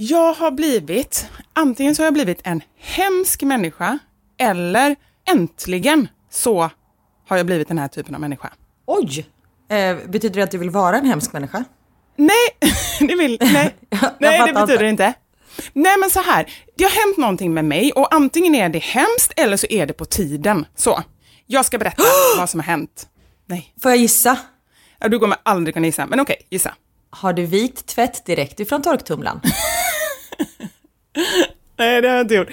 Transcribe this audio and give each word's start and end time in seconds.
Jag 0.00 0.32
har 0.32 0.50
blivit, 0.50 1.26
antingen 1.52 1.94
så 1.94 2.02
har 2.02 2.06
jag 2.06 2.14
blivit 2.14 2.40
en 2.44 2.62
hemsk 2.78 3.42
människa 3.42 3.98
eller 4.38 4.96
äntligen 5.30 6.08
så 6.30 6.70
har 7.28 7.36
jag 7.36 7.46
blivit 7.46 7.68
den 7.68 7.78
här 7.78 7.88
typen 7.88 8.14
av 8.14 8.20
människa. 8.20 8.52
Oj! 8.86 9.26
Eh, 9.68 9.96
betyder 10.08 10.36
det 10.36 10.42
att 10.42 10.50
du 10.50 10.58
vill 10.58 10.70
vara 10.70 10.98
en 10.98 11.06
hemsk 11.06 11.32
människa? 11.32 11.64
Nej, 12.16 12.48
det, 13.08 13.14
vill, 13.14 13.38
nej. 13.40 13.74
Nej 14.18 14.46
det 14.46 14.52
betyder 14.52 14.82
det 14.82 14.90
inte. 14.90 15.12
Nej 15.72 15.94
men 16.00 16.10
så 16.10 16.20
här, 16.20 16.52
det 16.76 16.84
har 16.84 17.06
hänt 17.06 17.16
någonting 17.16 17.54
med 17.54 17.64
mig 17.64 17.92
och 17.92 18.14
antingen 18.14 18.54
är 18.54 18.68
det 18.68 18.82
hemskt 18.82 19.32
eller 19.36 19.56
så 19.56 19.66
är 19.70 19.86
det 19.86 19.92
på 19.92 20.04
tiden. 20.04 20.66
Så, 20.76 21.02
jag 21.46 21.64
ska 21.64 21.78
berätta 21.78 22.02
vad 22.38 22.50
som 22.50 22.60
har 22.60 22.64
hänt. 22.66 23.08
Nej, 23.46 23.74
Får 23.82 23.90
jag 23.90 23.98
gissa? 23.98 24.38
ja, 24.98 25.08
du 25.08 25.18
kommer 25.18 25.38
aldrig 25.42 25.74
kunna 25.74 25.86
gissa, 25.86 26.06
men 26.06 26.20
okej, 26.20 26.46
gissa. 26.50 26.74
Har 27.10 27.32
du 27.32 27.46
vikt 27.46 27.86
tvätt 27.86 28.24
direkt 28.26 28.60
ifrån 28.60 28.82
torktumlaren? 28.82 29.40
Nej, 31.78 32.02
det 32.02 32.08
har 32.08 32.16
jag 32.16 32.24
inte 32.24 32.34
gjort. 32.34 32.48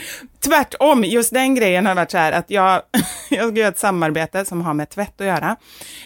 Tvärtom, 0.46 1.04
just 1.04 1.34
den 1.34 1.55
grejen 1.55 1.86
har 1.86 1.96
varit 1.96 2.12
så 2.12 2.18
här 2.18 2.32
att 2.32 2.50
jag, 2.50 2.82
jag 3.30 3.50
ska 3.50 3.60
göra 3.60 3.68
ett 3.68 3.80
samarbete 3.80 4.46
som 4.46 4.62
har 4.62 4.74
med 4.74 4.90
tvätt 4.90 5.22
att 5.22 5.28
göra. 5.28 5.55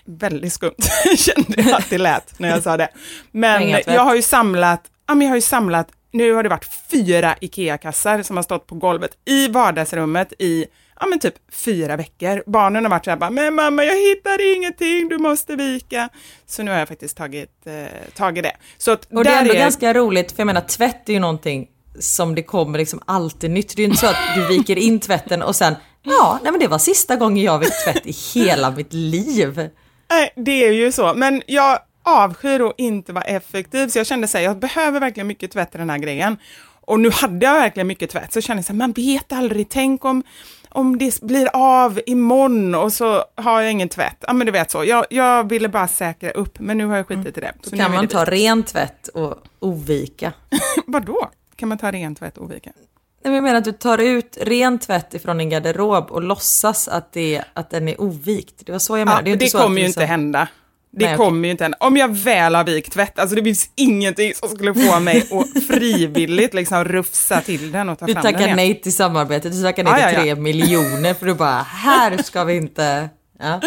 Väldigt 0.05 0.53
skumt, 0.53 0.75
kände 1.17 1.61
jag 1.61 1.71
att 1.71 1.89
det 1.89 1.97
lät 1.97 2.39
när 2.39 2.49
jag 2.49 2.63
sa 2.63 2.77
det. 2.77 2.89
Men 3.31 3.69
jag 3.69 4.01
har 4.01 4.15
ju 4.15 4.21
samlat, 4.21 4.83
ja 5.07 5.15
men 5.15 5.27
jag 5.27 5.31
har 5.31 5.37
ju 5.37 5.41
samlat, 5.41 5.87
nu 6.11 6.33
har 6.33 6.43
det 6.43 6.49
varit 6.49 6.69
fyra 6.91 7.35
IKEA-kassar 7.41 8.23
som 8.23 8.35
har 8.35 8.43
stått 8.43 8.67
på 8.67 8.75
golvet 8.75 9.11
i 9.25 9.47
vardagsrummet 9.47 10.33
i, 10.39 10.65
ja 10.99 11.05
men 11.05 11.19
typ 11.19 11.35
fyra 11.51 11.95
veckor. 11.95 12.43
Barnen 12.45 12.83
har 12.85 12.89
varit 12.89 13.05
så 13.05 13.11
här 13.11 13.17
bara, 13.17 13.29
men 13.29 13.55
mamma 13.55 13.83
jag 13.83 13.95
hittar 13.95 14.55
ingenting, 14.55 15.09
du 15.09 15.17
måste 15.17 15.55
vika. 15.55 16.09
Så 16.45 16.63
nu 16.63 16.71
har 16.71 16.79
jag 16.79 16.87
faktiskt 16.87 17.17
tagit, 17.17 17.67
eh, 17.67 18.13
tagit 18.15 18.43
det. 18.43 18.55
Så 18.77 18.91
att 18.91 19.05
Och 19.11 19.23
det 19.23 19.29
är 19.29 19.41
ändå 19.41 19.53
ganska 19.53 19.93
roligt, 19.93 20.31
för 20.31 20.39
jag 20.39 20.45
menar 20.45 20.61
tvätt 20.61 21.09
är 21.09 21.13
ju 21.13 21.19
någonting 21.19 21.67
som 21.99 22.35
det 22.35 22.43
kommer 22.43 22.77
liksom 22.77 23.01
alltid 23.05 23.51
nytt. 23.51 23.75
Det 23.75 23.81
är 23.81 23.83
ju 23.83 23.85
inte 23.85 23.97
så 23.97 24.07
att 24.07 24.35
du 24.35 24.47
viker 24.47 24.75
in 24.75 24.99
tvätten 24.99 25.41
och 25.41 25.55
sen, 25.55 25.75
ja, 26.03 26.39
nej 26.43 26.51
men 26.51 26.59
det 26.59 26.67
var 26.67 26.77
sista 26.77 27.15
gången 27.15 27.43
jag 27.43 27.59
vikt 27.59 27.83
tvätt 27.83 28.05
i 28.05 28.11
hela 28.33 28.71
mitt 28.71 28.93
liv. 28.93 29.69
Nej, 30.09 30.33
det 30.35 30.65
är 30.67 30.71
ju 30.71 30.91
så. 30.91 31.13
Men 31.13 31.41
jag 31.47 31.79
avskyr 32.03 32.67
att 32.69 32.73
inte 32.77 33.13
vara 33.13 33.23
effektiv, 33.23 33.87
så 33.87 33.99
jag 33.99 34.07
kände 34.07 34.27
så 34.27 34.37
här, 34.37 34.45
jag 34.45 34.59
behöver 34.59 34.99
verkligen 34.99 35.27
mycket 35.27 35.51
tvätt 35.51 35.75
i 35.75 35.77
den 35.77 35.89
här 35.89 35.97
grejen. 35.97 36.37
Och 36.81 36.99
nu 36.99 37.11
hade 37.11 37.45
jag 37.45 37.53
verkligen 37.53 37.87
mycket 37.87 38.09
tvätt, 38.09 38.33
så 38.33 38.41
kände 38.41 38.57
jag 38.59 38.65
så 38.65 38.73
här, 38.73 38.77
man 38.77 38.91
vet 38.91 39.31
aldrig, 39.33 39.69
tänk 39.69 40.05
om, 40.05 40.23
om 40.69 40.97
det 40.97 41.21
blir 41.21 41.49
av 41.53 41.99
imorgon 42.05 42.75
och 42.75 42.93
så 42.93 43.23
har 43.35 43.61
jag 43.61 43.71
ingen 43.71 43.89
tvätt. 43.89 44.23
Ja 44.27 44.33
men 44.33 44.45
du 44.45 44.51
vet 44.51 44.71
så, 44.71 44.83
jag, 44.85 45.05
jag 45.09 45.49
ville 45.49 45.69
bara 45.69 45.87
säkra 45.87 46.31
upp, 46.31 46.59
men 46.59 46.77
nu 46.77 46.85
har 46.85 46.97
jag 46.97 47.07
skitit 47.07 47.37
i 47.37 47.41
det. 47.41 47.53
Så 47.63 47.69
Då 47.69 47.77
kan 47.77 47.91
man 47.91 48.07
ta 48.07 48.25
ren 48.25 48.63
tvätt 48.63 49.07
och 49.07 49.35
ovika. 49.59 50.33
Vadå? 50.87 51.29
Kan 51.59 51.69
man 51.69 51.77
ta 51.77 51.91
ren 51.91 52.15
tvätt 52.15 52.37
och 52.37 52.51
vika? 52.51 52.71
Nej, 52.75 52.83
men 53.23 53.33
Jag 53.33 53.43
menar 53.43 53.57
att 53.57 53.63
du 53.65 53.71
tar 53.71 53.97
ut 53.97 54.37
ren 54.41 54.79
tvätt 54.79 55.13
ifrån 55.13 55.37
din 55.37 55.49
garderob 55.49 56.11
och 56.11 56.21
låtsas 56.23 56.87
att, 56.87 57.13
det, 57.13 57.41
att 57.53 57.69
den 57.69 57.87
är 57.87 58.01
ovikt. 58.01 58.65
Det 58.65 58.71
var 58.71 58.79
så 58.79 58.97
jag 58.97 59.05
menade. 59.05 59.29
Ja, 59.29 59.33
är 59.33 59.37
det 59.37 59.43
inte 59.43 59.47
så 59.51 59.57
att 59.57 59.63
kommer 59.63 59.75
du 59.75 59.81
ju 59.81 59.87
liksom- 59.87 60.01
inte 60.01 60.11
hända. 60.11 60.47
Det 60.91 61.05
Nej, 61.07 61.17
kommer 61.17 61.47
ju 61.47 61.51
inte 61.51 61.63
hända. 61.63 61.77
Om 61.79 61.97
jag 61.97 62.15
väl 62.15 62.55
har 62.55 62.63
vikt 62.63 62.93
tvätt, 62.93 63.19
alltså 63.19 63.35
det 63.35 63.43
finns 63.43 63.69
ingenting 63.75 64.33
som 64.35 64.49
skulle 64.49 64.73
få 64.73 64.99
mig 64.99 65.17
att 65.31 65.63
frivilligt 65.63 66.53
liksom 66.53 66.83
rufsa 66.85 67.41
till 67.41 67.71
den 67.71 67.89
och 67.89 67.99
ta 67.99 68.05
Du 68.05 68.13
fram 68.13 68.23
den 68.23 68.33
tackar 68.33 68.45
igen. 68.45 68.55
nej 68.55 68.81
till 68.81 68.95
samarbetet, 68.95 69.51
du 69.51 69.61
tackar 69.63 69.83
nej 69.83 69.93
till 69.93 70.01
ja, 70.03 70.11
ja. 70.11 70.19
tre 70.21 70.35
miljoner 70.35 71.13
för 71.13 71.25
du 71.25 71.33
bara, 71.33 71.61
här 71.61 72.17
ska 72.23 72.43
vi 72.43 72.55
inte... 72.55 73.09
Ja, 73.39 73.61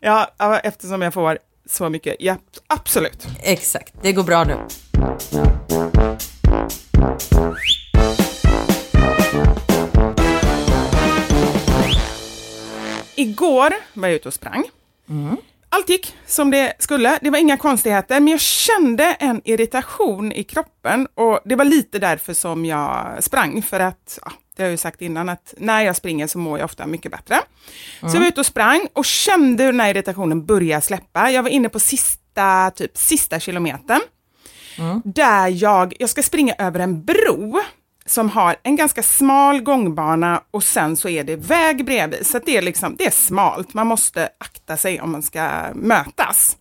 Ja, 0.00 0.30
ja, 0.38 0.58
eftersom 0.58 1.02
jag 1.02 1.14
får 1.14 1.38
så 1.70 1.88
mycket. 1.88 2.16
Ja, 2.18 2.36
absolut. 2.66 3.26
exakt, 3.42 3.94
det 4.02 4.12
går 4.12 4.22
bra 4.22 4.44
nu. 4.44 4.56
Igår 13.46 13.74
var 13.94 14.08
jag 14.08 14.16
ute 14.16 14.28
och 14.28 14.34
sprang. 14.34 14.64
Allt 15.68 15.88
gick 15.88 16.14
som 16.26 16.50
det 16.50 16.72
skulle. 16.78 17.18
Det 17.22 17.30
var 17.30 17.38
inga 17.38 17.56
konstigheter, 17.56 18.20
men 18.20 18.28
jag 18.28 18.40
kände 18.40 19.04
en 19.04 19.40
irritation 19.44 20.32
i 20.32 20.44
kroppen 20.44 21.08
och 21.14 21.40
det 21.44 21.54
var 21.56 21.64
lite 21.64 21.98
därför 21.98 22.34
som 22.34 22.64
jag 22.64 23.24
sprang. 23.24 23.62
För 23.62 23.80
att, 23.80 24.18
ja, 24.24 24.32
det 24.56 24.62
har 24.62 24.66
jag 24.66 24.70
ju 24.70 24.76
sagt 24.76 25.02
innan, 25.02 25.28
att 25.28 25.54
när 25.58 25.82
jag 25.82 25.96
springer 25.96 26.26
så 26.26 26.38
mår 26.38 26.58
jag 26.58 26.64
ofta 26.64 26.86
mycket 26.86 27.12
bättre. 27.12 27.36
Så 28.00 28.06
jag 28.16 28.20
var 28.20 28.26
ute 28.26 28.40
och 28.40 28.46
sprang 28.46 28.86
och 28.92 29.04
kände 29.04 29.64
hur 29.64 29.72
den 29.72 29.80
här 29.80 29.90
irritationen 29.90 30.46
började 30.46 30.82
släppa. 30.82 31.30
Jag 31.30 31.42
var 31.42 31.50
inne 31.50 31.68
på 31.68 31.80
sista, 31.80 32.70
typ 32.70 32.96
sista 32.96 33.40
kilometern. 33.40 34.00
Där 35.04 35.48
jag, 35.48 35.94
jag 35.98 36.10
ska 36.10 36.22
springa 36.22 36.54
över 36.58 36.80
en 36.80 37.04
bro 37.04 37.60
som 38.06 38.30
har 38.30 38.56
en 38.62 38.76
ganska 38.76 39.02
smal 39.02 39.60
gångbana 39.60 40.42
och 40.50 40.64
sen 40.64 40.96
så 40.96 41.08
är 41.08 41.24
det 41.24 41.36
väg 41.36 41.84
bredvid. 41.84 42.26
Så 42.26 42.38
det, 42.46 42.56
är 42.56 42.62
liksom, 42.62 42.96
det 42.96 43.06
är 43.06 43.10
smalt, 43.10 43.74
man 43.74 43.86
måste 43.86 44.28
akta 44.38 44.76
sig 44.76 45.00
om 45.00 45.12
man 45.12 45.22
ska 45.22 45.50
mötas. 45.74 46.56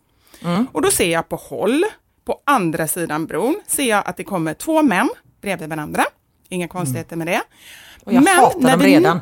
Och 0.72 0.82
då 0.82 0.92
ser 0.92 1.10
jag 1.12 1.30
på 1.30 1.36
håll, 1.36 1.86
på 2.26 2.40
andra 2.46 2.88
sidan 2.88 3.26
bron, 3.26 3.56
ser 3.68 3.90
jag 3.90 4.04
att 4.08 4.18
det 4.18 4.24
kommer 4.24 4.54
två 4.54 4.82
män 4.84 5.10
bredvid 5.42 5.70
varandra. 5.70 6.06
Inga 6.50 6.68
konstigheter 6.68 7.16
med 7.16 7.28
det. 7.28 7.42
Och 8.04 8.14
jag 8.14 8.22
hatar 8.22 8.60
när 8.60 8.72
dem 8.72 8.82
redan. 8.82 9.20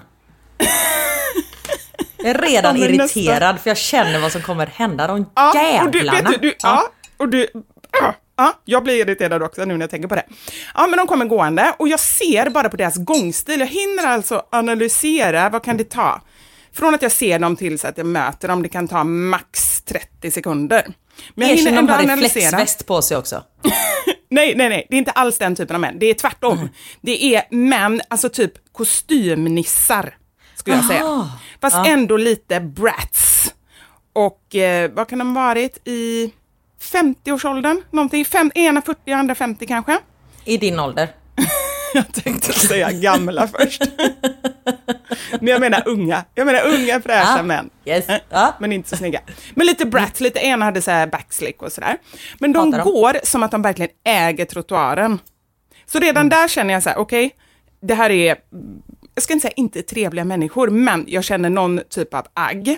Jag 2.17 2.27
är 2.35 2.41
redan 2.41 2.77
Ja, 2.79 2.87
men 2.87 2.97
nästa- 2.97 3.19
irriterad 3.19 3.59
för 3.59 3.69
jag 3.69 3.77
känner 3.77 4.19
vad 4.19 4.31
som 4.31 4.41
kommer 4.41 4.65
hända. 4.67 5.07
De 5.07 5.25
Ja, 5.35 5.55
jävlarna. 5.55 6.19
och 6.19 6.31
du, 6.31 6.37
du, 6.37 6.47
du, 6.47 6.53
ja. 6.63 6.83
och 7.17 7.29
du, 7.29 7.47
ja, 8.35 8.43
ja, 8.45 8.53
jag 8.65 8.83
blir 8.83 8.93
irriterad 8.95 9.43
också 9.43 9.65
nu 9.65 9.73
när 9.73 9.81
jag 9.83 9.89
tänker 9.89 10.07
på 10.07 10.15
det. 10.15 10.25
Ja, 10.75 10.87
men 10.87 10.97
de 10.97 11.07
kommer 11.07 11.25
gående 11.25 11.75
och 11.79 11.87
jag 11.87 11.99
ser 11.99 12.49
bara 12.49 12.69
på 12.69 12.77
deras 12.77 12.97
gångstil, 12.97 13.59
jag 13.59 13.67
hinner 13.67 14.07
alltså 14.07 14.43
analysera, 14.51 15.49
vad 15.49 15.63
kan 15.63 15.77
det 15.77 15.89
ta? 15.89 16.21
Från 16.73 16.95
att 16.95 17.01
jag 17.01 17.11
ser 17.11 17.39
dem 17.39 17.55
till 17.55 17.79
så 17.79 17.87
att 17.87 17.97
jag 17.97 18.07
möter 18.07 18.47
dem, 18.47 18.63
det 18.63 18.69
kan 18.69 18.87
ta 18.87 19.03
max 19.03 19.81
30 19.81 20.31
sekunder. 20.31 20.87
Men 21.35 21.47
jag 21.47 21.57
Erkänn 21.57 21.65
hinner 21.65 21.71
de 21.71 21.79
ändå 21.79 21.93
har 21.93 21.99
analysera. 22.03 22.45
reflexväst 22.45 22.85
på 22.85 23.01
sig 23.01 23.17
också. 23.17 23.43
Nej, 24.29 24.53
nej, 24.55 24.69
nej, 24.69 24.87
det 24.89 24.95
är 24.95 24.97
inte 24.97 25.11
alls 25.11 25.37
den 25.37 25.55
typen 25.55 25.75
av 25.75 25.79
män. 25.81 25.99
Det 25.99 26.05
är 26.05 26.13
tvärtom. 26.13 26.57
Mm. 26.57 26.69
Det 27.01 27.35
är 27.35 27.43
män, 27.51 28.01
alltså 28.09 28.29
typ 28.29 28.51
kostymnissar, 28.71 30.17
skulle 30.55 30.75
jag 30.75 30.85
säga. 30.85 31.03
Aha. 31.05 31.29
Fast 31.61 31.75
Ja. 31.75 31.85
ändå 31.85 32.17
lite 32.17 32.59
brats. 32.59 33.53
Och 34.13 34.55
eh, 34.55 34.91
vad 34.93 35.07
kan 35.07 35.19
de 35.19 35.33
varit 35.33 35.87
i 35.87 36.31
50-årsåldern? 36.91 37.81
Någonting, 37.91 38.25
fem, 38.25 38.51
ena 38.55 38.81
40, 38.81 39.11
andra 39.11 39.35
50 39.35 39.65
kanske? 39.67 39.97
I 40.45 40.57
din 40.57 40.79
ålder. 40.79 41.07
Jag 41.93 42.13
tänkte 42.13 42.53
säga 42.53 42.91
gamla 42.91 43.47
först. 43.47 43.81
Men 45.39 45.47
jag 45.47 45.61
menar 45.61 45.83
unga. 45.87 46.25
Jag 46.35 46.45
menar 46.45 46.61
unga 46.67 47.01
fräscha 47.01 47.37
Ja. 47.37 47.43
män. 47.43 47.69
Yes. 47.85 48.09
Eh, 48.09 48.17
Ja. 48.29 48.53
Men 48.59 48.71
inte 48.71 48.89
så 48.89 48.97
snygga. 48.97 49.19
Men 49.55 49.67
lite 49.67 49.85
brats, 49.85 50.19
lite 50.19 50.39
ena 50.39 50.65
hade 50.65 50.81
så 50.81 50.91
här 50.91 51.07
backslick 51.07 51.61
och 51.61 51.71
sådär. 51.71 51.97
Men 52.39 52.53
de 52.53 52.71
går 52.71 53.17
som 53.23 53.43
att 53.43 53.51
de 53.51 53.61
verkligen 53.61 53.91
äger 54.05 54.45
trottoaren. 54.45 55.19
Så 55.85 55.99
redan 55.99 56.21
Mm. 56.21 56.29
där 56.29 56.47
känner 56.47 56.73
jag 56.73 56.83
så 56.83 56.89
här, 56.89 56.97
okej, 56.97 57.31
det 57.81 57.95
här 57.95 58.09
är, 58.09 58.35
jag 59.15 59.23
ska 59.23 59.33
inte 59.33 59.41
säga 59.41 59.53
inte 59.55 59.81
trevliga 59.81 60.25
människor, 60.25 60.69
men 60.69 61.05
jag 61.07 61.23
känner 61.23 61.49
någon 61.49 61.81
typ 61.89 62.13
av 62.13 62.27
agg. 62.33 62.77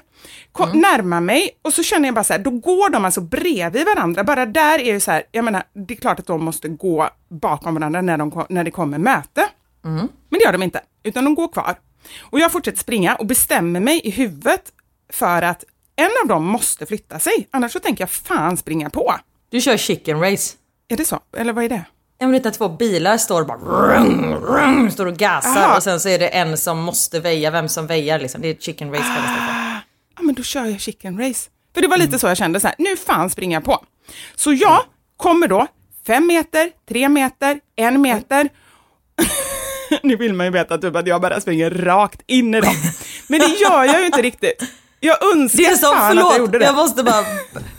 Kom, 0.51 0.69
Mm. 0.69 0.81
Närmar 0.81 1.22
mig 1.22 1.50
och 1.62 1.73
så 1.73 1.84
känner 1.84 2.07
jag 2.07 2.16
bara 2.16 2.23
så 2.23 2.34
här, 2.34 2.40
då 2.40 2.50
går 2.50 2.90
de 2.90 3.06
alltså 3.06 3.22
bredvid 3.22 3.85
varandra. 3.85 4.23
Bara 4.23 4.46
där 4.46 4.79
är 4.79 4.94
ju 4.94 5.00
så 5.00 5.12
här, 5.12 5.23
jag 5.31 5.46
menar, 5.46 5.63
det 5.73 5.94
är 5.94 5.97
klart 5.97 6.19
att 6.19 6.28
de 6.28 6.44
måste 6.46 6.68
gå 6.68 7.09
bakom 7.29 7.73
varandra 7.73 8.01
när, 8.01 8.18
de, 8.18 8.46
när 8.50 8.63
det 8.63 8.72
kommer 8.72 8.97
möte. 8.97 9.46
Mm. 9.85 9.97
Men 10.29 10.40
det 10.40 10.44
gör 10.46 10.51
de 10.51 10.63
inte, 10.63 10.81
utan 11.03 11.25
de 11.25 11.35
går 11.35 11.47
kvar. 11.47 11.75
Och 12.22 12.40
jag 12.40 12.52
fortsätter 12.52 12.79
springa 12.79 13.16
och 13.16 13.25
bestämmer 13.25 13.79
mig 13.79 14.02
i 14.03 14.09
huvudet 14.09 14.72
för 15.13 15.41
att 15.41 15.63
en 15.96 16.09
av 16.23 16.28
dem 16.28 16.46
måste 16.46 16.85
flytta 16.85 17.19
sig, 17.19 17.47
annars 17.52 17.72
så 17.72 17.79
tänker 17.79 18.02
jag 18.02 18.09
fan 18.09 18.57
springa 18.57 18.90
på. 18.90 19.16
Du 19.50 19.62
kör 19.62 19.78
chicken 19.78 20.19
race. 20.19 20.56
Är 20.88 20.97
det 20.97 21.06
så? 21.06 21.19
Eller 21.38 21.53
vad 21.53 21.63
är 21.63 21.69
det? 21.69 21.85
Vet 22.19 22.43
när 22.43 22.51
två 22.51 22.69
bilar 22.69 23.17
står 23.17 23.41
och 23.41 23.47
bara 23.47 23.57
vrung, 23.57 24.35
vrung, 24.35 24.91
står 24.91 25.05
och 25.05 25.17
gasar 25.17 25.63
Aha. 25.63 25.75
och 25.78 25.84
sen 25.84 25.99
så 25.99 26.09
är 26.09 26.19
det 26.19 26.28
en 26.28 26.57
som 26.57 26.79
måste 26.79 27.19
väja, 27.19 27.51
vem 27.51 27.69
som 27.69 27.87
väjar 27.87 28.19
liksom. 28.19 28.41
Det 28.41 28.47
är 28.47 28.55
chicken 28.55 28.91
race 28.91 29.03
kallas 29.03 29.22
det 29.22 29.45
för. 29.45 29.53
Ja, 30.16 30.22
men 30.22 30.35
då 30.35 30.43
kör 30.43 30.66
jag 30.66 30.79
chicken 30.79 31.19
race. 31.19 31.49
För 31.73 31.81
det 31.81 31.87
var 31.87 31.97
lite 31.97 32.19
så 32.19 32.28
jag 32.28 32.37
kände, 32.37 32.59
så 32.59 32.67
här, 32.67 32.75
nu 32.79 32.97
fan 32.97 33.29
springer 33.29 33.57
jag 33.57 33.63
på. 33.63 33.85
Så 34.35 34.53
jag 34.53 34.81
kommer 35.17 35.47
då 35.47 35.67
fem 36.07 36.28
meter, 36.28 36.72
tre 36.90 37.09
meter, 37.09 37.59
en 37.75 38.01
meter. 38.01 38.49
nu 40.03 40.16
vill 40.16 40.34
man 40.34 40.45
ju 40.45 40.51
veta 40.51 40.78
typ 40.78 40.95
att 40.95 41.07
jag 41.07 41.22
bara 41.22 41.41
springer 41.41 41.69
rakt 41.69 42.22
in 42.28 42.55
i 42.55 42.61
dem. 42.61 42.75
Men 43.28 43.40
det 43.40 43.47
gör 43.47 43.84
jag 43.84 43.99
ju 43.99 44.05
inte 44.05 44.22
riktigt. 44.22 44.63
Jag 45.05 45.17
önskar 45.35 45.57
Det 45.57 45.66
är 45.66 45.75
som, 45.75 45.93
fan 45.93 46.11
att 46.11 46.16
jag 46.17 46.31
förlåt, 46.34 46.37
gjorde 46.40 46.66
jag, 46.66 46.73
det. 46.75 46.78
måste 46.78 47.03
bara... 47.03 47.25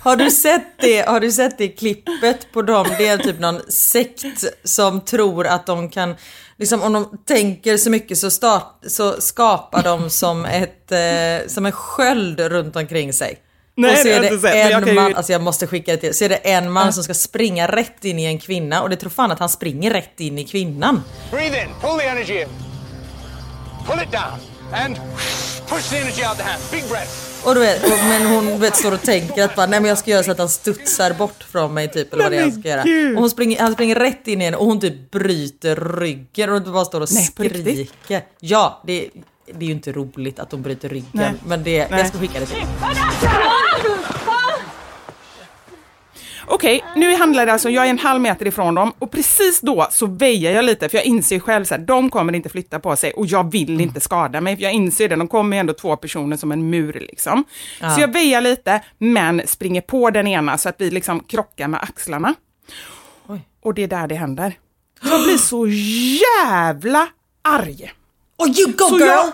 Har 0.03 0.17
du 0.17 0.31
sett 0.31 0.63
det, 0.81 1.09
har 1.09 1.21
du 1.21 1.33
sett 1.33 1.59
det 1.59 1.69
klippet 1.69 2.53
på 2.53 2.63
dem? 2.63 2.87
Det 2.99 3.07
är 3.07 3.19
typ 3.19 3.39
någon 3.41 3.61
sekt 3.69 4.25
som 4.65 5.01
tror 5.01 5.47
att 5.47 5.67
de 5.67 5.91
kan, 5.91 6.15
liksom 6.59 6.83
om 6.83 6.93
de 6.93 7.19
tänker 7.27 7.77
så 7.77 7.91
mycket 7.91 8.19
så, 8.19 8.31
start, 8.31 8.79
så 8.87 9.21
skapar 9.21 9.83
de 9.83 10.11
som, 10.11 10.45
ett, 10.45 10.93
eh, 10.93 11.47
som 11.49 11.67
en 11.67 11.73
sköld 11.73 12.41
runt 12.41 12.77
omkring 12.77 13.13
sig. 13.13 13.39
Nej, 13.79 13.93
och 13.93 13.99
så 13.99 14.05
det 14.05 14.11
är 14.11 14.23
jag 14.23 14.33
det 14.33 14.39
sett, 14.39 14.43
men 14.43 14.59
jag 14.59 14.73
en 14.73 14.81
kan 14.85 14.89
ju- 14.89 14.95
man, 15.01 15.15
alltså 15.15 15.33
jag 15.33 15.43
måste 15.43 15.67
skicka 15.67 15.93
det 15.93 15.99
till 15.99 16.15
så 16.15 16.25
är 16.25 16.29
det 16.29 16.37
en 16.37 16.73
man 16.73 16.93
som 16.93 17.05
ska 17.05 17.15
springa 17.15 17.67
rätt 17.69 18.05
in 18.05 18.19
i 18.19 18.25
en 18.25 18.39
kvinna 18.39 18.83
och 18.83 18.91
det 18.91 18.97
tror 18.97 19.11
fan 19.11 19.33
att 19.33 19.39
han 19.39 19.49
springer 19.49 19.91
rätt 19.91 20.21
in 20.21 20.39
i 20.39 20.45
kvinnan. 20.45 21.03
Breathe 21.31 21.63
in, 21.63 21.69
pull 21.81 21.99
the 21.99 22.07
energy 22.07 22.41
in. 22.41 22.49
Pull 23.87 24.03
it 24.03 24.13
down. 24.13 24.56
And 24.73 24.97
push 25.69 25.91
the 25.91 25.97
energy 25.97 26.23
out 26.25 26.37
the 26.37 26.43
hand. 26.43 26.63
Big 26.71 26.89
breath. 26.89 27.27
Och 27.45 27.55
du 27.55 27.61
vet, 27.61 27.85
och, 27.85 27.99
men 28.09 28.27
hon 28.27 28.61
vet, 28.61 28.77
står 28.77 28.93
och 28.93 29.03
tänker 29.03 29.45
att 29.45 29.57
bara, 29.57 29.67
nej 29.67 29.81
men 29.81 29.89
jag 29.89 29.99
ska 29.99 30.11
göra 30.11 30.23
så 30.23 30.31
att 30.31 30.39
han 30.39 30.49
studsar 30.49 31.13
bort 31.13 31.43
från 31.43 31.75
mig 31.75 31.89
typ 31.91 32.13
eller 32.13 32.23
vad 32.23 32.33
det 32.33 32.39
är 32.39 32.43
han 32.43 32.53
ska 32.53 32.69
göra. 32.69 32.83
Och 33.15 33.21
hon 33.21 33.31
springer, 33.31 33.61
han 33.61 33.73
springer 33.73 33.95
rätt 33.95 34.29
in 34.29 34.41
i 34.41 34.45
henne 34.45 34.57
och 34.57 34.67
hon 34.67 34.81
typ 34.81 35.11
bryter 35.11 35.99
ryggen 36.01 36.51
och 36.51 36.63
bara 36.63 36.85
står 36.85 37.01
och 37.01 37.09
Nej, 37.13 37.25
skriker. 37.25 38.23
Ja, 38.41 38.83
det, 38.87 39.09
det 39.55 39.65
är 39.65 39.69
ju 39.69 39.73
inte 39.73 39.93
roligt 39.93 40.39
att 40.39 40.53
hon 40.53 40.63
bryter 40.63 40.89
ryggen 40.89 41.11
Nej. 41.13 41.33
men 41.47 41.63
det, 41.65 41.89
Nej. 41.91 42.01
jag 42.01 42.09
ska 42.09 42.19
skicka 42.19 42.41
det 42.41 42.47
till 42.47 42.57
Okej, 46.49 46.85
nu 46.97 47.17
handlar 47.17 47.47
det 47.47 47.53
alltså, 47.53 47.71
jag 47.71 47.87
är 47.87 47.91
en 47.91 47.99
halv 47.99 48.21
meter 48.21 48.47
ifrån 48.47 48.75
dem 48.75 48.93
och 48.99 49.11
precis 49.11 49.61
då 49.61 49.89
så 49.91 50.07
väjar 50.07 50.53
jag 50.53 50.65
lite 50.65 50.89
för 50.89 50.97
jag 50.99 51.05
inser 51.05 51.39
själv 51.39 51.65
så 51.65 51.75
här, 51.75 51.81
de 51.81 52.11
kommer 52.11 52.33
inte 52.33 52.49
flytta 52.49 52.79
på 52.81 52.97
sig 52.97 53.13
och 53.13 53.27
jag 53.27 53.53
vill 53.53 53.81
inte 53.81 54.01
skada 54.01 54.41
mig 54.41 54.57
för 54.57 54.63
jag 54.63 54.73
inser 54.73 55.09
det, 55.09 55.17
de 55.17 55.29
kommer 55.29 55.57
ju 55.57 55.61
ändå 55.61 55.73
två 55.73 55.97
personer 55.97 56.37
som 56.37 56.53
en 56.53 56.71
mur 56.71 56.93
liksom. 57.11 57.45
Så 57.95 58.01
jag 58.01 58.13
väjar 58.13 58.41
lite 58.41 58.81
men 58.99 59.43
springer 59.47 59.81
på 59.81 60.11
den 60.11 60.27
ena 60.27 60.59
så 60.59 60.69
att 60.69 60.77
vi 60.79 60.91
liksom 60.91 61.21
krockar 61.21 61.69
med 61.69 61.81
axlarna. 61.83 62.35
Oj. 63.29 63.41
Och 63.63 63.75
det 63.75 63.83
är 63.83 63.89
där 63.89 64.07
det 64.07 64.15
händer. 64.15 64.55
Jag 65.03 65.23
blir 65.23 65.37
så 65.39 65.67
jävla 66.47 67.09
arg. 67.45 67.93
Oh 68.39 68.49
you 68.49 68.73
go 68.73 68.85
Så 68.89 68.99
girl! 68.99 69.09
jag- 69.09 69.33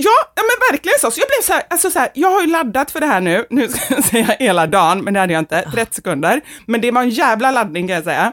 Ja, 0.00 0.10
ja 0.34 0.42
men 0.42 0.72
verkligen 0.72 0.98
så. 1.00 1.10
Så 1.10 1.20
jag 1.20 1.28
blev 1.28 1.42
så 1.42 1.52
här, 1.52 1.62
alltså 1.70 1.90
så 1.90 1.98
här, 1.98 2.08
jag 2.14 2.30
har 2.30 2.40
ju 2.40 2.46
laddat 2.46 2.90
för 2.90 3.00
det 3.00 3.06
här 3.06 3.20
nu, 3.20 3.46
nu 3.50 3.68
ska 3.68 3.94
jag 3.94 4.04
säga 4.04 4.36
hela 4.38 4.66
dagen, 4.66 5.04
men 5.04 5.14
det 5.14 5.20
hade 5.20 5.32
jag 5.32 5.40
inte, 5.40 5.70
30 5.72 5.94
sekunder. 5.94 6.40
Men 6.66 6.80
det 6.80 6.90
var 6.90 7.02
en 7.02 7.10
jävla 7.10 7.50
laddning 7.50 7.86
kan 7.88 7.94
jag 7.94 8.04
säga. 8.04 8.32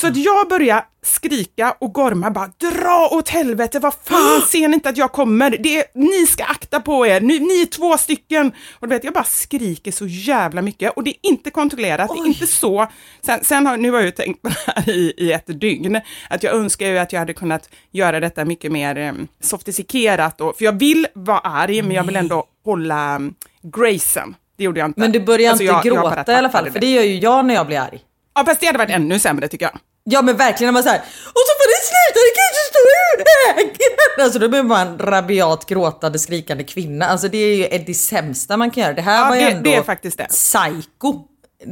Så 0.00 0.06
att 0.06 0.16
jag 0.16 0.48
börjar 0.48 0.84
skrika 1.02 1.74
och 1.80 1.92
gorma 1.94 2.30
bara, 2.30 2.50
dra 2.58 3.08
åt 3.12 3.28
helvete, 3.28 3.78
vad 3.78 3.94
fan, 4.04 4.40
ser 4.48 4.68
ni 4.68 4.74
inte 4.74 4.88
att 4.88 4.96
jag 4.96 5.12
kommer? 5.12 5.50
Det 5.60 5.78
är, 5.78 5.84
ni 5.94 6.26
ska 6.26 6.44
akta 6.44 6.80
på 6.80 7.06
er, 7.06 7.20
ni, 7.20 7.38
ni 7.38 7.62
är 7.62 7.66
två 7.66 7.96
stycken. 7.98 8.52
Och 8.80 8.88
du 8.88 8.94
vet, 8.94 9.04
jag 9.04 9.14
bara 9.14 9.24
skriker 9.24 9.92
så 9.92 10.06
jävla 10.06 10.62
mycket 10.62 10.92
och 10.96 11.04
det 11.04 11.10
är 11.10 11.16
inte 11.22 11.50
kontrollerat, 11.50 12.10
det 12.14 12.20
är 12.20 12.26
inte 12.26 12.46
så. 12.46 12.86
Sen, 13.26 13.44
sen 13.44 13.66
har, 13.66 13.76
nu 13.76 13.90
har 13.90 13.98
jag 13.98 14.04
ju 14.04 14.10
tänkt 14.10 14.42
på 14.42 14.48
det 14.48 14.54
här 14.66 14.88
i, 14.88 15.14
i 15.16 15.32
ett 15.32 15.60
dygn, 15.60 16.00
att 16.30 16.42
jag 16.42 16.54
önskar 16.54 16.86
ju 16.86 16.98
att 16.98 17.12
jag 17.12 17.20
hade 17.20 17.34
kunnat 17.34 17.68
göra 17.92 18.20
detta 18.20 18.44
mycket 18.44 18.72
mer 18.72 18.98
eh, 18.98 19.12
sofistikerat, 19.40 20.40
och, 20.40 20.56
för 20.58 20.64
jag 20.64 20.78
vill 20.78 21.06
vara 21.14 21.38
arg, 21.38 21.82
men 21.82 21.92
jag 21.92 22.04
vill 22.04 22.16
ändå 22.16 22.44
hålla 22.64 23.16
um, 23.16 23.34
gracen. 23.62 24.34
Det 24.58 24.64
gjorde 24.64 24.80
jag 24.80 24.88
inte. 24.88 25.00
Men 25.00 25.12
du 25.12 25.20
börjar 25.20 25.50
Alltså, 25.50 25.62
inte 25.64 25.72
jag- 25.74 25.86
jag 25.86 26.02
gråta 26.16 26.32
i 26.32 26.34
alla 26.34 26.50
fall 26.50 26.70
för 26.70 26.80
det 26.80 26.90
gör 26.92 27.02
ju 27.02 27.18
jag 27.18 27.44
när 27.44 27.54
jag 27.54 27.66
blir 27.66 27.78
arg. 27.80 28.00
Ja, 28.34 28.44
fast 28.44 28.60
det 28.60 28.66
hade 28.66 28.78
varit 28.78 28.90
ännu 28.90 29.18
sämre 29.18 29.48
tycker 29.48 29.64
jag. 29.66 29.78
Ja 30.10 30.22
men 30.22 30.36
verkligen 30.36 30.68
när 30.68 30.72
man 30.72 30.82
såhär 30.82 30.98
och 31.24 31.42
så 31.48 31.52
får 31.58 31.68
det 31.68 31.82
sluta, 31.90 32.18
det 32.26 32.34
kan 32.38 32.48
inte 32.52 32.64
stå 32.70 32.80
vägen! 33.56 33.76
Alltså 34.24 34.38
då 34.38 34.48
blir 34.48 34.62
man 34.62 34.86
en 34.86 34.98
rabiat 34.98 35.66
gråtande 35.66 36.18
skrikande 36.18 36.64
kvinna. 36.64 37.06
Alltså 37.06 37.28
det 37.28 37.38
är 37.38 37.72
ju 37.72 37.84
det 37.86 37.94
sämsta 37.94 38.56
man 38.56 38.70
kan 38.70 38.82
göra. 38.82 38.92
Det 38.92 39.02
här 39.02 39.22
Ja, 39.22 39.28
var 39.28 39.36
ju 39.36 39.40
det- 39.44 39.50
ändå 39.50 39.70
det 39.70 39.76
är 39.76 39.82
faktiskt 39.82 40.18
det. 40.18 40.24
psycho. 40.28 41.14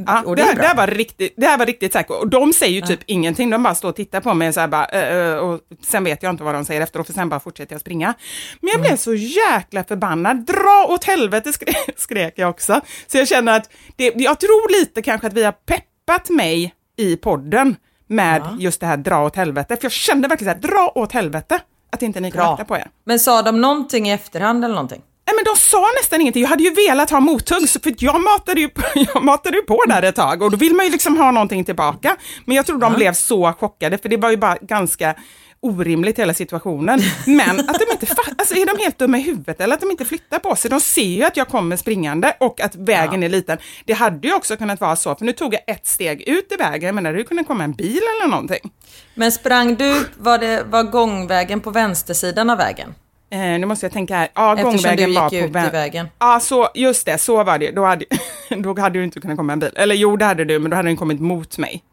Ja, 0.05 0.21
och 0.25 0.35
det, 0.35 0.43
det 0.43 0.53
det, 0.61 0.67
här 0.67 0.75
var 0.75 0.87
riktigt, 0.87 1.33
det 1.37 1.45
här 1.47 1.57
var 1.57 1.65
riktigt 1.65 1.93
säkert. 1.93 2.11
Och 2.11 2.27
de 2.29 2.53
säger 2.53 2.73
ju 2.73 2.81
typ 2.81 2.99
ingenting, 3.05 3.49
de 3.49 3.63
bara 3.63 3.75
står 3.75 3.89
och 3.89 3.95
tittar 3.95 4.21
på 4.21 4.33
mig 4.33 4.53
så 4.53 4.59
här 4.59 4.67
bara, 4.67 5.41
och 5.41 5.59
sen 5.85 6.03
vet 6.03 6.23
jag 6.23 6.29
inte 6.29 6.43
vad 6.43 6.53
de 6.53 6.65
säger 6.65 6.81
efteråt, 6.81 7.07
för 7.07 7.13
sen 7.13 7.29
bara 7.29 7.39
fortsätter 7.39 7.73
jag 7.73 7.81
springa. 7.81 8.13
Men 8.61 8.69
jag 8.71 8.79
blev 8.79 8.87
Mm. 8.91 8.97
så 8.97 9.13
jäkla 9.13 9.83
förbannad, 9.83 10.45
dra 10.45 10.85
åt 10.89 11.03
helvete 11.03 11.53
skrek, 11.53 11.89
skrek 11.97 12.33
jag 12.37 12.49
också. 12.49 12.81
Så 13.07 13.17
jag 13.17 13.27
känner 13.27 13.55
att, 13.57 13.69
det, 13.95 14.13
jag 14.15 14.39
tror 14.39 14.79
lite 14.79 15.01
kanske 15.01 15.27
att 15.27 15.33
vi 15.33 15.43
har 15.43 15.51
peppat 15.51 16.29
mig 16.29 16.73
i 16.97 17.15
podden 17.15 17.75
med 18.07 18.57
just 18.59 18.79
det 18.79 18.87
här 18.87 18.97
dra 18.97 19.25
åt 19.25 19.35
helvete, 19.35 19.75
för 19.75 19.85
jag 19.85 19.91
kände 19.91 20.27
verkligen 20.27 20.53
så 20.53 20.67
här, 20.67 20.73
dra 20.73 20.91
åt 20.95 21.11
helvete, 21.11 21.59
att 21.91 22.01
inte 22.01 22.19
ni 22.19 22.27
akta 22.27 22.65
på 22.65 22.77
er. 22.77 22.87
Men 23.05 23.19
sa 23.19 23.41
de 23.41 23.61
någonting 23.61 24.09
i 24.09 24.11
efterhand 24.11 24.65
eller 24.65 24.75
någonting? 24.75 25.01
Nej 25.27 25.35
men 25.35 25.43
de 25.43 25.59
sa 25.59 25.87
nästan 26.01 26.21
ingenting, 26.21 26.41
jag 26.41 26.49
hade 26.49 26.63
ju 26.63 26.73
velat 26.73 27.09
ha 27.09 27.19
mothugg, 27.19 27.69
för 27.69 27.93
jag 27.97 28.21
matade, 28.21 28.61
ju 28.61 28.69
jag 29.13 29.23
matade 29.23 29.57
ju 29.57 29.63
på 29.63 29.83
där 29.87 30.03
ett 30.03 30.15
tag 30.15 30.41
och 30.41 30.51
då 30.51 30.57
vill 30.57 30.75
man 30.75 30.85
ju 30.85 30.91
liksom 30.91 31.17
ha 31.17 31.31
någonting 31.31 31.63
tillbaka. 31.63 32.15
Men 32.45 32.55
jag 32.55 32.65
tror 32.65 32.79
de 32.79 32.93
blev 32.93 33.13
så 33.13 33.53
chockade, 33.53 33.97
för 33.97 34.09
det 34.09 34.17
var 34.17 34.29
ju 34.31 34.37
bara 34.37 34.57
ganska 34.61 35.15
orimligt 35.59 36.19
hela 36.19 36.33
situationen. 36.33 36.99
Men 37.25 37.59
att 37.59 37.79
de 37.79 37.85
inte 37.91 38.05
fa- 38.05 38.33
alltså 38.37 38.55
är 38.55 38.65
de 38.77 38.83
helt 38.83 38.99
dumma 38.99 39.17
i 39.17 39.21
huvudet 39.21 39.61
eller 39.61 39.73
att 39.75 39.81
de 39.81 39.91
inte 39.91 40.05
flyttar 40.05 40.39
på 40.39 40.55
sig? 40.55 40.69
De 40.71 40.79
ser 40.79 41.01
ju 41.03 41.23
att 41.23 41.37
jag 41.37 41.47
kommer 41.47 41.75
springande 41.75 42.35
och 42.39 42.61
att 42.61 42.75
vägen 42.75 43.23
är 43.23 43.29
liten. 43.29 43.57
Det 43.85 43.93
hade 43.93 44.27
ju 44.27 44.33
också 44.33 44.57
kunnat 44.57 44.81
vara 44.81 44.95
så, 44.95 45.15
för 45.15 45.25
nu 45.25 45.31
tog 45.33 45.53
jag 45.53 45.61
ett 45.67 45.87
steg 45.87 46.21
ut 46.21 46.51
i 46.51 46.55
vägen, 46.55 46.95
men 46.95 47.03
det 47.03 47.09
hade 47.09 47.19
ju 47.19 47.23
kunnat 47.25 47.47
komma 47.47 47.63
en 47.63 47.73
bil 47.73 48.01
eller 48.17 48.29
någonting. 48.31 48.71
Men 49.15 49.31
sprang 49.31 49.75
du, 49.75 50.05
var 50.17 50.37
det 50.37 50.63
var 50.63 50.83
gångvägen 50.83 51.59
på 51.61 51.71
vänstersidan 51.71 52.49
av 52.49 52.57
vägen? 52.57 52.95
Eh, 53.29 53.39
nu 53.39 53.65
måste 53.65 53.85
jag 53.85 53.93
tänka 53.93 54.15
här, 54.15 54.27
ja 54.35 54.51
Eftersom 54.53 54.71
gångvägen 54.71 55.09
du 55.09 55.15
var 55.15 55.31
gick 55.31 55.41
på 55.43 55.47
ut 55.47 55.55
vä- 55.55 55.67
i 55.67 55.71
vägen. 55.71 56.07
Ja, 56.19 56.39
så, 56.39 56.69
just 56.75 57.05
det, 57.05 57.17
så 57.17 57.43
var 57.43 57.57
det. 57.57 57.71
Då 57.71 57.85
hade, 57.85 58.05
då 58.49 58.79
hade 58.81 58.99
du 58.99 59.03
inte 59.03 59.19
kunnat 59.19 59.37
komma 59.37 59.53
en 59.53 59.59
bil. 59.59 59.71
Eller 59.75 59.95
jo, 59.95 60.17
det 60.17 60.25
hade 60.25 60.45
du, 60.45 60.59
men 60.59 60.71
då 60.71 60.77
hade 60.77 60.89
den 60.89 60.97
kommit 60.97 61.19
mot 61.21 61.57
mig. 61.57 61.83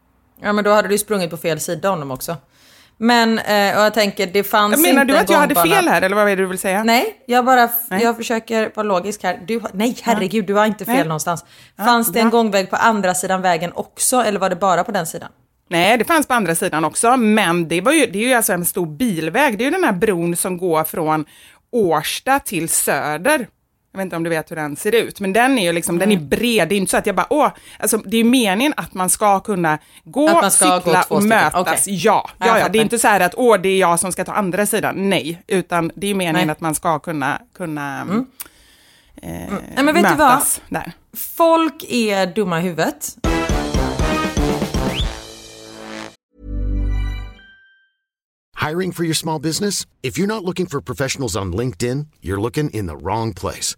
Ja 0.41 0.53
men 0.53 0.63
då 0.63 0.71
hade 0.71 0.87
du 0.87 0.97
sprungit 0.97 1.29
på 1.29 1.37
fel 1.37 1.59
sida 1.59 1.91
om 1.91 1.99
dem 1.99 2.11
också. 2.11 2.35
Men, 2.97 3.39
eh, 3.39 3.77
och 3.77 3.83
jag 3.83 3.93
tänker 3.93 4.27
det 4.27 4.43
fanns 4.43 4.81
Menar 4.81 5.01
inte 5.01 5.13
du 5.13 5.19
att 5.19 5.29
jag 5.29 5.37
hade 5.37 5.55
fel 5.55 5.87
här, 5.87 6.01
eller 6.01 6.15
vad 6.15 6.29
är 6.29 6.35
det 6.35 6.41
du 6.41 6.45
vill 6.45 6.59
säga? 6.59 6.83
Nej, 6.83 7.23
jag 7.25 7.45
bara, 7.45 7.69
Nej. 7.89 8.03
jag 8.03 8.17
försöker 8.17 8.71
vara 8.75 8.87
logisk 8.87 9.23
här. 9.23 9.39
Du, 9.47 9.61
nej 9.73 9.97
herregud, 10.03 10.45
du 10.45 10.53
har 10.53 10.65
inte 10.65 10.85
fel 10.85 10.95
Nej. 10.95 11.03
någonstans. 11.03 11.45
Fanns 11.77 12.11
det 12.11 12.19
en 12.19 12.29
bra. 12.29 12.39
gångväg 12.39 12.69
på 12.69 12.75
andra 12.75 13.13
sidan 13.13 13.41
vägen 13.41 13.71
också 13.73 14.21
eller 14.21 14.39
var 14.39 14.49
det 14.49 14.55
bara 14.55 14.83
på 14.83 14.91
den 14.91 15.05
sidan? 15.05 15.29
Nej, 15.69 15.97
det 15.97 16.05
fanns 16.05 16.27
på 16.27 16.33
andra 16.33 16.55
sidan 16.55 16.85
också, 16.85 17.17
men 17.17 17.67
det, 17.67 17.81
var 17.81 17.91
ju, 17.91 18.05
det 18.05 18.19
är 18.19 18.27
ju 18.27 18.33
alltså 18.33 18.53
en 18.53 18.65
stor 18.65 18.85
bilväg. 18.85 19.57
Det 19.57 19.63
är 19.63 19.65
ju 19.65 19.71
den 19.71 19.83
här 19.83 19.93
bron 19.93 20.35
som 20.35 20.57
går 20.57 20.83
från 20.83 21.25
Årsta 21.71 22.39
till 22.39 22.69
Söder. 22.69 23.47
Jag 23.95 23.97
vet 23.97 24.03
inte 24.03 24.15
om 24.15 24.23
du 24.23 24.29
vet 24.29 24.51
hur 24.51 24.55
den 24.55 24.75
ser 24.75 24.95
ut, 24.95 25.19
men 25.19 25.33
den 25.33 25.57
är 25.57 25.63
ju 25.63 25.71
liksom, 25.71 25.99
den 25.99 26.11
är 26.11 26.17
bred. 26.17 26.69
Det 26.69 26.75
är 26.75 26.77
inte 26.77 26.91
så 26.91 26.97
att 26.97 27.05
jag 27.05 27.15
bara, 27.15 27.27
åh, 27.29 27.49
alltså 27.79 27.97
det 27.97 28.17
är 28.17 28.23
ju 28.23 28.29
meningen 28.29 28.73
att 28.77 28.93
man 28.93 29.09
ska 29.09 29.39
kunna 29.39 29.79
gå, 30.03 30.27
Att 30.29 30.33
man 30.41 30.51
ska 30.51 30.69
gå 30.69 30.81
cykla 30.81 31.03
två 31.03 31.15
och 31.15 31.23
mötas. 31.23 31.53
okej. 31.81 31.95
Ja, 32.05 32.29
ja, 32.39 32.59
ja, 32.59 32.69
det 32.69 32.79
är 32.79 32.81
inte 32.81 32.99
så 32.99 33.07
här 33.07 33.19
att, 33.19 33.33
åh, 33.37 33.57
det 33.57 33.69
är 33.69 33.79
jag 33.79 33.99
som 33.99 34.11
ska 34.11 34.25
ta 34.25 34.31
andra 34.31 34.65
sidan. 34.65 35.09
Nej, 35.09 35.43
utan 35.47 35.91
det 35.95 36.07
är 36.07 36.09
ju 36.09 36.15
meningen 36.15 36.47
Nej. 36.47 36.51
att 36.51 36.61
man 36.61 36.75
ska 36.75 36.99
kunna, 36.99 37.41
kunna 37.57 38.01
eh, 38.01 38.07
Nej, 39.75 39.83
men 39.83 39.93
vet 39.93 40.09
du 40.09 40.15
vad? 40.15 40.41
där. 40.69 40.91
Folk 41.13 41.85
är 41.89 42.27
dumma 42.27 42.59
i 42.59 42.63
huvudet. 42.63 43.15
Hiring 48.67 48.91
for 48.91 49.03
your 49.03 49.13
small 49.13 49.41
business? 49.41 49.85
If 50.03 50.17
you're 50.19 50.27
not 50.35 50.43
looking 50.43 50.65
for 50.65 50.81
professionals 50.81 51.35
on 51.35 51.53
LinkedIn, 51.53 52.07
you're 52.21 52.41
looking 52.41 52.69
in 52.69 52.87
the 52.87 52.97
wrong 52.97 53.33
place. 53.33 53.77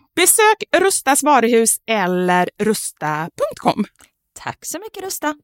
Besök 0.15 0.63
Rustas 0.77 1.23
varuhus 1.23 1.77
eller 1.87 2.49
rusta.com. 2.59 3.85
Tack 4.39 4.65
så 4.65 4.79
mycket 4.79 5.03
Rusta. 5.03 5.35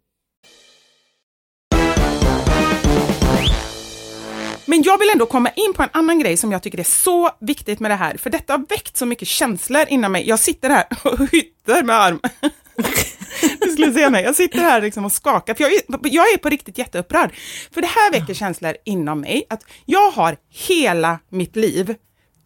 Men 4.65 4.83
jag 4.83 4.97
vill 4.97 5.09
ändå 5.09 5.25
komma 5.25 5.49
in 5.49 5.73
på 5.73 5.83
en 5.83 5.89
annan 5.93 6.19
grej 6.19 6.37
som 6.37 6.51
jag 6.51 6.63
tycker 6.63 6.79
är 6.79 6.83
så 6.83 7.31
viktigt 7.39 7.79
med 7.79 7.91
det 7.91 7.95
här, 7.95 8.17
för 8.17 8.29
detta 8.29 8.53
har 8.53 8.65
väckt 8.69 8.97
så 8.97 9.05
mycket 9.05 9.27
känslor 9.27 9.85
inom 9.87 10.11
mig. 10.11 10.27
Jag 10.27 10.39
sitter 10.39 10.69
här 10.69 10.85
och 11.03 11.31
hytter 11.31 11.83
med 11.83 11.95
arm. 11.95 12.19
Du 13.59 13.71
skulle 13.71 13.93
se 13.93 14.09
mig, 14.09 14.23
jag 14.23 14.35
sitter 14.35 14.59
här 14.59 14.81
liksom 14.81 15.05
och 15.05 15.11
skakar, 15.11 15.53
för 15.53 15.63
jag 15.63 15.73
är, 15.73 15.81
jag 16.03 16.33
är 16.33 16.37
på 16.37 16.49
riktigt 16.49 16.77
jätteupprörd. 16.77 17.31
För 17.71 17.81
det 17.81 17.87
här 17.87 18.11
väcker 18.11 18.33
känslor 18.33 18.75
inom 18.85 19.21
mig, 19.21 19.45
att 19.49 19.63
jag 19.85 20.11
har 20.11 20.37
hela 20.49 21.19
mitt 21.29 21.55
liv 21.55 21.95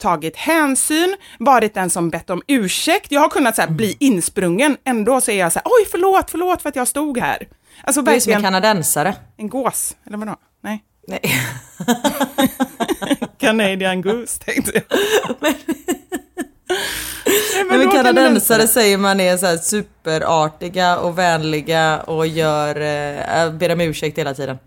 tagit 0.02 0.38
hänsyn, 0.38 1.16
varit 1.40 1.74
den 1.74 1.90
som 1.90 2.10
bett 2.10 2.30
om 2.30 2.42
ursäkt. 2.48 3.12
Jag 3.12 3.22
har 3.22 3.30
kunnat 3.30 3.56
så 3.56 3.62
här, 3.62 3.70
bli 3.70 3.98
insprungen, 4.00 4.78
ändå 4.84 5.22
så 5.22 5.32
är 5.32 5.40
jag 5.40 5.52
så 5.52 5.60
här, 5.60 5.66
oj 5.66 5.88
förlåt, 5.92 6.32
förlåt 6.32 6.62
för 6.62 6.70
att 6.70 6.76
jag 6.76 6.88
stod 6.88 7.18
här. 7.18 7.48
Alltså 7.84 8.02
Du 8.02 8.12
är 8.12 8.20
som 8.20 8.34
en 8.34 8.42
kanadensare. 8.42 9.16
en 9.38 9.50
gås, 9.50 9.96
eller 10.08 10.18
vadå? 10.18 10.36
Nej. 10.64 10.84
Nej. 11.08 11.22
Canadian 13.40 14.02
Goose 14.02 14.40
tänkte 14.40 14.72
jag. 14.74 14.84
Nej, 15.40 15.56
Nej, 17.56 17.66
men 17.78 17.86
då 17.86 17.92
kanadensare 17.92 18.68
säger 18.68 18.98
man 18.98 19.20
är 19.20 19.38
så 19.38 19.58
superartiga 19.58 20.98
och 20.98 21.18
vänliga 21.18 22.00
och 22.02 22.28
gör, 22.28 22.76
eh, 22.76 23.52
ber 23.52 23.74
om 23.74 23.82
ursäkt 23.82 24.18
hela 24.18 24.34
tiden. 24.34 24.58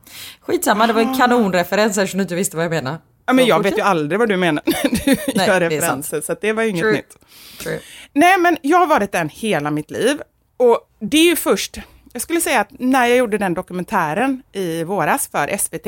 Skitsamma, 0.41 0.87
det 0.87 0.93
var 0.93 1.01
en 1.01 1.15
kanonreferens 1.15 1.99
eftersom 1.99 2.19
du 2.19 2.23
inte 2.23 2.35
visste 2.35 2.57
vad 2.57 2.65
jag 2.65 2.71
menar. 2.71 2.99
Ja, 3.27 3.33
men 3.33 3.47
jag 3.47 3.63
vet 3.63 3.79
ju 3.79 3.83
aldrig 3.83 4.19
vad 4.19 4.29
du 4.29 4.37
menar 4.37 4.63
när 4.67 4.91
du 5.07 5.17
Nej, 5.35 5.47
gör 5.49 5.61
referenser, 5.61 6.21
så 6.21 6.37
det 6.41 6.53
var 6.53 6.63
ju 6.63 6.69
inget 6.69 6.83
True. 6.83 6.93
nytt. 6.93 7.17
True. 7.63 7.81
Nej, 8.13 8.39
men 8.39 8.57
jag 8.63 8.79
har 8.79 8.87
varit 8.87 9.13
den 9.13 9.29
hela 9.29 9.71
mitt 9.71 9.91
liv. 9.91 10.21
Och 10.57 10.79
det 11.01 11.17
är 11.19 11.25
ju 11.25 11.37
först, 11.37 11.77
jag 12.13 12.23
skulle 12.23 12.41
säga 12.41 12.61
att 12.61 12.69
när 12.71 13.07
jag 13.07 13.17
gjorde 13.19 13.39
den 13.39 13.55
dokumentären 13.55 14.43
i 14.53 14.85
våras 14.85 15.29
för 15.33 15.57
SVT, 15.57 15.87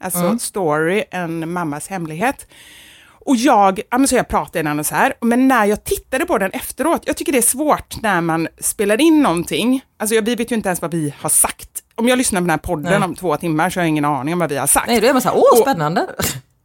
alltså 0.00 0.38
Story, 0.38 1.04
en 1.10 1.52
mammas 1.52 1.88
hemlighet. 1.88 2.46
Och 3.20 3.36
jag, 3.36 3.80
ja 3.90 4.06
så 4.06 4.14
jag 4.16 4.28
pratade 4.28 4.58
i 4.58 4.62
den 4.62 4.78
och 4.78 4.86
så 4.86 4.94
här, 4.94 5.14
men 5.20 5.48
när 5.48 5.64
jag 5.64 5.84
tittade 5.84 6.26
på 6.26 6.38
den 6.38 6.50
efteråt, 6.50 7.02
jag 7.06 7.16
tycker 7.16 7.32
det 7.32 7.38
är 7.38 7.42
svårt 7.42 8.02
när 8.02 8.20
man 8.20 8.48
spelar 8.60 9.00
in 9.00 9.22
någonting, 9.22 9.84
alltså 9.96 10.14
jag, 10.14 10.22
vi 10.22 10.34
vet 10.34 10.52
ju 10.52 10.56
inte 10.56 10.68
ens 10.68 10.82
vad 10.82 10.90
vi 10.90 11.14
har 11.20 11.30
sagt. 11.30 11.68
Om 11.94 12.08
jag 12.08 12.18
lyssnar 12.18 12.40
på 12.40 12.42
den 12.42 12.50
här 12.50 12.58
podden 12.58 12.92
Nej. 13.00 13.02
om 13.08 13.14
två 13.14 13.36
timmar 13.36 13.70
så 13.70 13.80
har 13.80 13.84
jag 13.84 13.88
ingen 13.88 14.04
aning 14.04 14.32
om 14.34 14.38
vad 14.40 14.50
vi 14.50 14.56
har 14.56 14.66
sagt. 14.66 14.86
Nej, 14.86 15.00
då 15.00 15.06
är 15.06 15.12
man 15.12 15.22
så 15.22 15.28
här, 15.28 15.36
åh 15.36 15.52
Och- 15.52 15.58
spännande. 15.58 16.06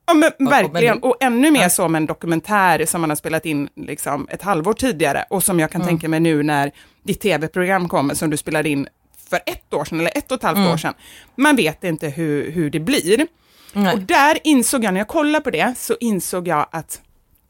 Ja 0.06 0.14
men 0.14 0.50
verkligen, 0.50 1.00
och 1.00 1.18
ännu 1.20 1.52
mer 1.52 1.70
som 1.70 1.96
en 1.96 2.06
dokumentär 2.06 2.86
som 2.86 3.02
man 3.02 3.10
har 3.10 3.16
spelat 3.16 3.46
in 3.46 3.70
liksom 3.76 4.28
ett 4.30 4.42
halvår 4.42 4.74
tidigare 4.74 5.26
och 5.30 5.44
som 5.44 5.60
jag 5.60 5.72
kan 5.72 5.82
tänka 5.82 6.10
mig 6.10 6.20
nu 6.20 6.44
när 6.44 6.72
ditt 7.04 7.22
tv-program 7.22 7.90
kommer 7.90 8.14
som 8.14 8.30
du 8.30 8.38
spelade 8.38 8.70
in 8.70 8.88
för 9.30 9.40
ett 9.46 9.74
år 9.74 9.86
sedan 9.86 10.00
eller 10.00 10.18
ett 10.18 10.32
och 10.32 10.38
ett 10.38 10.44
halvt 10.44 10.74
år 10.74 10.78
sedan. 10.78 10.94
Man 11.36 11.56
vet 11.56 11.84
inte 11.84 12.10
hur, 12.10 12.52
hur 12.52 12.70
det 12.70 12.80
blir. 12.80 13.28
Nej. 13.74 13.94
Och 13.94 14.00
där 14.00 14.40
insåg 14.44 14.84
jag, 14.84 14.94
när 14.94 15.00
jag 15.00 15.08
kollade 15.08 15.44
på 15.44 15.50
det, 15.50 15.74
så 15.78 15.96
insåg 16.00 16.48
jag 16.48 16.68
att, 16.72 17.02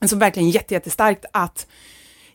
alltså 0.02 0.16
verkligen 0.16 0.50
jätte, 0.50 0.74
jättestarkt 0.74 1.26
att 1.34 1.68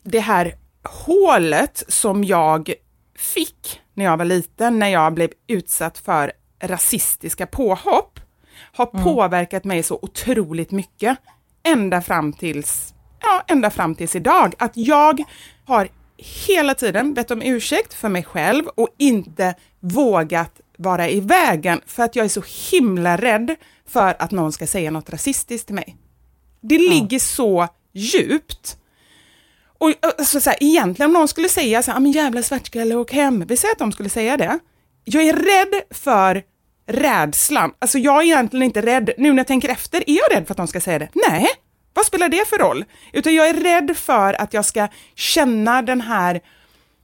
det 0.03 0.19
här 0.19 0.55
hålet 0.83 1.83
som 1.87 2.23
jag 2.23 2.73
fick 3.17 3.81
när 3.93 4.05
jag 4.05 4.17
var 4.17 4.25
liten, 4.25 4.79
när 4.79 4.87
jag 4.87 5.13
blev 5.13 5.29
utsatt 5.47 5.97
för 5.97 6.31
rasistiska 6.63 7.47
påhopp, 7.47 8.18
har 8.79 9.03
påverkat 9.03 9.63
mig 9.63 9.83
så 9.83 9.99
otroligt 10.01 10.71
mycket 10.71 11.17
ända 11.63 12.01
fram 12.01 12.33
tills, 12.33 12.93
ja, 13.21 13.43
ända 13.47 13.69
fram 13.69 13.95
tills 13.95 14.15
idag. 14.15 14.53
Att 14.57 14.71
jag 14.73 15.23
har 15.65 15.89
hela 16.47 16.75
tiden 16.75 17.13
bett 17.13 17.31
om 17.31 17.41
ursäkt 17.41 17.93
för 17.93 18.09
mig 18.09 18.23
själv 18.23 18.67
och 18.67 18.87
inte 18.97 19.55
vågat 19.79 20.61
vara 20.77 21.09
i 21.09 21.19
vägen 21.19 21.81
för 21.85 22.03
att 22.03 22.15
jag 22.15 22.25
är 22.25 22.29
så 22.29 22.43
himla 22.71 23.17
rädd 23.17 23.55
för 23.87 24.15
att 24.19 24.31
någon 24.31 24.51
ska 24.51 24.67
säga 24.67 24.91
något 24.91 25.09
rasistiskt 25.09 25.67
till 25.67 25.75
mig. 25.75 25.97
Det 26.61 26.77
ligger 26.77 27.19
så 27.19 27.67
djupt. 27.93 28.77
Och 29.77 29.93
alltså, 30.01 30.41
så 30.41 30.49
här, 30.49 30.57
egentligen 30.63 31.09
om 31.09 31.13
någon 31.13 31.27
skulle 31.27 31.49
säga 31.49 31.83
så 31.83 31.91
här, 31.91 31.97
"Ah, 31.97 31.99
men 31.99 32.11
jävla 32.11 32.43
svartskalle, 32.43 32.95
åk 32.95 33.11
hem. 33.11 33.45
Vi 33.47 33.57
säger 33.57 33.71
att 33.71 33.79
de 33.79 33.91
skulle 33.91 34.09
säga 34.09 34.37
det. 34.37 34.59
Jag 35.03 35.23
är 35.23 35.33
rädd 35.33 35.81
för 35.91 36.43
rädslan. 36.89 37.71
Alltså 37.79 37.97
jag 37.97 38.17
är 38.17 38.25
egentligen 38.25 38.63
inte 38.63 38.81
rädd, 38.81 39.09
nu 39.17 39.29
när 39.31 39.37
jag 39.37 39.47
tänker 39.47 39.69
efter, 39.69 40.09
är 40.09 40.13
jag 40.17 40.37
rädd 40.37 40.47
för 40.47 40.53
att 40.53 40.57
de 40.57 40.67
ska 40.67 40.81
säga 40.81 40.99
det? 40.99 41.09
Nej, 41.29 41.47
vad 41.93 42.05
spelar 42.05 42.29
det 42.29 42.47
för 42.47 42.57
roll? 42.57 42.85
Utan 43.13 43.35
jag 43.35 43.49
är 43.49 43.53
rädd 43.53 43.97
för 43.97 44.41
att 44.41 44.53
jag 44.53 44.65
ska 44.65 44.87
känna 45.15 45.81
den 45.81 46.01
här 46.01 46.41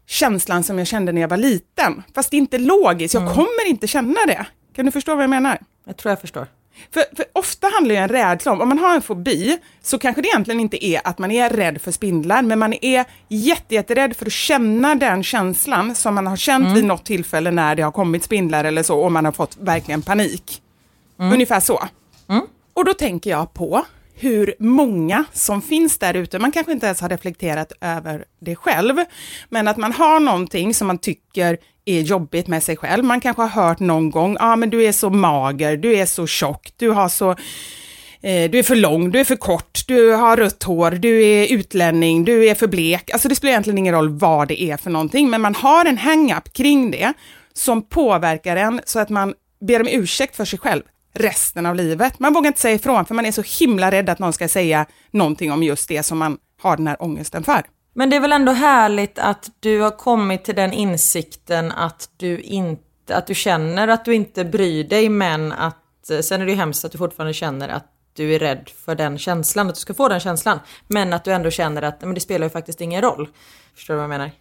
känslan 0.07 0.63
som 0.63 0.77
jag 0.77 0.87
kände 0.87 1.11
när 1.11 1.21
jag 1.21 1.27
var 1.27 1.37
liten. 1.37 2.03
Fast 2.15 2.31
det 2.31 2.37
är 2.37 2.39
inte 2.39 2.57
logiskt, 2.57 3.13
jag 3.13 3.33
kommer 3.33 3.67
inte 3.67 3.87
känna 3.87 4.25
det. 4.27 4.45
Kan 4.75 4.85
du 4.85 4.91
förstå 4.91 5.15
vad 5.15 5.23
jag 5.23 5.29
menar? 5.29 5.59
Jag 5.85 5.97
tror 5.97 6.11
jag 6.11 6.21
förstår. 6.21 6.47
För, 6.93 7.03
för 7.15 7.25
ofta 7.33 7.67
handlar 7.67 7.95
ju 7.95 8.01
en 8.01 8.09
rädsla 8.09 8.51
om, 8.51 8.61
om 8.61 8.69
man 8.69 8.79
har 8.79 8.95
en 8.95 9.01
fobi, 9.01 9.57
så 9.81 9.99
kanske 9.99 10.21
det 10.21 10.27
egentligen 10.27 10.59
inte 10.59 10.85
är 10.85 11.01
att 11.03 11.19
man 11.19 11.31
är 11.31 11.49
rädd 11.49 11.81
för 11.81 11.91
spindlar, 11.91 12.41
men 12.41 12.59
man 12.59 12.73
är 12.81 13.05
jätte, 13.27 13.75
jätterädd 13.75 14.15
för 14.15 14.25
att 14.25 14.31
känna 14.31 14.95
den 14.95 15.23
känslan 15.23 15.95
som 15.95 16.15
man 16.15 16.27
har 16.27 16.35
känt 16.35 16.77
vid 16.77 16.85
något 16.85 17.05
tillfälle 17.05 17.51
när 17.51 17.75
det 17.75 17.83
har 17.83 17.91
kommit 17.91 18.23
spindlar 18.23 18.63
eller 18.63 18.83
så, 18.83 18.99
och 18.99 19.11
man 19.11 19.25
har 19.25 19.31
fått 19.31 19.57
verkligen 19.57 20.01
panik. 20.01 20.61
Ungefär 21.17 21.59
så. 21.59 21.83
Och 22.73 22.85
då 22.85 22.93
tänker 22.93 23.29
jag 23.29 23.53
på 23.53 23.85
hur 24.17 24.55
många 24.59 25.25
som 25.33 25.61
finns 25.61 25.97
där 25.97 26.13
ute, 26.13 26.39
man 26.39 26.51
kanske 26.51 26.71
inte 26.71 26.85
ens 26.85 27.01
har 27.01 27.09
reflekterat 27.09 27.71
över 27.81 28.25
det 28.39 28.55
själv, 28.55 28.95
men 29.49 29.67
att 29.67 29.77
man 29.77 29.91
har 29.91 30.19
någonting 30.19 30.73
som 30.73 30.88
man 30.88 30.97
tycker 30.97 31.57
är 31.85 32.01
jobbigt 32.01 32.47
med 32.47 32.63
sig 32.63 32.77
själv. 32.77 33.03
Man 33.03 33.21
kanske 33.21 33.41
har 33.41 33.49
hört 33.49 33.79
någon 33.79 34.11
gång, 34.11 34.33
ja 34.33 34.45
ah, 34.45 34.55
men 34.55 34.69
du 34.69 34.83
är 34.83 34.91
så 34.91 35.09
mager, 35.09 35.77
du 35.77 35.95
är 35.95 36.05
så 36.05 36.27
tjock, 36.27 36.73
du 36.77 36.89
har 36.89 37.09
så 37.09 37.31
eh, 38.21 38.51
du 38.51 38.59
är 38.59 38.63
för 38.63 38.75
lång, 38.75 39.11
du 39.11 39.19
är 39.19 39.23
för 39.23 39.35
kort, 39.35 39.87
du 39.87 40.11
har 40.11 40.37
rött 40.37 40.63
hår, 40.63 40.91
du 40.91 41.25
är 41.25 41.53
utlänning, 41.53 42.25
du 42.25 42.49
är 42.49 42.55
för 42.55 42.67
blek. 42.67 43.09
Alltså 43.09 43.29
det 43.29 43.35
spelar 43.35 43.51
egentligen 43.51 43.77
ingen 43.77 43.93
roll 43.93 44.09
vad 44.09 44.47
det 44.47 44.61
är 44.61 44.77
för 44.77 44.89
någonting, 44.89 45.29
men 45.29 45.41
man 45.41 45.55
har 45.55 45.85
en 45.85 45.97
hang-up 45.97 46.53
kring 46.53 46.91
det 46.91 47.13
som 47.53 47.81
påverkar 47.81 48.55
en 48.55 48.81
så 48.85 48.99
att 48.99 49.09
man 49.09 49.33
ber 49.67 49.81
om 49.81 49.87
ursäkt 49.87 50.35
för 50.35 50.45
sig 50.45 50.59
själv 50.59 50.81
resten 51.13 51.65
av 51.65 51.75
livet. 51.75 52.19
Man 52.19 52.33
vågar 52.33 52.47
inte 52.47 52.59
säga 52.59 52.75
ifrån 52.75 53.05
för 53.05 53.15
man 53.15 53.25
är 53.25 53.31
så 53.31 53.43
himla 53.59 53.91
rädd 53.91 54.09
att 54.09 54.19
någon 54.19 54.33
ska 54.33 54.47
säga 54.47 54.85
någonting 55.11 55.51
om 55.51 55.63
just 55.63 55.87
det 55.89 56.03
som 56.03 56.17
man 56.17 56.37
har 56.61 56.77
den 56.77 56.87
här 56.87 57.01
ångesten 57.01 57.43
för. 57.43 57.63
Men 57.97 58.10
det 58.10 58.15
är 58.15 58.19
väl 58.19 58.31
ändå 58.31 58.51
härligt 58.51 59.19
att 59.19 59.51
du 59.60 59.81
har 59.81 59.91
kommit 59.91 60.43
till 60.43 60.55
den 60.55 60.73
insikten 60.73 61.71
att 61.71 62.10
du 62.17 62.39
inte, 62.39 63.15
att 63.15 63.27
du 63.27 63.36
känner 63.36 63.88
att 63.88 64.05
du 64.05 64.15
inte 64.15 64.45
bryr 64.45 64.84
dig 64.84 65.10
men 65.10 65.51
att, 65.51 66.10
eh, 66.10 66.19
sen 66.19 66.41
är 66.41 66.45
det 66.45 66.51
ju 66.51 66.58
hemskt 66.58 66.86
att 66.86 66.91
du 66.91 66.97
fortfarande 66.97 67.34
känner 67.34 67.69
att 67.69 67.86
du 68.13 68.36
är 68.36 68.39
rädd 68.39 68.69
för 68.86 68.95
den 68.95 69.17
känslan, 69.17 69.67
att 69.67 69.75
du 69.75 69.81
ska 69.81 69.93
få 69.93 70.10
den 70.10 70.19
känslan. 70.19 70.60
Men 70.88 71.13
att 71.13 71.23
du 71.23 71.34
ändå 71.34 71.51
känner 71.51 71.81
att 71.81 72.01
men 72.01 72.13
det 72.13 72.21
spelar 72.21 72.45
ju 72.45 72.49
faktiskt 72.49 72.81
ingen 72.81 73.01
roll. 73.01 73.29
Förstår 73.75 73.93
du 73.93 73.97
vad 73.97 74.03
jag 74.03 74.10
menar? 74.10 74.31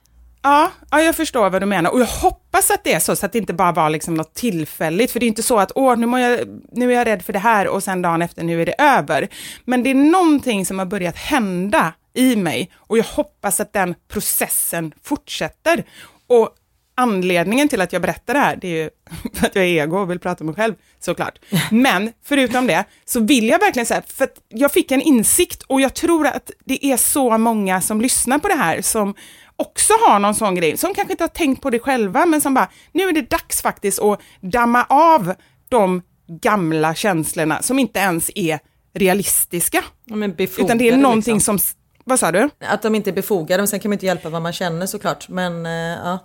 Ja, 0.42 0.70
ja, 0.90 1.00
jag 1.00 1.16
förstår 1.16 1.50
vad 1.50 1.62
du 1.62 1.66
menar 1.66 1.90
och 1.90 2.00
jag 2.00 2.06
hoppas 2.06 2.70
att 2.70 2.84
det 2.84 2.92
är 2.92 3.00
så, 3.00 3.16
så 3.16 3.26
att 3.26 3.32
det 3.32 3.38
inte 3.38 3.52
bara 3.52 3.72
var 3.72 3.90
liksom 3.90 4.14
något 4.14 4.34
tillfälligt, 4.34 5.10
för 5.10 5.20
det 5.20 5.26
är 5.26 5.28
inte 5.28 5.42
så 5.42 5.58
att 5.58 5.72
åh, 5.74 5.96
nu, 5.96 6.06
må 6.06 6.18
jag, 6.18 6.40
nu 6.72 6.92
är 6.92 6.96
jag 6.96 7.06
rädd 7.06 7.22
för 7.22 7.32
det 7.32 7.38
här 7.38 7.68
och 7.68 7.82
sen 7.82 8.02
dagen 8.02 8.22
efter, 8.22 8.42
nu 8.42 8.62
är 8.62 8.66
det 8.66 8.74
över. 8.78 9.28
Men 9.64 9.82
det 9.82 9.90
är 9.90 9.94
någonting 9.94 10.66
som 10.66 10.78
har 10.78 10.86
börjat 10.86 11.16
hända 11.16 11.92
i 12.14 12.36
mig 12.36 12.70
och 12.76 12.98
jag 12.98 13.04
hoppas 13.04 13.60
att 13.60 13.72
den 13.72 13.94
processen 14.08 14.92
fortsätter. 15.02 15.84
Och 16.26 16.54
anledningen 16.96 17.68
till 17.68 17.80
att 17.80 17.92
jag 17.92 18.02
berättar 18.02 18.34
det 18.34 18.40
här, 18.40 18.56
det 18.56 18.68
är 18.68 18.82
ju 18.82 18.90
för 19.34 19.46
att 19.46 19.54
jag 19.54 19.64
är 19.64 19.68
ego 19.68 19.98
och 19.98 20.10
vill 20.10 20.18
prata 20.18 20.44
om 20.44 20.46
mig 20.46 20.56
själv, 20.56 20.74
såklart. 21.00 21.38
Men 21.70 22.12
förutom 22.24 22.66
det, 22.66 22.84
så 23.04 23.20
vill 23.20 23.48
jag 23.48 23.58
verkligen 23.58 23.86
säga, 23.86 24.02
för 24.06 24.24
att 24.24 24.40
jag 24.48 24.72
fick 24.72 24.90
en 24.90 25.02
insikt 25.02 25.62
och 25.62 25.80
jag 25.80 25.94
tror 25.94 26.26
att 26.26 26.50
det 26.64 26.86
är 26.86 26.96
så 26.96 27.38
många 27.38 27.80
som 27.80 28.00
lyssnar 28.00 28.38
på 28.38 28.48
det 28.48 28.54
här 28.54 28.82
som 28.82 29.14
också 29.56 29.92
har 29.92 30.18
någon 30.18 30.34
sån 30.34 30.54
grej, 30.54 30.76
som 30.76 30.94
kanske 30.94 31.12
inte 31.12 31.24
har 31.24 31.28
tänkt 31.28 31.62
på 31.62 31.70
det 31.70 31.78
själva, 31.78 32.26
men 32.26 32.40
som 32.40 32.54
bara, 32.54 32.70
nu 32.92 33.08
är 33.08 33.12
det 33.12 33.30
dags 33.30 33.62
faktiskt 33.62 34.02
att 34.02 34.20
damma 34.40 34.84
av 34.88 35.34
de 35.68 36.02
gamla 36.42 36.94
känslorna 36.94 37.62
som 37.62 37.78
inte 37.78 37.98
ens 37.98 38.30
är 38.34 38.58
realistiska. 38.94 39.84
Ja, 40.04 40.16
Utan 40.58 40.78
det 40.78 40.88
är 40.88 40.96
någonting 40.96 41.34
liksom. 41.34 41.58
som, 41.58 41.76
vad 42.04 42.18
sa 42.18 42.32
du? 42.32 42.50
Att 42.60 42.82
de 42.82 42.94
inte 42.94 43.10
är 43.10 43.14
befogade, 43.14 43.60
men 43.60 43.68
sen 43.68 43.80
kan 43.80 43.88
man 43.88 43.92
inte 43.92 44.06
hjälpa 44.06 44.28
vad 44.28 44.42
man 44.42 44.52
känner 44.52 44.86
såklart. 44.86 45.28
Men 45.28 45.66
eh, 45.66 45.72
ja. 45.72 46.18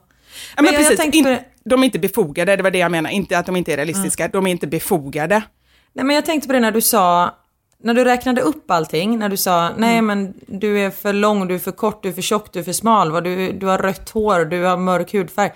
Ja, 0.55 0.61
men 0.61 0.65
jag- 0.65 0.73
jag 0.81 0.89
precis, 0.97 1.15
in, 1.15 1.23
på 1.23 1.29
det- 1.29 1.43
de 1.65 1.81
är 1.81 1.85
inte 1.85 1.99
befogade, 1.99 2.55
det 2.55 2.63
var 2.63 2.71
det 2.71 2.77
jag 2.77 2.91
menar, 2.91 3.09
inte 3.09 3.37
att 3.37 3.45
de 3.45 3.55
inte 3.55 3.73
är 3.73 3.77
realistiska, 3.77 4.27
de 4.27 4.47
är 4.47 4.51
inte 4.51 4.67
befogade. 4.67 5.41
Nej 5.93 6.05
men 6.05 6.15
jag 6.15 6.25
tänkte 6.25 6.47
på 6.47 6.53
det 6.53 6.59
när 6.59 6.71
du 6.71 6.81
sa, 6.81 7.35
när 7.83 7.93
du 7.93 8.03
räknade 8.03 8.41
upp 8.41 8.71
allting, 8.71 9.19
när 9.19 9.29
du 9.29 9.37
sa 9.37 9.69
nej 9.77 10.01
men 10.01 10.33
du 10.47 10.79
är 10.79 10.89
för 10.91 11.13
lång, 11.13 11.47
du 11.47 11.55
är 11.55 11.59
för 11.59 11.71
kort, 11.71 12.03
du 12.03 12.09
är 12.09 12.13
för 12.13 12.21
tjock, 12.21 12.53
du 12.53 12.59
är 12.59 12.63
för 12.63 12.73
smal, 12.73 13.11
vad 13.11 13.23
du, 13.23 13.51
du 13.51 13.65
har 13.65 13.77
rött 13.77 14.09
hår, 14.09 14.45
du 14.45 14.63
har 14.63 14.77
mörk 14.77 15.13
hudfärg. 15.13 15.51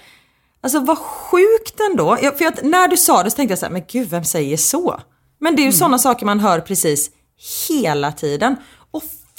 Alltså 0.62 0.80
vad 0.80 0.98
sjukt 0.98 1.80
ändå. 1.92 2.18
Jag, 2.22 2.38
för 2.38 2.46
att 2.46 2.64
när 2.64 2.88
du 2.88 2.98
sa 2.98 3.24
det 3.24 3.32
så 3.32 3.36
tänkte 3.36 3.52
jag 3.52 3.60
så 3.60 3.66
här, 3.66 3.74
men 3.74 3.84
gud 3.92 4.10
vem 4.10 4.24
säger 4.24 4.58
så? 4.58 5.00
Men 5.40 5.56
det 5.56 5.62
är 5.62 5.66
ju 5.66 5.72
sådana 5.72 5.98
saker 6.00 6.26
man 6.26 6.40
hör 6.40 6.60
precis 6.60 7.10
hela 7.70 8.12
tiden. 8.12 8.56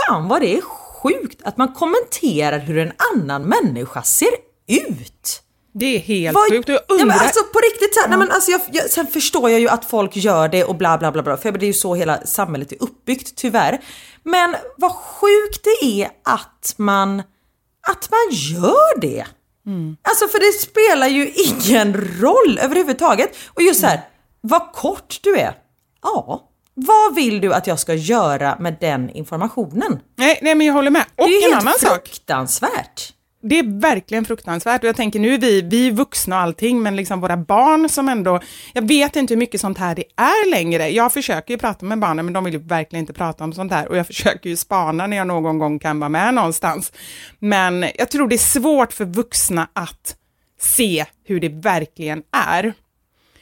Fan 0.08 0.28
vad 0.28 0.40
det 0.40 0.56
är 0.56 0.60
sjukt 0.60 1.42
att 1.44 1.56
man 1.56 1.72
kommenterar 1.72 2.58
hur 2.58 2.78
en 2.78 2.92
annan 3.14 3.42
människa 3.42 4.02
ser 4.02 4.28
ut. 4.68 5.40
Det 5.74 5.86
är 5.96 5.98
helt 5.98 6.34
Vad- 6.34 6.50
sjukt 6.50 6.68
och 6.68 6.74
jag 6.74 6.82
Ja, 6.88 6.94
undrar, 6.94 7.06
men 7.06 7.18
alltså 7.18 7.44
på 7.52 7.58
riktigt 7.58 7.94
så 7.94 8.00
här, 8.00 8.08
nej, 8.08 8.18
men 8.18 8.30
alltså 8.30 8.50
jag, 8.50 8.60
jag, 8.72 8.90
sen 8.90 9.06
förstår 9.06 9.50
jag 9.50 9.60
ju 9.60 9.68
att 9.68 9.84
folk 9.84 10.16
gör 10.16 10.48
det 10.48 10.64
och 10.64 10.74
bla 10.76 10.98
bla 10.98 11.12
bla 11.12 11.22
bla, 11.22 11.36
för 11.36 11.52
det 11.52 11.64
är 11.64 11.66
ju 11.66 11.72
så 11.72 11.94
hela 11.94 12.26
samhället 12.26 12.72
är 12.72 12.82
uppbyggt 12.82 13.36
tyvärr. 13.36 13.80
Men 14.22 14.56
vad 14.76 14.92
sjukt 14.92 15.64
det 15.64 15.86
är 16.02 16.10
att 16.24 16.74
man, 16.76 17.18
att 17.88 18.10
man 18.10 18.28
gör 18.30 19.00
det. 19.00 19.24
Alltså 20.02 20.28
för 20.28 20.38
det 20.38 20.52
spelar 20.60 21.06
ju 21.06 21.32
ingen 21.32 21.94
roll 22.20 22.58
överhuvudtaget. 22.62 23.36
Och 23.54 23.62
just 23.62 23.80
så 23.80 23.86
här, 23.86 24.00
vad 24.40 24.72
kort 24.72 25.18
du 25.22 25.36
är. 25.36 25.54
Ja, 26.02 26.50
vad 26.74 27.14
vill 27.14 27.40
du 27.40 27.54
att 27.54 27.66
jag 27.66 27.78
ska 27.78 27.94
göra 27.94 28.56
med 28.60 28.76
den 28.80 29.10
informationen? 29.10 30.00
nej, 30.16 30.38
nej 30.42 30.54
men 30.54 30.66
jag 30.66 30.74
håller 30.74 30.90
med. 30.90 31.04
Och 31.16 31.28
Det 31.28 31.34
är 31.34 31.40
ju 31.40 31.46
en 31.46 31.52
helt 31.52 31.62
annan 31.62 31.74
sak, 31.78 32.08
fruktansvärt. 32.08 33.12
det 33.42 33.58
är 33.58 33.80
verkligen 33.80 34.24
fruktansvärt 34.24 34.82
och 34.82 34.88
jag 34.88 34.96
tänker 34.96 35.20
nu 35.20 35.34
är 35.34 35.38
vi, 35.38 35.62
vi 35.62 35.86
är 35.88 35.92
vuxna 35.92 36.36
och 36.36 36.42
allting, 36.42 36.82
men 36.82 36.96
liksom 36.96 37.20
våra 37.20 37.36
barn 37.36 37.88
som 37.88 38.08
ändå, 38.08 38.40
jag 38.72 38.88
vet 38.88 39.16
inte 39.16 39.34
hur 39.34 39.38
mycket 39.38 39.60
sånt 39.60 39.78
här 39.78 39.94
det 39.94 40.04
är 40.16 40.50
längre. 40.50 40.88
Jag 40.88 41.12
försöker 41.12 41.54
ju 41.54 41.58
prata 41.58 41.86
med 41.86 41.98
barnen, 41.98 42.24
men 42.24 42.32
de 42.32 42.44
vill 42.44 42.54
ju 42.54 42.60
verkligen 42.60 43.00
inte 43.00 43.12
prata 43.12 43.44
om 43.44 43.52
sånt 43.52 43.72
här 43.72 43.88
och 43.88 43.96
jag 43.96 44.06
försöker 44.12 44.50
ju 44.50 44.56
spana 44.56 45.06
när 45.06 45.16
jag 45.16 45.26
någon 45.26 45.58
gång 45.58 45.78
kan 45.78 46.00
vara 46.00 46.08
med 46.08 46.34
någonstans. 46.34 46.92
Men 47.38 47.86
jag 47.98 48.10
tror 48.10 48.28
det 48.28 48.36
är 48.36 48.38
svårt 48.38 48.92
för 48.92 49.04
vuxna 49.04 49.68
att 49.72 50.16
se 50.60 51.04
hur 51.24 51.40
det 51.40 51.48
verkligen 51.48 52.22
är. 52.48 52.72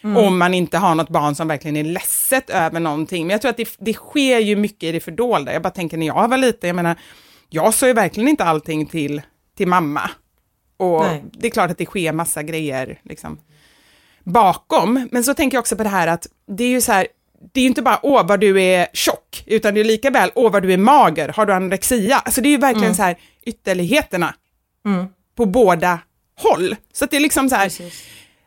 Om 0.03 0.39
man 0.39 0.55
inte 0.55 0.79
har 0.79 0.95
något 0.95 1.09
barn 1.09 1.35
som 1.35 1.49
verkligen 1.49 1.77
är 1.77 1.85
ledset 1.85 2.51
över 2.51 2.81
någonting. 2.81 3.27
Men 3.27 3.35
jag 3.35 3.41
tror 3.41 3.51
att 3.51 3.57
det, 3.57 3.77
det 3.79 3.95
sker 3.95 4.39
ju 4.39 4.57
mycket 4.57 4.83
i 4.83 4.93
det 4.93 5.01
fördolda. 5.01 5.53
Jag 5.53 5.63
bara 5.63 5.71
tänker 5.71 5.97
när 5.97 6.07
jag 6.07 6.29
var 6.29 6.37
liten, 6.37 6.69
jag 6.69 6.77
menar, 6.77 6.97
jag 7.51 7.75
sa 7.75 7.87
ju 7.87 7.93
verkligen 7.93 8.29
inte 8.29 8.45
allting 8.45 8.87
till, 8.87 9.23
till 9.57 9.69
mamma. 9.69 10.11
Och 10.77 11.05
Nej. 11.05 11.25
det 11.33 11.47
är 11.47 11.51
klart 11.51 11.71
att 11.71 11.79
det 11.79 11.87
sker 11.87 12.13
massa 12.13 12.43
grejer 12.43 13.01
liksom, 13.05 13.39
bakom. 14.25 15.09
Men 15.13 15.25
så 15.25 15.35
tänker 15.35 15.57
jag 15.57 15.61
också 15.61 15.77
på 15.77 15.83
det 15.83 15.89
här 15.89 16.07
att 16.07 16.27
det 16.47 16.65
är 16.65 16.69
ju 16.69 16.81
så 16.81 16.93
här, 16.93 17.07
det 17.53 17.61
är 17.61 17.63
ju 17.63 17.69
inte 17.69 17.83
bara 17.83 18.01
åh 18.03 18.27
vad 18.27 18.41
du 18.41 18.63
är 18.63 18.87
tjock, 18.93 19.45
utan 19.47 19.75
det 19.75 19.81
är 19.81 19.85
lika 19.85 20.11
väl 20.11 20.31
åh 20.35 20.53
vad 20.53 20.63
du 20.63 20.73
är 20.73 20.79
mager, 20.79 21.29
har 21.29 21.47
du 21.47 21.53
anorexia? 21.53 22.17
Alltså 22.17 22.41
det 22.41 22.49
är 22.49 22.51
ju 22.51 22.57
verkligen 22.57 22.95
så 22.95 23.03
här 23.03 23.17
ytterligheterna 23.45 24.35
på 25.37 25.47
båda 25.47 25.99
håll. 26.39 26.77
Så 26.93 27.05
att 27.05 27.11
det 27.11 27.17
är 27.17 27.21
liksom 27.21 27.49
så 27.49 27.57
här, 27.57 27.73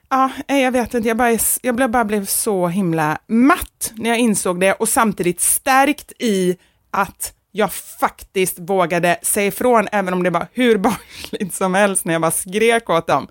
Ja, 0.09 0.31
nej, 0.47 0.63
jag 0.63 0.71
vet 0.71 0.93
inte, 0.93 1.07
jag, 1.07 1.17
bara, 1.17 1.37
jag 1.61 1.75
blev, 1.75 1.89
bara 1.91 2.05
blev 2.05 2.25
så 2.25 2.67
himla 2.67 3.17
matt 3.27 3.91
när 3.95 4.09
jag 4.09 4.19
insåg 4.19 4.59
det 4.59 4.73
och 4.73 4.89
samtidigt 4.89 5.41
stärkt 5.41 6.11
i 6.19 6.57
att 6.91 7.33
jag 7.51 7.73
faktiskt 7.73 8.59
vågade 8.59 9.19
säga 9.21 9.47
ifrån, 9.47 9.87
även 9.91 10.13
om 10.13 10.23
det 10.23 10.29
var 10.29 10.47
hur 10.53 10.77
barnsligt 10.87 11.53
som 11.55 11.73
helst 11.73 12.05
när 12.05 12.13
jag 12.13 12.21
bara 12.21 12.31
skrek 12.31 12.89
åt 12.89 13.07
dem. 13.07 13.27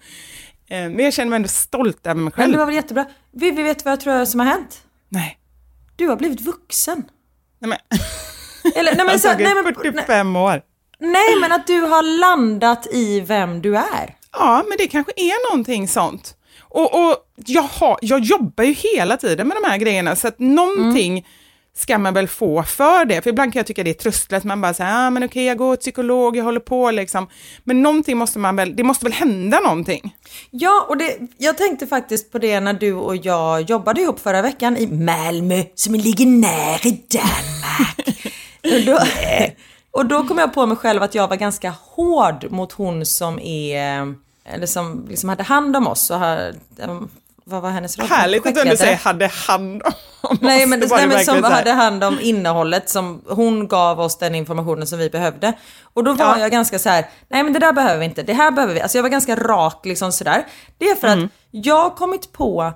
Eh, 0.69 0.77
Men 0.79 0.99
jag 0.99 1.13
känner 1.15 1.31
mig 1.31 1.37
ändå 1.37 1.49
stolt 1.49 2.07
över 2.07 2.15
mig 2.15 2.23
Men 2.25 2.33
själv. 2.33 2.53
det 2.53 2.59
var 2.59 2.67
väl 2.67 2.75
jättebra. 2.75 3.05
Vivi, 3.33 3.63
vet 3.63 3.85
vad 3.85 3.93
jag 3.93 4.01
tror 4.01 4.25
som 4.25 4.41
har 4.41 4.47
hänt? 4.47 4.83
Nej, 5.09 5.39
Du 5.97 6.09
har 6.09 6.17
blivit 6.17 6.41
vuxen. 6.41 7.05
nej 7.59 7.69
men, 7.69 7.79
Eller, 8.75 8.97
nej, 8.97 9.07
men, 9.07 9.19
så, 9.21 9.29
nej, 9.29 9.55
men, 9.55 9.65
nej, 9.65 9.75
45 9.75 10.37
år. 10.37 10.63
nej 10.99 11.37
men 11.41 11.53
att 11.53 11.67
du 11.67 11.81
har 11.81 12.03
landat 12.21 12.87
i 12.93 13.21
vem 13.21 13.63
du 13.63 13.77
är. 13.77 14.17
Ja, 14.33 14.65
men 14.69 14.79
det 14.79 14.87
kanske 14.87 15.13
är 15.17 15.51
någonting 15.51 15.89
sånt. 15.89 16.37
Och, 16.75 16.95
och 16.95 17.17
jag, 17.47 17.63
har, 17.63 17.99
jag 18.03 18.21
jobbar 18.21 18.65
ju 18.65 18.73
hela 18.73 19.17
tiden 19.17 19.49
med 19.49 19.57
de 19.63 19.69
här 19.69 19.79
grejerna, 19.79 20.17
så 20.17 20.29
att 20.29 20.39
någonting 20.39 21.27
ska 21.77 21.99
man 21.99 22.15
väl 22.15 22.29
få 22.29 22.63
för 22.63 23.05
det. 23.05 23.23
För 23.23 23.31
ibland 23.31 23.53
kan 23.53 23.61
jag 23.61 23.67
tycka 23.67 23.83
det 23.85 23.91
är 23.91 23.95
tröstlöst, 23.95 24.45
man 24.45 24.61
bara 24.61 24.75
säger, 24.75 25.07
ah, 25.07 25.11
men 25.11 25.25
okej, 25.25 25.45
jag 25.45 25.59
går 25.59 25.77
till 25.77 25.81
psykolog, 25.81 26.37
jag 26.37 26.45
håller 26.45 26.61
på 26.61 26.91
liksom. 26.91 27.29
Men 27.65 27.83
någonting 27.83 28.17
måste 28.17 28.39
man 28.39 28.57
väl, 28.57 28.77
det 28.77 28.83
måste 28.83 29.05
väl 29.05 29.13
hända 29.13 29.61
någonting? 29.61 30.17
Ja, 30.51 30.87
och 30.89 30.97
det, 30.97 31.19
jag 31.39 31.59
tänkte 31.59 31.87
faktiskt 31.87 32.33
på 32.33 32.39
det 32.39 32.61
när 32.61 32.75
du 32.75 32.93
och 32.93 33.17
jag 33.17 33.61
jobbade 33.71 34.01
ihop 34.01 34.21
förra 34.21 34.43
veckan 34.43 34.77
i 34.77 34.87
Malmö, 34.87 35.63
som 35.75 35.95
ligger 35.95 36.27
nära 36.27 36.89
i 36.89 37.05
Danmark. 37.11 38.19
och, 38.79 38.85
då, 38.87 38.99
och 39.91 40.07
då 40.07 40.27
kom 40.29 40.39
jag 40.39 40.55
på 40.55 40.67
mig 40.67 40.77
själv 40.77 41.03
att 41.03 41.15
jag 41.15 41.29
var 41.29 41.37
ganska 41.37 41.75
hård 41.81 42.47
mot 42.51 42.73
hon 42.73 43.07
som 43.07 43.39
är, 43.39 44.15
eller 44.45 44.67
som 44.67 45.07
liksom 45.09 45.29
hade 45.29 45.43
hand 45.43 45.77
om 45.77 45.87
oss. 45.87 46.11
Och 46.11 46.19
har, 46.19 46.55
vad 47.45 47.63
var 47.63 47.71
hennes 47.71 47.99
roll? 47.99 48.09
Härligt 48.09 48.47
att 48.47 48.55
du 48.55 48.61
ändå 48.61 48.77
säger 48.77 48.97
hade 48.97 49.27
hand 49.27 49.83
om 50.21 50.39
Nej 50.41 50.63
oss. 50.65 50.69
men, 50.71 50.81
Det 50.81 50.87
det, 50.87 50.97
nej, 50.97 51.07
men 51.09 51.25
som 51.25 51.35
verkligen 51.35 51.43
så 51.43 51.49
här. 51.49 51.57
hade 51.57 51.71
hand 51.73 52.05
om 52.05 52.19
innehållet 52.21 52.91
som 52.91 53.23
hon 53.29 53.69
gav 53.69 54.01
oss 54.01 54.19
den 54.19 54.35
informationen 54.35 54.87
som 54.87 54.99
vi 54.99 55.11
behövde. 55.11 55.53
Och 55.83 56.05
då 56.05 56.13
var 56.13 56.25
Ja. 56.27 56.39
jag 56.39 56.51
ganska 56.51 56.79
så 56.79 56.89
här, 56.89 57.07
nej 57.29 57.43
men 57.43 57.53
det 57.53 57.59
där 57.59 57.73
behöver 57.73 57.99
vi 57.99 58.05
inte, 58.05 58.23
det 58.23 58.33
här 58.35 58.51
behöver 58.51 58.75
vi. 58.75 58.81
Alltså 58.81 58.99
jag 58.99 59.03
var 59.03 59.11
ganska 59.11 59.37
rak 59.37 59.81
liksom 59.87 60.13
sådär. 60.13 60.47
Det 60.79 60.85
är 60.91 60.95
för 60.95 61.09
Mm. 61.09 61.25
att 61.25 61.31
jag 61.51 61.83
har 61.83 61.91
kommit 61.91 62.33
på, 62.33 62.73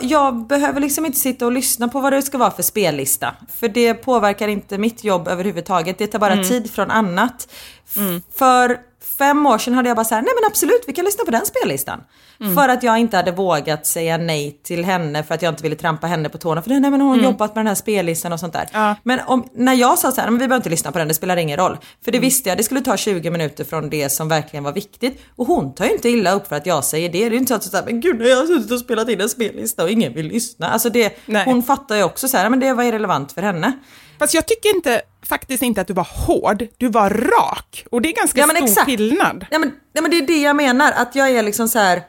jag 0.00 0.46
behöver 0.46 0.80
liksom 0.80 1.06
inte 1.06 1.18
sitta 1.18 1.46
och 1.46 1.52
lyssna 1.52 1.88
på 1.88 2.00
vad 2.00 2.12
det 2.12 2.22
ska 2.22 2.38
vara 2.38 2.50
för 2.50 2.62
spellista. 2.62 3.34
För 3.56 3.68
det 3.68 3.94
påverkar 3.94 4.48
inte 4.48 4.78
mitt 4.78 5.04
jobb 5.04 5.28
överhuvudtaget, 5.28 5.98
det 5.98 6.06
tar 6.06 6.18
bara 6.18 6.32
Mm. 6.32 6.44
tid 6.48 6.70
från 6.70 6.90
annat. 6.90 7.48
F- 7.88 8.22
För 8.34 8.78
fem 9.18 9.46
år 9.46 9.58
sedan 9.58 9.74
hade 9.74 9.88
jag 9.88 9.96
bara 9.96 10.04
så 10.04 10.14
här, 10.14 10.22
nej 10.22 10.32
men 10.40 10.50
absolut 10.50 10.84
vi 10.86 10.92
kan 10.92 11.04
lyssna 11.04 11.24
på 11.24 11.30
den 11.30 11.46
spellistan. 11.46 12.00
Mm. 12.40 12.54
För 12.54 12.68
att 12.68 12.82
jag 12.82 12.98
inte 12.98 13.16
hade 13.16 13.30
vågat 13.32 13.86
säga 13.86 14.16
nej 14.18 14.60
till 14.64 14.84
henne 14.84 15.22
för 15.22 15.34
att 15.34 15.42
jag 15.42 15.52
inte 15.52 15.62
ville 15.62 15.76
trampa 15.76 16.06
henne 16.06 16.28
på 16.28 16.38
tårna. 16.38 16.62
För 16.62 16.70
nej 16.70 16.80
men 16.90 17.00
hon 17.00 17.10
har 17.18 17.24
jobbat 17.24 17.54
med 17.54 17.60
den 17.64 17.66
här 17.66 17.74
spellistan 17.74 18.32
och 18.32 18.40
sånt 18.40 18.52
där. 18.52 18.68
Mm. 18.72 18.86
Ja. 18.86 18.96
Men 19.02 19.20
om, 19.26 19.48
när 19.54 19.74
jag 19.74 19.98
sa 19.98 20.12
så 20.12 20.20
här, 20.20 20.30
men 20.30 20.34
vi 20.38 20.48
behöver 20.48 20.56
inte 20.56 20.68
lyssna 20.70 20.92
på 20.92 20.98
den, 20.98 21.08
det 21.08 21.14
spelar 21.14 21.36
ingen 21.36 21.56
roll. 21.56 21.76
För 22.04 22.10
Mm. 22.10 22.20
det 22.20 22.26
visste 22.26 22.48
jag, 22.48 22.58
det 22.58 22.62
skulle 22.62 22.80
ta 22.80 22.96
20 22.96 23.30
minuter 23.30 23.64
från 23.64 23.90
det 23.90 24.08
som 24.10 24.28
verkligen 24.28 24.64
var 24.64 24.72
viktigt. 24.72 25.20
Och 25.36 25.46
hon 25.46 25.74
tar 25.74 25.84
ju 25.84 25.92
inte 25.92 26.08
illa 26.08 26.32
upp 26.32 26.46
för 26.48 26.56
att 26.56 26.66
jag 26.66 26.84
säger 26.84 27.08
det. 27.08 27.18
Det 27.18 27.24
är 27.26 27.30
ju 27.30 27.36
inte 27.36 27.48
så 27.48 27.54
att 27.54 27.62
så 27.64 27.76
här, 27.76 27.84
men 27.84 28.00
gud 28.00 28.18
nu 28.18 28.24
har 28.24 28.30
jag 28.30 28.46
suttit 28.46 28.72
och 28.72 28.80
spelat 28.80 29.08
in 29.08 29.20
en 29.20 29.28
spellista 29.28 29.82
och 29.82 29.90
ingen 29.90 30.14
vill 30.14 30.26
lyssna. 30.26 30.68
Alltså 30.70 30.90
det, 30.90 31.18
Nej. 31.26 31.42
hon 31.44 31.62
fattar 31.62 31.96
ju 31.96 32.02
också 32.02 32.28
så 32.28 32.36
här, 32.36 32.50
men 32.50 32.60
det 32.60 32.72
var 32.72 32.84
irrelevant 32.84 33.32
för 33.32 33.42
henne. 33.42 33.72
Fast 34.18 34.34
jag 34.34 34.46
tycker 34.46 34.74
inte, 34.74 35.02
faktiskt 35.26 35.62
inte 35.62 35.80
att 35.80 35.86
du 35.86 35.92
var 35.94 36.08
hård, 36.26 36.66
du 36.78 36.88
var 36.88 37.10
rak. 37.10 37.86
Och 37.90 38.02
det 38.02 38.08
är 38.08 38.12
ganska 38.12 38.40
Ja, 38.40 38.46
men 38.46 38.56
stor 38.56 38.66
exakt. 38.66 38.86
skillnad. 38.86 39.46
Ja 39.50 39.58
men, 39.58 39.72
ja 39.92 40.02
men 40.02 40.10
det 40.10 40.16
är 40.18 40.26
det 40.26 40.40
jag 40.42 40.56
menar, 40.56 40.92
att 40.92 41.14
jag 41.14 41.30
är 41.30 41.42
liksom 41.42 41.68
så 41.68 41.78
här. 41.78 42.02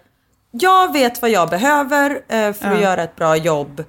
Jag 0.52 0.94
vet 0.94 1.22
vad 1.22 1.32
jag 1.32 1.50
behöver 1.50 2.12
eh, 2.28 2.54
för 2.54 2.72
att 2.72 2.82
göra 2.82 3.04
ett 3.04 3.16
bra 3.16 3.36
jobb. 3.36 3.84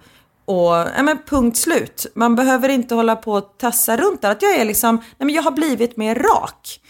Och 0.44 0.74
ja, 0.74 1.02
men 1.02 1.18
punkt 1.26 1.56
slut. 1.58 2.06
Man 2.14 2.34
behöver 2.34 2.68
inte 2.68 2.94
hålla 2.94 3.16
på 3.16 3.32
och 3.32 3.54
tassa 3.58 3.96
runt 3.96 4.22
där. 4.22 4.30
Att 4.30 4.42
jag 4.42 4.54
är 4.56 4.64
liksom, 4.64 4.96
nej 4.96 5.26
men 5.26 5.30
jag 5.34 5.42
har 5.42 5.50
blivit 5.50 5.96
mer 5.96 6.14
rak. 6.14 6.80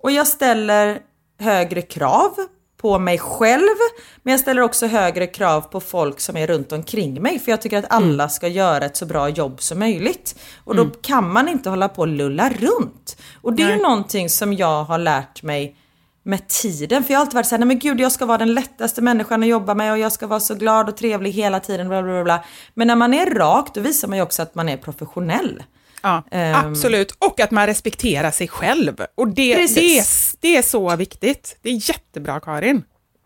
Och 0.00 0.10
jag 0.10 0.26
ställer 0.26 0.98
högre 1.40 1.82
krav 1.82 2.34
på 2.80 2.98
mig 2.98 3.18
själv. 3.18 3.76
Men 4.22 4.30
jag 4.32 4.40
ställer 4.40 4.62
också 4.62 4.86
högre 4.86 5.26
krav 5.26 5.60
på 5.60 5.80
folk 5.80 6.20
som 6.20 6.36
är 6.36 6.46
runt 6.46 6.72
omkring 6.72 7.22
mig. 7.22 7.38
För 7.38 7.50
jag 7.50 7.62
tycker 7.62 7.78
att 7.78 7.92
alla 7.92 8.28
ska 8.28 8.48
göra 8.48 8.84
ett 8.84 8.96
så 8.96 9.06
bra 9.06 9.28
jobb 9.28 9.62
som 9.62 9.78
möjligt. 9.78 10.38
Och 10.64 10.76
då 10.76 10.86
kan 10.86 11.32
man 11.32 11.48
inte 11.48 11.70
hålla 11.70 11.88
på 11.88 12.00
och 12.02 12.08
lulla 12.08 12.48
runt. 12.48 13.16
Och 13.42 13.52
det 13.52 13.62
är 13.62 13.76
ju 13.76 13.82
någonting 13.82 14.30
som 14.30 14.52
jag 14.52 14.84
har 14.84 14.98
lärt 14.98 15.42
mig 15.42 15.76
med 16.22 16.48
tiden. 16.48 17.04
För 17.04 17.12
jag 17.12 17.18
har 17.18 17.24
alltid 17.24 17.34
varit 17.34 17.46
såhär, 17.46 17.58
nej 17.58 17.68
men 17.68 17.78
gud 17.78 18.00
jag 18.00 18.12
ska 18.12 18.26
vara 18.26 18.38
den 18.38 18.54
lättaste 18.54 19.02
människan 19.02 19.42
att 19.42 19.48
jobba 19.48 19.74
med 19.74 19.92
och 19.92 19.98
jag 19.98 20.12
ska 20.12 20.26
vara 20.26 20.40
så 20.40 20.54
glad 20.54 20.88
och 20.88 20.96
trevlig 20.96 21.32
hela 21.32 21.60
tiden. 21.60 21.88
Bla 21.88 22.02
bla 22.02 22.12
bla, 22.12 22.24
bla. 22.24 22.44
Men 22.74 22.86
när 22.86 22.96
man 22.96 23.14
är 23.14 23.34
rak 23.34 23.74
då 23.74 23.80
visar 23.80 24.08
man 24.08 24.18
ju 24.18 24.22
också 24.22 24.42
att 24.42 24.54
man 24.54 24.68
är 24.68 24.76
professionell. 24.76 25.62
Ja, 26.02 26.22
Ehm. 26.30 26.54
absolut. 26.54 27.14
Och 27.18 27.40
att 27.40 27.50
man 27.50 27.66
respekterar 27.66 28.30
sig 28.30 28.48
själv. 28.48 29.00
Och 29.14 29.28
det, 29.28 29.54
det, 29.54 29.56
Precis. 29.56 30.36
det 30.40 30.56
är 30.56 30.62
så 30.62 30.96
viktigt. 30.96 31.56
Det 31.62 31.68
är 31.70 31.88
jättebra 31.90 32.40
Karin. 32.40 32.82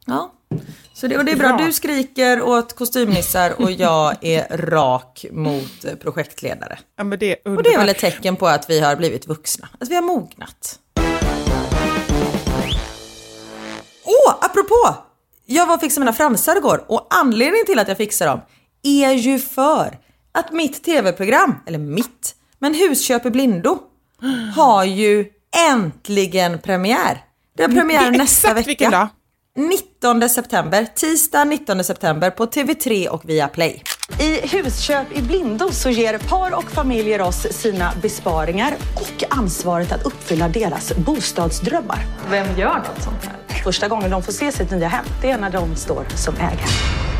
Ja, 0.06 0.32
Så 0.94 1.06
det, 1.06 1.18
och 1.18 1.24
det 1.24 1.32
är 1.32 1.36
bra. 1.36 1.56
Bra. 1.56 1.66
Du 1.66 1.72
skriker 1.72 2.42
åt 2.42 2.72
kostymnissar 2.76 3.62
och 3.62 3.70
jag 3.72 4.16
är 4.20 4.56
rak 4.56 5.24
mot 5.32 5.84
projektledare. 6.00 6.78
Ja, 6.98 7.04
men 7.04 7.18
det 7.18 7.32
är 7.46 7.56
Och 7.56 7.62
det 7.62 7.72
är 7.74 7.78
väl 7.78 7.88
ett 7.88 7.98
tecken 7.98 8.36
på 8.36 8.46
att 8.48 8.70
vi 8.70 8.80
har 8.80 8.96
blivit 8.96 9.26
vuxna. 9.26 9.68
Att 9.80 9.88
vi 9.88 9.94
har 9.94 10.02
mognat. 10.02 10.78
Åh, 14.04 14.34
apropå! 14.40 14.94
Jag 15.46 15.66
var 15.66 15.74
och 15.74 15.80
fixade 15.80 16.00
mina 16.00 16.12
fransar 16.12 16.56
igår 16.56 16.84
och 16.88 17.06
anledningen 17.10 17.66
till 17.66 17.78
att 17.78 17.88
jag 17.88 17.96
fixar 17.96 18.26
dem 18.26 18.40
är 18.82 19.10
ju 19.12 19.38
för 19.38 19.98
att 20.32 20.52
mitt 20.52 20.84
tv-program, 20.84 21.54
eller 21.66 21.78
mitt, 21.78 22.34
men 22.64 22.74
Husköp 22.74 23.26
i 23.26 23.30
blindo 23.30 23.78
har 24.56 24.84
ju 24.84 25.26
äntligen 25.70 26.58
premiär. 26.58 27.24
Det 27.56 27.62
har 27.62 27.70
premiär 27.70 28.10
Det 28.10 28.18
nästa 28.18 28.48
exakt 28.48 28.58
vecka. 28.58 28.66
vilken 28.66 28.90
dag? 28.90 29.08
19 29.56 30.28
september, 30.28 30.86
tisdag 30.94 31.44
19 31.44 31.84
september 31.84 32.30
på 32.30 32.46
TV3 32.46 33.08
och 33.08 33.28
Viaplay. 33.28 33.82
I 34.20 34.48
Husköp 34.48 35.12
i 35.12 35.22
blindo 35.22 35.70
så 35.70 35.90
ger 35.90 36.18
par 36.18 36.54
och 36.54 36.70
familjer 36.70 37.20
oss 37.20 37.46
sina 37.50 37.92
besparingar 38.02 38.74
och 38.94 39.24
ansvaret 39.38 39.92
att 39.92 40.06
uppfylla 40.06 40.48
deras 40.48 40.96
bostadsdrömmar. 40.96 41.98
Vem 42.30 42.58
gör 42.58 42.76
något 42.76 43.02
sånt 43.02 43.24
här? 43.24 43.62
Första 43.64 43.88
gången 43.88 44.10
de 44.10 44.22
får 44.22 44.32
se 44.32 44.52
sitt 44.52 44.70
nya 44.70 44.88
hem, 44.88 45.04
det 45.22 45.30
är 45.30 45.38
när 45.38 45.50
de 45.50 45.76
står 45.76 46.06
som 46.16 46.34
ägare. 46.34 47.13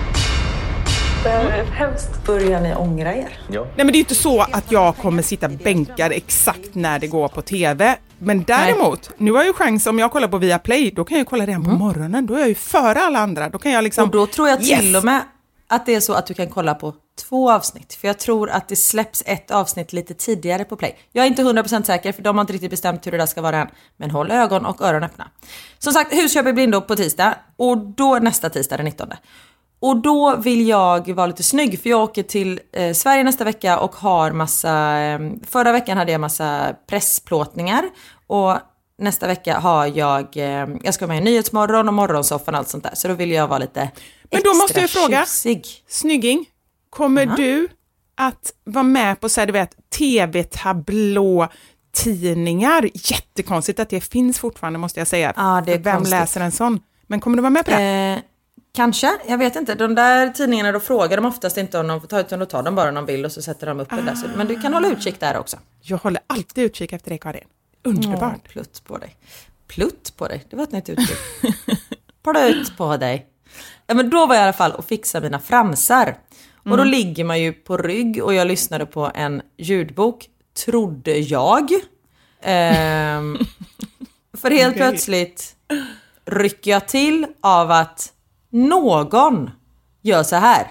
Här 1.25 1.59
är 1.59 1.65
hemskt. 1.65 2.27
Börjar 2.27 2.61
ni 2.61 2.75
ångra 2.75 3.15
er? 3.15 3.39
Nej 3.49 3.65
men 3.77 3.87
det 3.87 3.93
är 3.93 3.95
ju 3.95 3.99
inte 3.99 4.15
så 4.15 4.41
att 4.41 4.73
jag 4.73 4.97
kommer 4.97 5.23
sitta 5.23 5.49
bänkad 5.49 6.13
exakt 6.13 6.75
när 6.75 6.99
det 6.99 7.07
går 7.07 7.29
på 7.29 7.43
TV. 7.43 7.97
Men 8.19 8.43
däremot, 8.43 9.11
nu 9.19 9.31
har 9.33 9.39
jag 9.39 9.47
ju 9.47 9.53
chans 9.53 9.87
om 9.87 9.99
jag 9.99 10.13
kollar 10.13 10.29
på 10.29 10.39
Viaplay, 10.39 10.91
då 10.91 11.05
kan 11.05 11.19
jag 11.19 11.27
kolla 11.27 11.47
redan 11.47 11.65
på 11.65 11.71
morgonen. 11.71 12.27
Då 12.27 12.35
är 12.35 12.39
jag 12.39 12.49
ju 12.49 12.55
före 12.55 13.01
alla 13.01 13.19
andra. 13.19 13.49
Då 13.49 13.59
kan 13.59 13.73
jag 13.73 13.85
liksom... 13.85 14.05
Och 14.05 14.11
då 14.11 14.27
tror 14.27 14.49
jag 14.49 14.61
till 14.61 14.87
Yes! 14.87 14.97
och 14.97 15.05
med 15.05 15.21
att 15.69 15.87
det 15.87 15.95
är 15.95 16.01
så 16.01 16.13
att 16.13 16.27
du 16.27 16.35
kan 16.35 16.49
kolla 16.49 16.75
på 16.75 16.95
två 17.29 17.53
avsnitt. 17.53 17.95
För 17.95 18.09
jag 18.09 18.19
tror 18.19 18.51
att 18.51 18.69
det 18.69 18.77
släpps 18.77 19.23
ett 19.27 19.51
avsnitt 19.51 19.93
lite 19.93 20.15
tidigare 20.15 20.65
på 20.65 20.77
Play. 20.77 20.99
Jag 21.13 21.25
är 21.25 21.29
inte 21.29 21.43
100% 21.43 21.83
säker 21.83 22.13
för 22.13 22.23
de 22.23 22.37
har 22.37 22.41
inte 22.43 22.53
riktigt 22.53 22.71
bestämt 22.71 23.07
hur 23.07 23.13
det 23.13 23.19
där 23.19 23.27
ska 23.27 23.43
vara 23.43 23.57
än. 23.57 23.69
Men 23.97 24.11
håll 24.11 24.31
ögon 24.31 24.67
och 24.67 24.81
öron 24.81 25.05
öppna. 25.05 25.29
Som 25.79 25.93
sagt, 25.93 26.13
Husköp 26.13 26.47
i 26.47 26.53
blindo 26.53 26.81
på 26.81 26.97
tisdag 26.97 27.35
och 27.57 27.79
då 27.79 28.19
nästa 28.19 28.51
tisdag 28.51 28.77
den 28.77 28.85
19. 28.85 29.09
Och 29.85 29.97
då 29.97 30.37
vill 30.37 30.69
jag 30.69 31.09
vara 31.15 31.27
lite 31.27 31.43
snygg 31.43 31.81
för 31.83 31.91
jag 31.91 32.03
åker 32.03 32.23
till 32.23 32.61
eh, 32.73 32.93
Sverige 32.93 33.25
nästa 33.25 33.45
vecka 33.45 33.79
och 33.79 33.95
har 33.97 34.33
massa, 34.33 34.99
eh, 34.99 35.19
förra 35.47 35.73
veckan 35.73 35.99
hade 35.99 36.13
jag 36.13 36.21
massa 36.21 36.75
pressplåtningar 36.89 37.85
och 38.27 38.59
nästa 38.99 39.27
vecka 39.27 39.59
har 39.59 39.87
jag, 39.87 40.37
eh, 40.37 40.67
jag 40.83 40.95
ska 40.95 41.07
med 41.07 41.19
i 41.19 41.21
Nyhetsmorgon 41.21 41.89
och 41.89 41.95
Morgonsoffan 41.95 42.55
och 42.55 42.59
allt 42.59 42.69
sånt 42.69 42.85
där. 42.85 42.95
Så 42.95 43.09
då 43.09 43.15
vill 43.15 43.31
jag 43.33 43.49
vara 43.49 43.59
lite 43.59 43.91
Men 44.31 44.41
då 44.45 44.55
måste 44.55 44.79
jag 44.79 44.85
extra 44.85 45.01
fråga. 45.01 45.21
tjusig. 45.21 45.67
Snygging, 45.89 46.47
kommer 46.91 47.27
du 47.27 47.69
att 48.17 48.53
vara 48.65 48.83
med 48.83 49.21
på 49.21 49.29
så 49.29 49.41
här, 49.41 49.47
du 49.47 49.53
vet, 49.53 49.91
tv-tablå 49.99 51.49
tidningar? 51.95 52.91
Jättekonstigt 52.95 53.81
att 53.81 53.91
det 53.91 54.01
finns 54.01 54.39
fortfarande 54.39 54.79
måste 54.79 55.01
jag 55.01 55.07
säga. 55.09 55.33
Ja, 55.37 55.63
det 55.67 55.73
är 55.73 55.79
Vem 55.79 55.97
konstigt. 55.97 56.11
läser 56.11 56.41
en 56.41 56.53
sån? 56.53 56.81
Men 57.07 57.21
kommer 57.21 57.37
du 57.37 57.43
vara 57.43 57.51
med 57.51 57.65
på 57.65 57.71
det? 57.71 57.83
Eh, 57.83 58.19
kanske, 58.75 59.19
jag 59.29 59.39
vet 59.39 59.57
inte. 59.57 59.75
De 59.75 59.95
där 59.95 60.31
tidningarna 60.31 60.73
då 60.73 60.81
frågar 60.81 61.17
de 61.17 61.27
oftast 61.27 61.57
inte 61.57 61.79
om 61.79 61.87
de 61.87 62.01
får 62.01 62.09
ta 62.09 62.21
utan 62.21 62.39
då 62.39 62.47
tar 62.47 62.63
de 62.63 62.75
bara 62.75 62.93
de 62.93 63.07
vill 63.07 63.25
och 63.25 63.33
så 63.33 63.43
sätter 63.43 63.67
de 63.67 63.81
upp 63.81 63.91
det 63.91 64.03
där. 64.03 64.15
Så, 64.15 64.27
men 64.37 64.47
du 64.47 64.61
kan 64.61 64.75
hålla 64.75 64.89
utkik 64.89 65.21
där 65.21 65.37
också. 65.37 65.57
Jag 65.81 65.99
håller 65.99 66.23
alltid 66.27 66.65
utkik 66.65 66.93
efter 66.93 67.11
dig 67.11 67.19
Karin. 67.19 67.45
Underbart. 67.83 68.41
Åh, 68.45 68.51
plutt 68.53 68.85
på 68.85 68.99
dig. 68.99 69.17
Plutt 69.67 70.17
på 70.17 70.29
dig? 70.29 70.45
Det 70.51 70.57
var 70.57 70.63
ett 70.65 70.73
nytt 70.73 70.89
uttryck. 70.89 71.19
plutt 72.25 72.77
på 72.77 72.97
dig. 72.97 73.27
Ja, 73.87 73.95
men 73.95 74.11
då 74.11 74.27
var 74.27 74.35
jag 74.35 74.43
i 74.43 74.45
alla 74.45 74.53
fall 74.53 74.73
och 74.73 74.85
fixade 74.85 75.27
mina 75.27 75.39
fransar. 75.39 76.19
Och 76.71 76.77
då 76.77 76.85
ligger 76.85 77.25
man 77.25 77.41
ju 77.41 77.53
på 77.53 77.77
rygg 77.77 78.23
och 78.25 78.35
jag 78.35 78.47
lyssnade 78.47 78.87
på 78.87 79.11
en 79.15 79.43
ljudbok, 79.57 80.29
trodde 80.65 81.19
jag. 81.19 81.71
Ehm, 82.43 83.39
för 84.37 84.51
helt 84.51 84.77
Okej. 84.77 84.91
plötsligt 84.91 85.57
rycker 86.27 86.71
jag 86.71 86.89
till 86.89 87.27
av 87.41 87.71
att 87.71 88.14
någon 88.55 89.51
gör 90.03 90.23
så 90.23 90.37
här. 90.37 90.67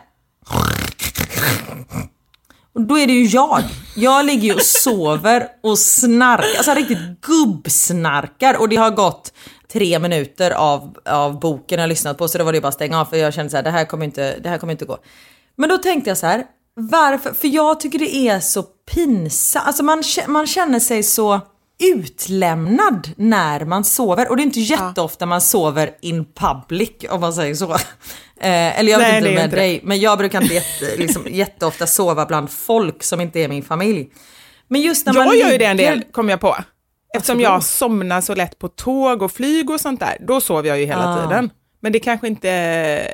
Och 2.75 2.81
då 2.81 2.97
är 2.97 3.07
det 3.07 3.13
ju 3.13 3.25
jag. 3.25 3.63
Jag 3.95 4.25
ligger 4.25 4.47
ju 4.47 4.53
och 4.53 4.61
sover 4.61 5.47
och 5.63 5.79
snarkar, 5.79 6.57
alltså 6.57 6.73
riktigt 6.73 7.21
gubbsnarkar. 7.21 8.61
Och 8.61 8.69
det 8.69 8.75
har 8.75 8.91
gått 8.91 9.33
tre 9.73 9.99
minuter 9.99 10.51
av, 10.51 10.97
av 11.05 11.39
boken 11.39 11.77
jag 11.77 11.83
har 11.83 11.87
lyssnat 11.87 12.17
på 12.17 12.27
så 12.27 12.37
då 12.37 12.43
var 12.43 12.53
det 12.53 12.61
bara 12.61 12.67
att 12.67 12.73
stänga 12.73 12.99
av 12.99 13.05
för 13.05 13.17
jag 13.17 13.33
kände 13.33 13.49
så 13.49 13.57
här, 13.57 13.63
det 13.63 13.69
här 13.69 13.85
kommer 13.85 14.05
inte, 14.05 14.39
det 14.39 14.49
här 14.49 14.57
kommer 14.57 14.73
inte 14.73 14.85
gå. 14.85 14.97
Men 15.55 15.69
då 15.69 15.77
tänkte 15.77 16.09
jag 16.09 16.17
så 16.17 16.25
här, 16.25 16.43
varför? 16.75 17.33
För 17.33 17.47
jag 17.47 17.79
tycker 17.79 17.99
det 17.99 18.15
är 18.15 18.39
så 18.39 18.63
pinsamt, 18.63 19.67
alltså 19.67 19.83
man, 19.83 20.03
man 20.27 20.47
känner 20.47 20.79
sig 20.79 21.03
så 21.03 21.41
utlämnad 21.79 23.09
när 23.17 23.65
man 23.65 23.83
sover. 23.83 24.29
Och 24.29 24.37
det 24.37 24.41
är 24.41 24.45
inte 24.45 24.59
jätteofta 24.59 25.25
man 25.25 25.41
sover 25.41 25.91
in 26.01 26.25
public 26.35 26.91
om 27.09 27.21
man 27.21 27.33
säger 27.33 27.55
så. 27.55 27.71
Eh, 28.39 28.79
eller 28.79 28.91
jag 28.91 28.99
vet 28.99 29.07
Nej, 29.07 29.17
inte 29.17 29.31
med 29.33 29.43
inte 29.43 29.55
dig, 29.55 29.79
men 29.83 29.99
jag 29.99 30.17
brukar 30.17 30.41
inte 30.41 30.53
jätte, 30.53 30.97
liksom, 30.97 31.23
jätteofta 31.29 31.87
sova 31.87 32.25
bland 32.25 32.49
folk 32.51 33.03
som 33.03 33.21
inte 33.21 33.39
är 33.39 33.47
min 33.47 33.63
familj. 33.63 34.09
Men 34.67 34.81
just 34.81 35.05
när 35.05 35.13
man 35.13 35.25
Jag 35.25 35.35
gör 35.35 35.51
ju 35.51 35.57
det 35.57 35.65
en 35.65 35.77
del, 35.77 36.03
kom 36.11 36.29
jag 36.29 36.39
på. 36.39 36.55
Eftersom 37.15 37.39
jag 37.39 37.63
somnar 37.63 38.21
så 38.21 38.35
lätt 38.35 38.59
på 38.59 38.67
tåg 38.67 39.21
och 39.21 39.31
flyg 39.31 39.69
och 39.69 39.81
sånt 39.81 39.99
där, 39.99 40.17
då 40.19 40.41
sover 40.41 40.69
jag 40.69 40.79
ju 40.79 40.85
hela 40.85 41.13
Ah. 41.13 41.21
tiden. 41.23 41.49
Men 41.79 41.91
det 41.91 41.99
kanske 41.99 42.27
inte 42.27 42.49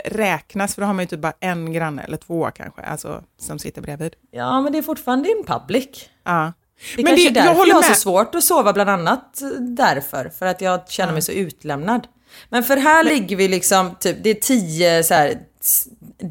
räknas, 0.06 0.76
för 0.76 0.82
då 0.82 0.86
har 0.86 0.93
man 0.93 1.04
ju 1.04 1.08
typ 1.08 1.19
bara 1.19 1.34
en 1.39 1.74
granne 1.74 2.02
eller 2.04 2.17
två 2.17 2.50
kanske, 2.56 2.82
alltså 2.82 3.24
som 3.41 3.60
sitter 3.60 3.82
bredvid. 3.82 4.13
Ja, 4.32 4.62
men 4.62 4.72
det 4.72 4.78
är 4.78 4.82
fortfarande 4.82 5.30
in 5.30 5.43
public. 5.48 5.88
Ja. 6.26 6.54
Det 6.96 7.04
Men 7.04 7.06
kanske 7.06 7.30
det- 7.30 7.39
är 7.39 7.44
jag 7.44 7.46
därför 7.46 7.60
håller 7.60 7.72
jag 7.72 7.76
har 7.82 7.84
så 7.84 7.96
svårt 8.02 8.36
att 8.36 8.44
sova 8.44 8.74
bland 8.74 8.89
annat 8.89 9.42
därför. 9.60 10.32
För 10.39 10.46
att 10.46 10.62
jag 10.62 10.89
känner 10.89 11.13
mig 11.13 11.22
så 11.22 11.32
utlämnad. 11.32 12.08
Men 12.50 12.63
för 12.63 12.78
här 12.78 13.04
ligger 13.04 13.36
vi 13.36 13.48
liksom, 13.48 13.96
typ, 14.00 14.18
det 14.24 14.30
är 14.30 14.34
tio 14.34 15.04
så 15.04 15.13
här 15.13 15.34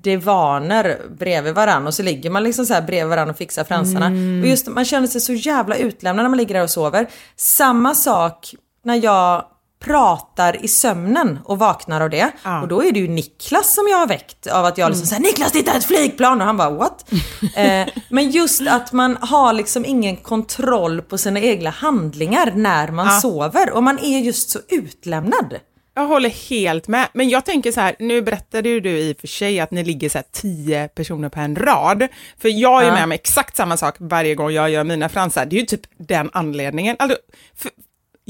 divaner 0.03 1.01
bredvid 1.19 1.55
varann 1.55 1.87
och 1.87 1.95
så 1.95 2.03
ligger 2.03 2.31
man 2.31 2.45
liksom 2.45 2.67
så 2.67 2.75
här 2.75 2.83
bredvid 2.83 3.09
varann 3.09 3.31
och 3.31 3.37
fixar 3.37 3.65
fransarna. 3.65 4.07
Mm. 4.07 4.41
Och 4.43 4.49
just 4.49 4.67
man 4.67 4.85
känner 4.85 5.07
sig 5.07 5.21
så 5.21 5.33
jävla 5.33 5.77
utlämnad 5.77 6.25
när 6.25 6.31
man 6.31 6.39
ligger 6.39 6.55
där 6.55 6.63
och 6.63 6.71
sover. 6.71 7.07
Samma 7.37 7.95
sak 7.95 8.55
när 8.85 9.05
jag 9.05 9.45
pratar 9.81 10.65
i 10.65 10.69
sömnen 10.69 11.39
och 11.45 11.59
vaknar 11.59 12.01
av 12.01 12.11
det. 12.11 12.31
Ja. 12.45 12.63
Och 12.63 12.69
då 12.69 12.85
är 12.85 12.93
det 12.93 12.99
ju 13.01 13.09
Niklas 13.09 13.75
som 13.75 13.89
jag 13.91 13.99
har 13.99 14.07
väckt 14.07 14.47
av 14.47 14.65
att 14.65 14.79
jag 14.79 14.91
liksom 14.91 15.07
säger 15.07 15.23
Niklas 15.23 15.53
titta 15.53 15.73
ett 15.73 15.85
flygplan 15.85 16.41
och 16.41 16.47
han 16.47 16.57
bara 16.57 16.71
what? 16.71 17.05
eh, 17.57 17.87
men 18.09 18.31
just 18.31 18.63
att 18.69 18.93
man 18.93 19.17
har 19.21 19.53
liksom 19.53 19.85
ingen 19.85 20.17
kontroll 20.17 21.03
på 21.03 21.19
sina 21.19 21.41
egna 21.41 21.71
handlingar 21.71 22.53
när 22.55 22.89
man 22.89 23.07
Ja. 23.07 23.21
sover 23.21 23.71
och 23.73 23.83
man 23.83 23.99
är 23.99 24.19
just 24.19 24.51
så 24.51 24.59
utlämnad. 24.69 25.55
Jag 25.95 26.07
håller 26.07 26.31
helt 26.31 26.89
med, 26.89 27.09
men 27.13 27.29
jag 27.29 27.45
tänker 27.45 27.73
så 27.73 27.81
här, 27.81 27.97
nu 27.99 28.23
berättade 28.23 28.69
ju 28.69 28.81
du 28.81 28.99
i 28.99 29.13
och 29.13 29.21
för 29.21 29.27
sig 29.27 29.61
att 29.61 29.71
ni 29.71 29.85
ligger 29.85 30.09
så 30.09 30.19
här 30.19 30.25
tio 30.33 30.89
personer 30.89 31.29
på 31.29 31.41
en 31.41 31.57
rad, 31.57 32.09
för 32.39 32.49
jag 32.49 32.83
är 32.83 32.87
Ja. 32.87 32.93
med 32.95 33.05
om 33.05 33.13
exakt 33.13 33.57
samma 33.57 33.77
sak 33.77 33.95
varje 33.99 34.35
gång 34.35 34.51
jag 34.51 34.71
gör 34.71 34.85
mina 34.85 35.09
fransar, 35.09 35.47
det 35.47 35.57
är 35.57 35.61
ju 35.61 35.67
typ 35.67 35.81
den 35.99 36.31
anledningen. 36.33 36.97
Alltså, 36.99 37.19
för, 37.57 37.71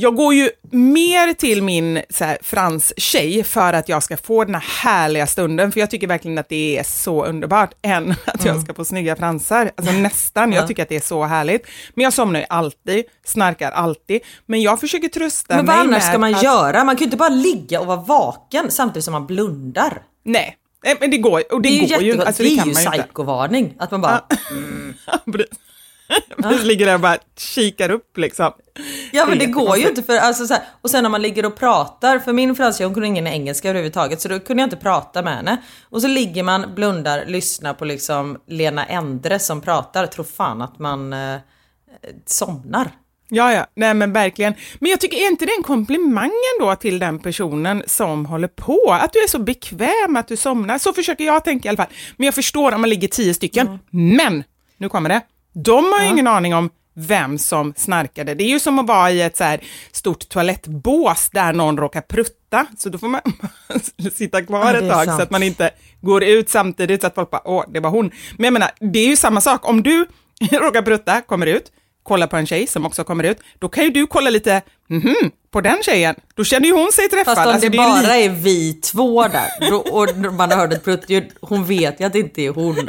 jag 0.01 0.17
går 0.17 0.35
ju 0.35 0.51
mer 0.71 1.33
till 1.33 1.63
min 1.63 2.03
så 2.11 2.25
här, 2.25 2.39
franstjej 2.43 3.45
för 3.45 3.73
att 3.73 3.89
jag 3.89 4.03
ska 4.03 4.17
få 4.17 4.45
den 4.45 4.55
här 4.55 4.65
härliga 4.83 5.27
stunden, 5.27 5.73
för 5.73 5.81
jag 5.81 5.91
tycker 5.91 6.07
verkligen 6.07 6.39
att 6.39 6.49
det 6.49 6.79
är 6.79 6.83
så 6.83 7.25
underbart, 7.25 7.71
än 7.83 8.11
att 8.27 8.45
jag 8.45 8.63
ska 8.63 8.75
få 8.75 8.85
snygga 8.85 9.17
fransar. 9.17 9.71
Alltså 9.77 9.93
nästan, 9.93 10.53
jag 10.53 10.63
Ja. 10.63 10.67
tycker 10.67 10.83
att 10.83 10.89
det 10.89 10.97
är 10.97 11.01
så 11.01 11.25
härligt. 11.25 11.67
Men 11.95 12.05
jag 12.05 12.13
somnar 12.13 12.41
ju 12.41 12.47
alltid, 12.49 13.05
snarkar 13.25 13.71
alltid, 13.71 14.21
men 14.47 14.63
jag 14.63 14.81
försöker 14.81 15.09
trösta 15.09 15.57
Men 15.57 15.67
vad 15.67 15.77
mig 15.77 15.85
annars 15.85 16.03
ska 16.05 16.19
man 16.19 16.35
att, 16.35 16.43
göra? 16.43 16.85
Man 16.85 16.97
kan 16.97 17.01
ju 17.01 17.05
inte 17.05 17.17
bara 17.17 17.29
ligga 17.29 17.81
och 17.81 17.87
vara 17.87 18.01
vaken 18.01 18.71
samtidigt 18.71 19.05
som 19.05 19.13
man 19.13 19.27
blundar. 19.27 20.03
Nej, 20.25 20.57
men 21.01 21.11
det 21.11 21.19
går, 21.19 21.43
och 21.53 21.63
det 21.63 21.69
Det 21.69 21.79
är 21.79 21.87
ju 21.89 21.95
går 21.95 22.03
ju, 22.03 22.23
alltså, 22.23 22.43
det 22.43 22.49
är 22.49 22.57
kan 22.57 22.69
ju 22.69 22.75
psykovarning. 22.75 23.75
Att 23.79 23.91
man 23.91 24.01
bara, 24.01 24.25
Precis. 25.33 25.68
Precis, 26.43 26.65
ligger 26.65 26.87
där 26.87 26.95
och 26.95 27.01
bara 27.01 27.19
kikar 27.37 27.91
upp 27.91 28.17
liksom. 28.17 28.53
Ja 29.13 29.27
men 29.27 29.39
Det 29.39 29.47
går 29.47 29.77
ju 29.77 29.89
inte 29.89 30.03
för 30.03 30.17
alltså 30.17 30.47
så 30.47 30.55
här, 30.55 30.63
och 30.81 30.91
sen 30.91 31.03
när 31.03 31.11
man 31.11 31.23
ligger 31.23 31.47
och 31.47 31.57
pratar, 31.57 32.19
för 32.19 32.33
min 32.33 32.55
franska 32.55 32.85
hon 32.85 32.95
kunde 32.95 33.07
ingen 33.07 33.27
engelska 33.27 33.71
överhuvudtaget 33.71 34.21
så 34.21 34.29
då 34.29 34.41
kunde 34.41 34.63
jag 34.63 34.67
inte 34.67 34.77
prata 34.77 35.23
med 35.23 35.37
henne. 35.37 35.57
Och 35.83 36.03
så 36.03 36.09
ligger 36.09 36.43
man, 36.43 36.75
blundar, 36.75 37.25
lyssnar 37.27 37.75
på 37.75 37.85
liksom 37.85 38.39
Lena 38.47 38.87
Endre 38.87 39.39
som 39.39 39.61
pratar, 39.61 40.07
tror 40.07 40.25
fan 40.25 40.63
att 40.63 40.79
man 40.79 41.13
eh, 41.13 41.37
somnar. 42.27 42.91
Ja, 43.31 43.53
ja, 43.53 43.67
nej 43.75 43.95
men 43.95 44.13
verkligen. 44.13 44.55
Men 44.79 44.91
jag 44.91 45.01
tycker, 45.01 45.17
är 45.17 45.29
inte 45.29 45.47
det 45.47 45.53
en 45.57 45.63
komplimang 45.63 46.31
då 46.61 46.75
till 46.75 46.99
den 46.99 47.19
personen 47.19 47.83
som 47.87 48.27
håller 48.27 48.49
på? 48.49 48.99
Att 49.03 49.13
du 49.13 49.19
är 49.19 49.29
så 49.29 49.39
bekväm 49.39 50.17
att 50.17 50.29
du 50.29 50.37
somnar. 50.37 50.79
Så 50.79 50.93
försöker 50.93 51.25
jag 51.25 51.45
tänka 51.45 51.67
i 51.67 51.71
alla 51.71 51.77
fall. 51.77 51.93
Men 52.17 52.25
jag 52.25 52.35
förstår 52.35 52.75
om 52.75 52.81
man 52.81 52.91
ligger 52.91 53.09
tio 53.09 53.35
stycken. 53.35 53.79
Men, 53.91 54.45
nu 54.77 54.89
kommer 54.89 55.09
det. 55.09 55.21
De 55.65 55.85
har 55.93 56.03
ju 56.03 56.09
ingen 56.09 56.27
aning 56.27 56.55
om 56.55 56.71
vem 56.97 57.39
som 57.39 57.75
snarkade. 57.77 58.35
Det 58.35 58.45
är 58.45 58.49
ju 58.49 58.61
som 58.61 58.79
att 58.79 58.87
vara 58.87 59.11
i 59.11 59.23
ett 59.23 59.37
så 59.37 59.45
här 59.45 59.61
stort 59.93 60.29
toalettbås 60.29 61.29
där 61.33 61.53
någon 61.53 61.79
råkar 61.79 62.01
prutta, 62.01 62.67
så 62.79 62.89
då 62.89 62.99
får 62.99 63.09
man 63.09 63.21
sitta 64.15 64.43
kvar 64.43 64.67
Ja, 64.67 64.73
det 64.73 64.79
ett 64.79 64.85
är 64.85 64.91
tag 64.91 65.05
sant. 65.05 65.17
så 65.17 65.23
att 65.23 65.31
man 65.31 65.43
inte 65.43 65.71
går 66.01 66.25
ut 66.25 66.49
samtidigt 66.49 67.01
så 67.01 67.07
att 67.07 67.15
folk 67.15 67.31
bara, 67.31 67.43
åh, 67.49 67.65
det 67.69 67.81
var 67.81 67.91
hon. 67.91 68.11
Men 68.37 68.45
jag 68.45 68.53
menar, 68.53 68.71
det 68.81 68.99
är 68.99 69.07
ju 69.07 69.17
samma 69.17 69.41
sak, 69.41 69.69
om 69.69 69.83
du 69.83 70.07
råkar 70.53 70.83
prutta, 70.83 71.21
kommer 71.21 71.47
ut, 71.47 71.73
kollar 72.03 72.27
på 72.27 72.37
en 72.37 72.47
tjej 72.47 72.67
som 72.67 72.87
också 72.87 73.05
kommer 73.05 73.25
ut, 73.25 73.39
då 73.59 73.69
kan 73.69 73.85
ju 73.85 73.91
du 73.91 74.07
kolla 74.07 74.31
lite, 74.31 74.63
mhm, 74.89 75.15
på 75.51 75.61
den 75.61 75.79
tjejen, 75.83 76.15
då 76.35 76.45
känner 76.45 76.67
ju 76.67 76.73
hon 76.75 76.93
sig 76.93 77.09
träffad. 77.09 77.35
Fast 77.37 77.47
om 77.47 77.53
Alltså, 77.53 77.69
det 77.69 77.79
är 77.79 77.83
ju 77.97 78.03
bara 78.03 78.17
li- 78.17 78.25
är 78.25 78.29
vi 78.31 78.75
två 78.75 79.23
där 79.29 79.71
då, 79.71 79.77
och 79.77 80.35
man 80.35 80.51
har 80.51 80.57
hört 80.59 80.73
ett 80.73 80.85
pruttljud, 80.85 81.25
hon 81.41 81.65
vet 81.65 82.01
ju 82.01 82.05
att 82.05 82.13
det 82.13 82.19
inte 82.19 82.43
är 82.43 82.51
hon. 82.51 82.89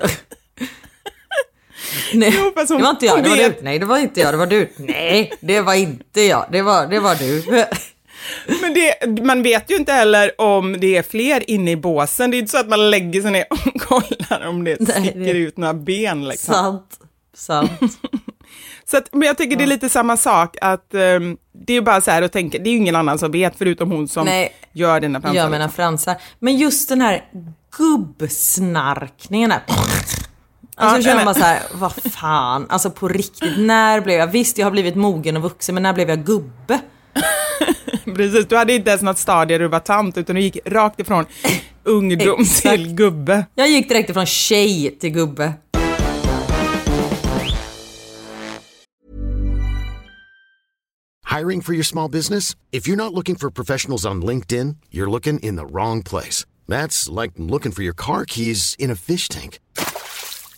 Nej, 2.13 2.31
det 2.31 2.73
var 2.75 2.89
inte 2.89 3.05
jag, 3.05 3.23
det 3.23 3.29
var 3.29 3.37
du. 3.37 3.55
Nej, 3.61 3.79
det 3.79 3.85
var 3.85 3.97
inte 3.97 4.19
jag, 4.19 4.33
det 4.33 4.37
var 4.37 4.47
du. 4.47 4.69
Nej, 4.77 5.31
det 5.39 5.61
var 5.61 5.73
inte 5.73 6.21
jag, 6.21 6.45
det 6.51 6.61
var, 6.61 6.87
det 6.87 6.99
var 6.99 7.15
du. 7.15 7.43
Men 8.61 8.73
det, 8.73 9.23
man 9.23 9.43
vet 9.43 9.71
ju 9.71 9.75
inte 9.75 9.91
heller 9.93 10.41
om 10.41 10.79
det 10.79 10.97
är 10.97 11.03
fler 11.03 11.49
inne 11.49 11.71
i 11.71 11.75
båsen. 11.75 12.31
Det 12.31 12.37
är 12.37 12.39
inte 12.39 12.51
så 12.51 12.57
att 12.57 12.69
man 12.69 12.89
lägger 12.91 13.21
sig 13.21 13.31
ner 13.31 13.45
och 13.49 13.81
kollar 13.81 14.47
om 14.47 14.63
det 14.63 14.77
Nej, 14.79 15.01
sticker 15.01 15.19
det- 15.33 15.39
ut 15.39 15.57
några 15.57 15.73
ben. 15.73 16.27
Liksom. 16.27 16.53
Sant, 16.53 16.89
sant. 17.35 17.71
Så 18.85 18.97
att, 18.97 19.09
men 19.13 19.21
jag 19.27 19.37
tycker 19.37 19.55
det 19.57 19.63
är 19.63 19.67
lite 19.67 19.89
samma 19.89 20.17
sak, 20.17 20.57
att 20.61 20.93
ehm, 20.93 21.37
det 21.65 21.73
är 21.73 21.81
bara 21.81 22.01
så 22.01 22.11
här 22.11 22.21
att 22.21 22.31
tänka, 22.31 22.57
det 22.57 22.69
är 22.69 22.71
ju 22.71 22.77
ingen 22.77 22.95
annan 22.95 23.19
som 23.19 23.31
vet 23.31 23.53
förutom 23.57 23.91
hon 23.91 24.07
som 24.07 24.25
Nej, 24.25 24.51
gör 24.73 24.99
dina 24.99 25.21
fransar. 25.21 25.37
Jag 25.41 25.51
menar 25.51 25.67
fransar. 25.67 26.15
Men 26.39 26.57
just 26.57 26.89
den 26.89 27.01
här 27.01 27.23
gubbsnarkningen 27.77 29.51
här. 29.51 29.61
Alltså 30.81 30.95
Ja, 30.95 30.97
då 30.97 31.03
känner 31.03 31.25
man 31.25 31.35
så 31.35 31.41
här, 31.41 31.61
vad 31.73 31.93
fan, 31.93 32.65
alltså 32.69 32.91
på 32.91 33.07
riktigt, 33.07 33.57
när 33.57 34.01
blev 34.01 34.19
jag, 34.19 34.27
visst 34.27 34.57
jag 34.57 34.65
har 34.65 34.71
blivit 34.71 34.95
mogen 34.95 35.37
och 35.37 35.43
vuxen, 35.43 35.75
men 35.75 35.83
när 35.83 35.93
blev 35.93 36.09
jag 36.09 36.25
gubbe? 36.25 36.81
Precis, 38.15 38.45
du 38.47 38.57
hade 38.57 38.73
inte 38.73 38.89
ens 38.89 39.01
något 39.01 39.17
stadie 39.17 39.57
där 39.57 39.63
du 39.63 39.67
var 39.67 39.79
tant, 39.79 40.17
utan 40.17 40.35
du 40.35 40.41
gick 40.41 40.57
rakt 40.65 40.99
ifrån 40.99 41.25
ungdom 41.83 42.45
till 42.61 42.95
gubbe. 42.95 43.45
Jag 43.55 43.69
gick 43.69 43.89
direkt 43.89 44.09
ifrån 44.09 44.25
tjej 44.25 44.97
till 44.99 45.09
gubbe. 45.09 45.53
Hiring 51.37 51.61
for 51.61 51.73
your 51.73 51.83
small 51.83 52.11
business? 52.11 52.55
If 52.71 52.87
you're 52.87 53.03
not 53.03 53.13
looking 53.13 53.35
for 53.35 53.49
professionals 53.49 54.05
on 54.05 54.21
LinkedIn, 54.25 54.75
you're 54.91 55.11
looking 55.11 55.39
in 55.39 55.55
the 55.57 55.65
wrong 55.65 56.03
place. 56.03 56.45
That's 56.67 57.21
like 57.21 57.33
looking 57.37 57.71
for 57.71 57.83
your 57.83 57.95
car 57.95 58.25
keys 58.25 58.75
in 58.79 58.91
a 58.91 58.95
fish 58.95 59.27
tank. 59.29 59.59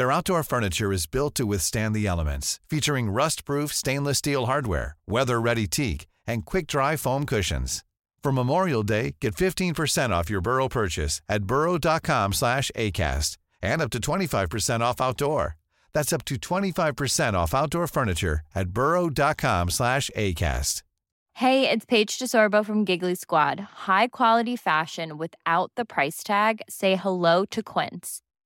Their 0.00 0.10
outdoor 0.10 0.42
furniture 0.44 0.94
is 0.94 1.06
built 1.06 1.34
to 1.34 1.44
withstand 1.44 1.94
the 1.94 2.06
elements, 2.06 2.58
featuring 2.70 3.10
rust-proof 3.10 3.70
stainless 3.70 4.16
steel 4.16 4.46
hardware, 4.46 4.96
weather-ready 5.06 5.66
teak, 5.66 6.06
and 6.26 6.42
quick-dry 6.42 6.96
foam 6.96 7.26
cushions. 7.26 7.84
For 8.22 8.32
Memorial 8.32 8.82
Day, 8.82 9.16
get 9.20 9.34
15% 9.34 10.08
off 10.08 10.30
your 10.30 10.40
Burrow 10.40 10.68
purchase 10.68 11.20
at 11.28 11.44
burrow.com 11.44 12.32
slash 12.32 12.70
ACAST 12.74 13.36
and 13.60 13.82
up 13.82 13.90
to 13.90 14.00
25% 14.00 14.80
off 14.80 15.02
outdoor. 15.02 15.58
That's 15.92 16.14
up 16.14 16.24
to 16.24 16.36
25% 16.36 17.34
off 17.34 17.52
outdoor 17.52 17.86
furniture 17.86 18.40
at 18.54 18.70
burrow.com 18.70 19.68
slash 19.68 20.10
ACAST. 20.16 20.82
Hey, 21.34 21.68
it's 21.68 21.84
Paige 21.84 22.18
DeSorbo 22.18 22.64
from 22.64 22.86
Giggly 22.86 23.16
Squad. 23.16 23.60
High 23.86 24.08
quality 24.08 24.56
fashion 24.56 25.18
without 25.18 25.72
the 25.76 25.84
price 25.84 26.22
tag. 26.22 26.62
Say 26.70 26.96
hello 26.96 27.44
to 27.50 27.62
Quince. 27.62 28.22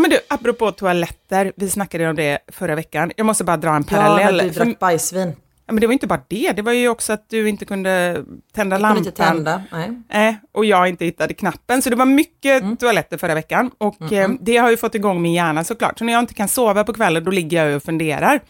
Men 0.00 0.10
du, 0.10 0.18
apropå 0.28 0.72
toaletter, 0.72 1.52
vi 1.56 1.70
snackade 1.70 2.08
om 2.10 2.16
det 2.16 2.38
förra 2.48 2.74
veckan. 2.74 3.12
Jag 3.16 3.26
måste 3.26 3.44
bara 3.44 3.56
dra 3.56 3.70
en 3.76 3.84
Ja, 3.90 3.96
parallell. 3.96 4.38
du 4.38 4.52
För- 4.52 4.64
drack 4.64 4.78
bajsvin. 4.78 5.32
ja, 5.66 5.72
men 5.72 5.80
det 5.80 5.86
var 5.86 5.92
inte 5.92 6.06
bara 6.06 6.20
det, 6.28 6.52
det 6.52 6.62
var 6.62 6.72
ju 6.72 6.88
också 6.88 7.12
att 7.12 7.24
du 7.30 7.48
inte 7.48 7.64
kunde 7.64 8.24
tända 8.54 8.74
Jag 8.76 8.82
lampan. 8.82 8.96
kunde 9.04 9.10
inte 9.10 9.22
tända. 9.24 9.62
Nej. 10.08 10.28
Eh, 10.28 10.34
och 10.52 10.64
jag 10.64 10.88
inte 10.88 11.04
hittade 11.04 11.34
knappen, 11.34 11.82
så 11.82 11.90
det 11.90 11.96
var 11.96 12.04
mycket 12.06 12.62
Mm. 12.62 12.76
toaletter 12.76 13.18
förra 13.18 13.34
veckan. 13.34 13.70
Och 13.78 14.12
eh, 14.12 14.30
det 14.40 14.56
har 14.56 14.70
ju 14.70 14.76
fått 14.76 14.94
igång 14.94 15.22
min 15.22 15.32
hjärna 15.32 15.64
såklart. 15.64 15.98
Så 15.98 16.04
när 16.04 16.12
jag 16.12 16.20
inte 16.20 16.34
kan 16.34 16.48
sova 16.48 16.84
på 16.84 16.92
kvällen, 16.92 17.24
då 17.24 17.30
ligger 17.30 17.66
jag 17.66 17.76
och 17.76 17.82
funderar. 17.82 18.40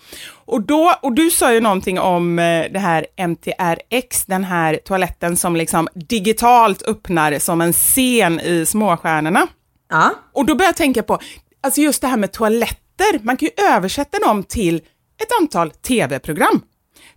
Och, 0.45 0.63
då, 0.63 0.95
och 1.03 1.13
du 1.13 1.31
sa 1.31 1.53
ju 1.53 1.61
någonting 1.61 2.01
om 2.01 2.39
eh, 2.39 2.65
det 2.73 2.79
här 2.79 3.07
MTRX, 3.17 4.25
den 4.27 4.45
här 4.45 4.79
toaletten 4.85 5.37
som 5.37 5.57
liksom 5.57 5.89
digitalt 5.95 6.83
öppnar 6.83 7.39
som 7.39 7.61
en 7.61 7.73
scen 7.73 8.41
i 8.41 8.67
Småstjärnorna. 8.67 9.47
Ja. 9.91 10.11
Och 10.33 10.47
då 10.47 10.55
börjar 10.55 10.69
jag 10.69 10.77
tänka 10.77 11.03
på, 11.03 11.19
alltså 11.63 11.81
just 11.81 12.01
det 12.01 12.09
här 12.09 12.17
med 12.17 12.33
toaletter, 12.33 13.19
man 13.23 13.37
kan 13.37 13.49
ju 13.57 13.65
översätta 13.65 14.19
dem 14.19 14.43
till 14.43 14.77
ett 15.23 15.33
antal 15.41 15.71
tv-program. 15.71 16.63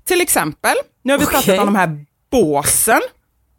Till 0.05 0.21
exempel, 0.21 0.75
nu 1.03 1.13
har 1.13 1.19
vi 1.19 1.25
Okej. 1.25 1.33
pratat 1.43 1.59
om 1.59 1.65
de 1.65 1.75
här 1.75 2.05
båsen. 2.31 3.01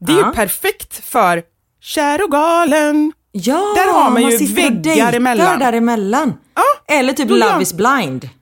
Det 0.01 0.13
är 0.13 0.17
Ja. 0.19 0.27
ju 0.27 0.33
perfekt 0.33 1.05
för 1.05 1.43
Kär 1.81 2.25
och 2.25 2.31
galen. 2.31 3.13
Ja, 3.33 3.73
Där 3.77 3.93
har 3.93 4.11
man 4.11 4.23
ju 4.23 4.39
sitter 4.39 4.53
och 4.53 4.59
väggar 4.59 4.83
dejtar 4.83 5.13
emellan. 5.13 5.59
däremellan. 5.59 6.35
Ja, 6.55 6.95
Eller 6.95 7.13
typ 7.13 7.31
Love 7.31 7.63
is 7.63 7.73
blind. 7.75 8.29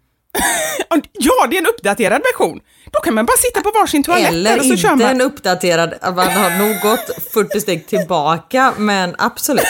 Ja, 1.12 1.46
det 1.50 1.56
är 1.56 1.60
en 1.60 1.66
uppdaterad 1.66 2.22
version. 2.32 2.60
Då 2.92 3.00
kan 3.00 3.14
man 3.14 3.26
bara 3.26 3.36
sitta 3.36 3.60
på 3.60 3.70
varsin 3.70 4.02
toalett 4.02 4.28
Eller 4.32 4.56
och 4.58 4.64
så 4.64 4.68
inte 4.70 4.82
kör 4.82 4.96
man. 4.96 5.02
en 5.02 5.20
uppdaterad, 5.20 5.94
man 6.02 6.18
har 6.30 6.58
nog 6.58 6.80
gått 6.80 7.32
40 7.32 7.60
steg 7.60 7.86
tillbaka 7.86 8.74
men 8.78 9.14
absolut. 9.18 9.64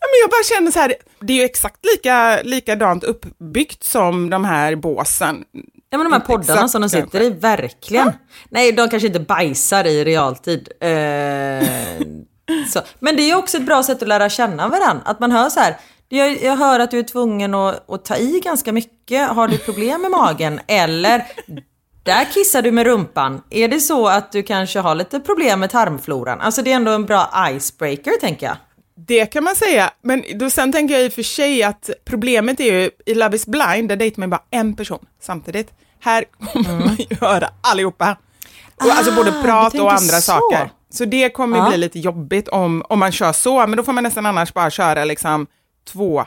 Ja, 0.00 0.06
men 0.12 0.20
jag 0.20 0.30
bara 0.30 0.44
känner 0.56 0.70
så 0.70 0.78
här, 0.78 0.94
det 1.20 1.32
är 1.32 1.36
ju 1.36 1.42
exakt 1.44 1.76
lika, 1.94 2.40
likadant 2.42 3.04
uppbyggt 3.04 3.84
som 3.84 4.30
de 4.30 4.44
här 4.44 4.76
båsen. 4.76 5.44
Ja 5.90 5.98
men 5.98 6.04
de 6.04 6.12
här 6.12 6.16
Inte 6.20 6.26
poddarna 6.26 6.54
exakt 6.54 6.70
som 6.72 6.82
de 6.82 6.88
sitter 6.88 7.02
kanske. 7.02 7.24
i, 7.24 7.30
verkligen. 7.30 8.12
Nej 8.48 8.72
de 8.72 8.88
kanske 8.90 9.06
inte 9.06 9.20
bajsar 9.20 9.86
i 9.86 10.04
realtid. 10.04 10.68
Eh, 10.80 11.68
så. 12.72 12.80
Men 12.98 13.16
det 13.16 13.22
är 13.22 13.26
ju 13.26 13.34
också 13.34 13.56
ett 13.56 13.66
bra 13.66 13.82
sätt 13.82 14.02
att 14.02 14.08
lära 14.08 14.28
känna 14.28 14.68
varandra. 14.68 15.02
Att 15.04 15.20
man 15.20 15.32
hör 15.32 15.48
så 15.50 15.60
här, 15.60 15.76
jag, 16.10 16.42
jag 16.42 16.56
hör 16.56 16.80
att 16.80 16.90
du 16.90 16.98
är 16.98 17.02
tvungen 17.02 17.54
att, 17.54 17.90
att 17.90 18.04
ta 18.04 18.16
i 18.16 18.40
ganska 18.44 18.72
mycket. 18.72 19.28
Har 19.28 19.48
du 19.48 19.58
problem 19.58 20.02
med 20.02 20.10
magen? 20.10 20.60
Eller 20.66 21.24
där 22.02 22.24
kissar 22.24 22.62
du 22.62 22.72
med 22.72 22.86
rumpan. 22.86 23.42
Är 23.50 23.68
det 23.68 23.80
så 23.80 24.08
att 24.08 24.32
du 24.32 24.42
kanske 24.42 24.78
har 24.80 24.94
lite 24.94 25.20
problem 25.20 25.60
med 25.60 25.70
tarmfloran? 25.70 26.40
Alltså 26.40 26.62
det 26.62 26.72
är 26.72 26.76
ändå 26.76 26.90
en 26.90 27.06
bra 27.06 27.30
icebreaker 27.50 28.12
tänker 28.20 28.46
jag. 28.46 28.56
Det 29.06 29.26
kan 29.26 29.44
man 29.44 29.56
säga, 29.56 29.90
men 30.02 30.24
då 30.34 30.50
sen 30.50 30.72
tänker 30.72 30.94
jag 30.94 31.04
i 31.04 31.08
och 31.08 31.12
för 31.12 31.22
sig 31.22 31.62
att 31.62 31.90
problemet 32.04 32.60
är 32.60 32.64
ju 32.64 32.90
i 33.06 33.14
Love 33.14 33.36
is 33.36 33.46
blind, 33.46 33.88
där 33.88 33.96
dejtar 33.96 34.20
man 34.20 34.30
bara 34.30 34.42
en 34.50 34.76
person 34.76 35.06
samtidigt. 35.22 35.70
Här 36.00 36.24
kommer 36.52 36.78
man 36.86 36.96
ju 36.96 37.16
höra 37.20 37.48
allihopa. 37.60 38.16
Och 38.76 38.90
alltså 38.90 39.12
både 39.14 39.30
Mm. 39.30 39.40
Ah, 39.40 39.44
prat 39.44 39.74
och 39.74 39.92
andra 39.92 39.98
så. 40.20 40.20
saker. 40.32 40.70
Så 40.92 41.04
det 41.04 41.28
kommer 41.30 41.56
ju 41.58 41.62
Ja. 41.64 41.68
bli 41.68 41.78
lite 41.78 41.98
jobbigt 41.98 42.48
om, 42.48 42.84
om 42.88 42.98
man 42.98 43.12
kör 43.12 43.32
så, 43.32 43.66
men 43.66 43.76
då 43.76 43.82
får 43.82 43.92
man 43.92 44.04
nästan 44.04 44.26
annars 44.26 44.54
bara 44.54 44.70
köra 44.70 45.04
liksom 45.04 45.46
två 45.92 46.24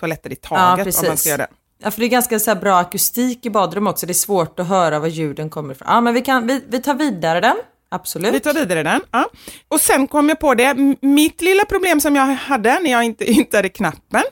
toaletter 0.00 0.32
i 0.32 0.36
taget 0.36 0.98
om 0.98 1.06
man 1.06 1.16
ska 1.16 1.28
göra 1.28 1.42
det. 1.42 1.48
Ja, 1.82 1.90
för 1.90 2.00
det 2.00 2.06
är 2.06 2.08
ganska 2.08 2.38
så 2.38 2.54
bra 2.54 2.78
akustik 2.78 3.46
i 3.46 3.50
badrum 3.50 3.86
också. 3.86 4.06
Det 4.06 4.12
är 4.12 4.14
svårt 4.14 4.60
att 4.60 4.68
höra 4.68 4.98
var 4.98 5.08
ljuden 5.08 5.50
kommer 5.50 5.74
ifrån. 5.74 5.88
Ja, 5.90 6.00
men 6.00 6.14
vi, 6.14 6.22
kan, 6.22 6.46
vi, 6.46 6.64
vi 6.68 6.82
tar 6.82 6.94
vidare 6.94 7.40
den. 7.40 7.56
Absolut. 7.88 8.34
Vi 8.34 8.40
tar 8.40 8.54
vidare 8.54 8.82
den. 8.82 9.00
Ja. 9.10 9.28
Och 9.68 9.80
sen 9.80 10.06
kom 10.06 10.28
jag 10.28 10.40
på 10.40 10.54
det, 10.54 10.96
mitt 11.00 11.42
lilla 11.42 11.64
problem 11.64 12.00
som 12.00 12.16
jag 12.16 12.26
hade 12.26 12.78
när 12.82 12.90
jag 12.90 13.04
inte 13.04 13.24
hittade 13.24 13.68
knappen. 13.68 14.22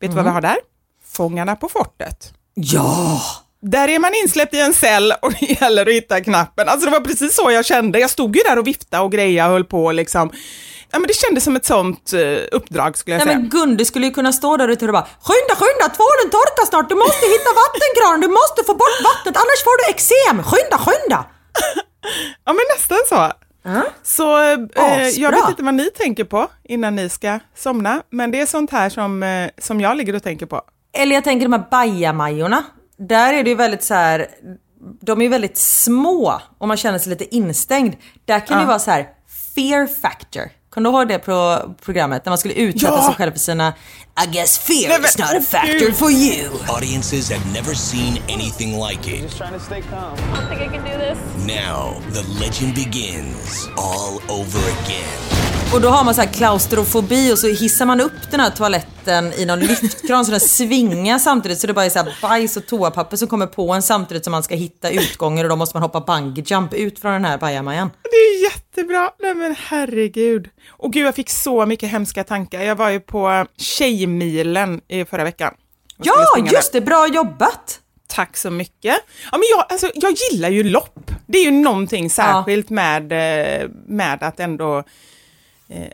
Vet 0.00 0.10
du 0.10 0.16
vad 0.16 0.24
vi 0.24 0.30
har 0.30 0.40
där? 0.40 0.56
Fångarna 1.04 1.56
på 1.56 1.68
fortet. 1.68 2.32
Ja! 2.54 3.20
där 3.60 3.88
är 3.88 3.98
man 3.98 4.10
insläppt 4.24 4.54
i 4.54 4.60
en 4.60 4.74
cell 4.74 5.12
och 5.22 5.32
det 5.40 5.60
gäller 5.60 5.86
att 5.86 5.92
hitta 5.92 6.20
knappen. 6.20 6.68
Alltså 6.68 6.86
det 6.86 6.92
var 6.92 7.00
precis 7.00 7.34
så 7.34 7.50
jag 7.50 7.66
kände. 7.66 7.98
Jag 7.98 8.10
stod 8.10 8.36
ju 8.36 8.42
där 8.42 8.58
och 8.58 8.66
viftade 8.66 9.02
och 9.02 9.12
grejade 9.12 9.48
och 9.48 9.52
höll 9.52 9.64
på 9.64 9.92
liksom. 9.92 10.30
Ja, 10.90 10.98
men 10.98 11.06
det 11.08 11.14
kändes 11.14 11.44
som 11.44 11.56
ett 11.56 11.66
sånt 11.66 12.12
uh, 12.14 12.38
uppdrag 12.52 12.98
skulle 12.98 13.16
jag 13.16 13.26
Nej 13.26 13.34
säga. 13.34 13.38
men 13.38 13.48
Gunde 13.48 13.84
skulle 13.84 14.06
ju 14.06 14.12
kunna 14.12 14.32
stå 14.32 14.56
där 14.56 14.68
ute 14.68 14.86
och 14.86 14.92
bara 14.92 15.06
Skynda, 15.26 15.54
skynda, 15.60 15.86
tvålen 15.96 16.28
torkar 16.36 16.66
snart, 16.66 16.88
du 16.88 16.94
måste 16.94 17.26
hitta 17.34 17.50
vattenkranen, 17.62 18.20
du 18.20 18.28
måste 18.40 18.60
få 18.68 18.74
bort 18.74 18.98
vattnet 19.10 19.36
annars 19.42 19.60
får 19.66 19.76
du 19.80 19.84
eksem, 19.94 20.36
skynda, 20.50 20.78
skynda! 20.86 21.24
Ja, 22.44 22.52
men 22.52 22.64
nästan 22.76 22.98
så. 23.08 23.32
Så 24.02 24.38
eh, 24.38 24.58
Asbra. 24.74 25.08
jag 25.08 25.30
vet 25.32 25.48
inte 25.48 25.62
vad 25.62 25.74
ni 25.74 25.90
tänker 25.90 26.24
på 26.24 26.48
innan 26.64 26.96
ni 26.96 27.08
ska 27.08 27.38
somna, 27.56 28.02
men 28.10 28.30
det 28.30 28.40
är 28.40 28.46
sånt 28.46 28.70
här 28.70 28.88
som, 28.88 29.22
eh, 29.22 29.50
som 29.58 29.80
jag 29.80 29.96
ligger 29.96 30.14
och 30.16 30.22
tänker 30.22 30.46
på. 30.46 30.62
Eller 30.92 31.14
jag 31.14 31.24
tänker 31.24 31.46
de 31.48 31.52
här 31.52 31.64
bajamajorna. 31.70 32.64
Där 32.98 33.34
är 33.34 33.44
det 33.44 33.50
ju 33.50 33.56
väldigt 33.56 33.84
så 33.84 33.94
här. 33.94 34.26
De 35.00 35.20
är 35.20 35.22
ju 35.22 35.28
väldigt 35.28 35.58
små 35.58 36.40
och 36.58 36.68
man 36.68 36.76
känner 36.76 36.98
sig 36.98 37.10
lite 37.10 37.34
instängd. 37.36 37.96
Där 38.24 38.46
kan 38.46 38.56
det 38.56 38.62
ju 38.62 38.66
vara 38.66 38.78
så 38.78 38.90
här 38.90 39.08
fear 39.54 39.86
factor. 39.86 40.42
Kan 40.74 40.82
du 40.82 40.90
ihåg 40.90 41.08
det 41.08 41.18
på 41.18 41.62
programmet 41.84 42.24
när 42.24 42.30
man 42.30 42.38
skulle 42.38 42.54
utsätta 42.54 42.92
Ja. 42.94 43.06
sig 43.06 43.14
själv 43.14 43.32
för 43.32 43.38
sina 43.38 43.74
I 44.24 44.26
guess 44.26 44.58
fear 44.58 44.88
Nej, 44.88 45.08
is 45.08 45.18
not 45.18 45.30
a 45.30 45.40
factor 45.40 45.92
for 45.92 46.10
you. 46.10 46.48
Audiences 46.68 47.30
have 47.30 47.52
never 47.52 47.74
seen 47.74 48.18
anything 48.28 48.80
like 48.88 49.10
it. 49.16 49.22
Just 49.22 49.38
trying 49.38 49.52
to 49.58 49.60
stay 49.64 49.82
calm. 49.82 50.18
I 50.18 50.36
don't 50.36 50.48
think 50.48 50.60
I 50.60 50.76
can 50.76 50.84
do 50.84 50.98
this. 50.98 51.18
Now, 51.46 51.94
the 52.12 52.22
legend 52.44 52.74
begins 52.74 53.68
all 53.76 54.20
over 54.28 54.58
again. 54.58 55.47
Och 55.74 55.80
då 55.80 55.88
har 55.88 56.04
man 56.04 56.14
så 56.14 56.20
här 56.20 56.32
klaustrofobi 56.32 57.32
och 57.32 57.38
så 57.38 57.48
hissar 57.48 57.86
man 57.86 58.00
upp 58.00 58.30
den 58.30 58.40
här 58.40 58.50
toaletten 58.50 59.32
i 59.32 59.44
någon 59.46 59.60
lyftkran 59.60 60.24
så 60.24 60.30
den 60.30 60.40
svingar 60.40 61.18
samtidigt 61.18 61.58
så 61.58 61.66
det 61.66 61.72
bara 61.72 61.84
är 61.84 61.90
så 61.90 61.98
här 61.98 62.18
bajs 62.22 62.56
och 62.56 62.66
toapapper 62.66 63.16
som 63.16 63.28
kommer 63.28 63.46
på 63.46 63.72
en 63.72 63.82
samtidigt 63.82 64.24
som 64.24 64.30
man 64.30 64.42
ska 64.42 64.54
hitta 64.54 64.90
utgångar 64.90 65.44
och 65.44 65.50
då 65.50 65.56
måste 65.56 65.76
man 65.76 65.82
hoppa 65.82 66.00
bungee 66.00 66.44
jump 66.46 66.74
ut 66.74 66.98
från 66.98 67.12
den 67.12 67.24
här 67.24 67.38
bajamajan. 67.38 67.90
Det 68.02 68.16
är 68.16 68.42
jättebra. 68.42 69.10
Nej 69.22 69.34
men 69.34 69.56
herregud. 69.58 70.48
Och 70.70 70.92
gud, 70.92 71.06
jag 71.06 71.14
fick 71.14 71.30
så 71.30 71.66
mycket 71.66 71.90
hemska 71.90 72.24
tankar. 72.24 72.62
Jag 72.62 72.76
var 72.76 72.90
ju 72.90 73.00
på 73.00 73.46
Tjejmilen 73.56 74.80
i 74.88 75.04
förra 75.04 75.24
veckan. 75.24 75.54
Ja, 76.02 76.36
just 76.52 76.72
det, 76.72 76.80
bra 76.80 77.08
jobbat! 77.08 77.80
Tack 78.06 78.36
så 78.36 78.50
mycket. 78.50 78.96
Ja, 79.32 79.38
men 79.38 79.42
jag, 79.56 79.66
alltså, 79.68 79.90
jag 79.94 80.12
gillar 80.12 80.48
ju 80.48 80.62
lopp. 80.62 81.10
Det 81.26 81.38
är 81.38 81.44
ju 81.44 81.50
någonting 81.50 82.10
särskilt 82.10 82.70
med, 82.70 83.12
eh, 83.12 83.68
med 83.86 84.22
att 84.22 84.40
ändå 84.40 84.84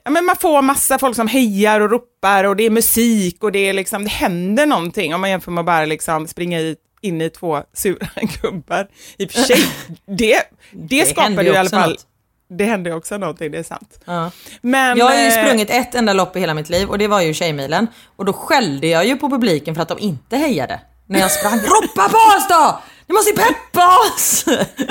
Ja, 0.05 0.11
men 0.11 0.25
man 0.25 0.37
får 0.37 0.63
massa 0.63 0.99
folk 0.99 1.17
som 1.17 1.29
hejar 1.29 1.81
och 1.81 1.91
ropar 1.91 2.45
och 2.45 2.57
det 2.57 2.67
är 2.67 2.71
musik 2.71 3.43
och 3.43 3.53
det, 3.53 3.59
är 3.59 3.73
liksom, 3.73 4.05
det 4.05 4.11
händer 4.11 4.67
någonting 4.67 5.15
om 5.15 5.21
man 5.21 5.31
jämför 5.31 5.51
med 5.51 5.61
att 5.61 5.67
bara 5.67 5.85
liksom 5.85 6.27
springa 6.27 6.61
i, 6.61 6.77
in 7.01 7.21
i 7.23 7.31
två 7.31 7.63
sura 7.73 8.09
gubbar. 8.43 8.89
I 9.19 9.27
och 9.27 9.31
för 9.31 9.43
sig, 9.43 9.69
det, 10.07 10.43
det, 10.73 11.07
skapar 11.07 11.23
händer 11.23 11.43
ju 11.43 11.53
i 11.53 11.57
alla 11.57 11.71
fall... 11.71 11.91
något. 11.91 12.07
Det 12.49 12.65
händer 12.65 12.91
ju 12.91 12.97
också 12.97 13.19
någonting, 13.19 13.51
det 13.51 13.59
är 13.59 13.63
sant. 13.63 14.01
Ja. 14.05 14.31
Men, 14.61 14.99
Jag 14.99 15.07
har 15.07 15.15
ju 15.15 15.27
eh, 15.27 15.45
sprungit 15.45 15.71
ett 15.71 15.95
enda 15.95 16.13
lopp 16.13 16.37
i 16.37 16.41
hela 16.41 16.55
mitt 16.55 16.69
liv 16.69 16.89
och 16.89 16.99
det 16.99 17.09
var 17.09 17.21
ju 17.21 17.35
Tjejmilen. 17.35 17.87
Och 18.17 18.25
då 18.25 18.33
skällde 18.33 18.87
jag 18.87 19.07
ju 19.07 19.17
på 19.17 19.31
publiken 19.31 19.75
för 19.75 19.83
att 19.83 19.89
de 19.89 19.99
inte 19.99 20.37
hejade. 20.37 20.81
När 21.07 21.21
jag 21.21 21.31
sprang, 21.31 21.59
ropa 21.59 22.09
på 22.09 22.17
oss 22.17 22.49
då! 22.49 22.81
Ni 23.07 23.13
måste 23.15 23.33
peppa 23.33 23.89
oss! 23.99 24.45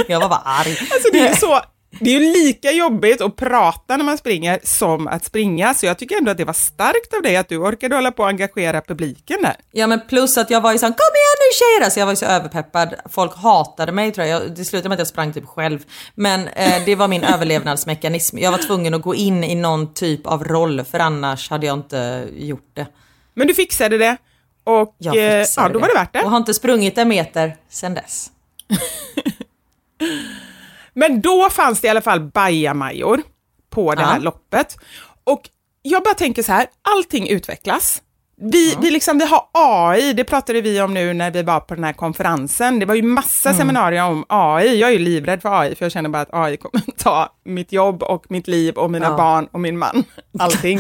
Jag 0.08 0.20
var 0.20 0.30
bara 0.30 0.42
arg. 0.46 0.78
Alltså 0.92 1.10
det 1.12 1.20
är 1.20 1.36
så, 1.36 1.62
det 2.00 2.16
är 2.16 2.20
ju 2.20 2.34
lika 2.34 2.72
jobbigt 2.72 3.22
att 3.22 3.36
prata 3.36 3.98
när 3.98 4.06
man 4.06 4.18
springer 4.18 4.60
som 4.64 5.08
att 5.08 5.26
springa, 5.26 5.74
så 5.74 5.86
jag 5.86 5.98
tycker 5.98 6.18
ändå 6.18 6.32
att 6.32 6.38
det 6.38 6.46
var 6.46 6.54
starkt 6.54 7.14
av 7.14 7.22
dig 7.22 7.38
att 7.38 7.50
du 7.50 7.58
orkade 7.58 7.96
hålla 7.96 8.12
på 8.12 8.24
och 8.24 8.30
engagera 8.30 8.82
publiken 8.82 9.38
där. 9.42 9.56
Ja 9.72 9.88
men 9.88 10.02
plus 10.08 10.38
att 10.38 10.50
jag 10.50 10.62
var 10.62 10.72
ju 10.72 10.78
såhär, 10.78 10.94
kom 10.94 11.16
igen 11.16 11.38
nu 11.40 11.54
tjejer! 11.54 11.86
Alltså 11.86 12.00
jag 12.00 12.06
var 12.06 12.14
ju 12.14 12.18
så 12.18 12.26
överpeppad. 12.26 12.96
Folk 13.10 13.36
hatade 13.36 13.92
mig 13.92 14.12
tror 14.12 14.28
jag. 14.28 14.44
jag 14.44 14.56
det 14.56 14.66
slutade 14.66 14.90
med 14.90 14.96
att 14.96 15.00
jag 15.00 15.08
sprang 15.08 15.34
typ 15.34 15.46
själv. 15.46 15.80
Men 16.16 16.48
eh, 16.48 16.86
det 16.86 16.96
var 16.96 17.08
min 17.08 17.24
överlevnadsmekanism. 17.34 18.38
Jag 18.38 18.52
var 18.52 18.58
tvungen 18.58 18.94
att 18.94 19.02
gå 19.02 19.16
in 19.16 19.44
i 19.44 19.56
någon 19.56 19.94
typ 19.94 20.28
av 20.28 20.44
roll 20.44 20.84
för 20.84 21.00
annars 21.00 21.50
hade 21.50 21.66
jag 21.66 21.78
inte 21.78 22.28
gjort 22.34 22.70
det. 22.74 22.88
Men 23.34 23.48
du 23.48 23.54
fixade 23.54 23.98
det 23.98 24.18
och 24.64 24.96
Jag 24.98 25.38
eh, 25.38 25.42
fixade 25.44 25.68
ja, 25.68 25.74
då 25.74 25.80
var 25.80 25.88
det 25.88 25.94
värt 25.94 26.14
det. 26.14 26.22
Och 26.22 26.30
har 26.30 26.38
inte 26.38 26.54
sprungit 26.54 26.98
en 26.98 27.08
meter 27.08 27.56
sen 27.70 27.94
dess. 27.94 28.32
Men 30.94 31.22
då 31.22 31.50
fanns 31.50 31.82
det 31.82 31.88
i 31.88 31.90
alla 31.90 32.02
fall 32.02 32.20
bajamajor 32.20 33.22
på 33.70 33.96
det 33.96 34.02
Ja. 34.02 34.08
här 34.08 34.20
loppet. 34.20 34.78
Och 35.24 35.50
jag 35.82 36.04
bara 36.04 36.14
tänker 36.14 36.44
så 36.44 36.52
här, 36.52 36.66
allting 36.82 37.28
utvecklas. 37.30 38.02
Vi, 38.42 38.76
vi, 38.82 38.92
liksom, 38.92 39.18
vi 39.18 39.26
har 39.26 39.44
AI, 39.54 40.14
det 40.14 40.24
pratade 40.24 40.62
vi 40.62 40.82
om 40.82 40.94
nu 40.94 41.14
när 41.14 41.32
vi 41.32 41.44
var 41.44 41.60
på 41.60 41.76
den 41.76 41.84
här 41.84 41.94
konferensen. 41.94 42.80
Det 42.80 42.86
var 42.86 42.96
ju 42.96 43.02
massa 43.02 43.50
Mm. 43.50 43.58
seminarier 43.60 44.04
om 44.06 44.26
AI. 44.30 44.80
Jag 44.80 44.90
är 44.90 44.94
ju 44.94 45.00
livrädd 45.00 45.42
för 45.42 45.60
AI, 45.62 45.76
för 45.76 45.86
jag 45.86 45.92
känner 45.92 46.10
bara 46.10 46.22
att 46.22 46.34
AI 46.34 46.58
kommer 46.58 46.84
ta 46.98 47.30
mitt 47.46 47.72
jobb 47.72 48.04
och 48.04 48.26
mitt 48.32 48.48
liv 48.48 48.76
och 48.76 48.92
mina 48.92 49.06
Ja. 49.06 49.18
barn 49.18 49.48
och 49.52 49.60
min 49.60 49.78
man. 49.78 50.04
Allting. 50.40 50.80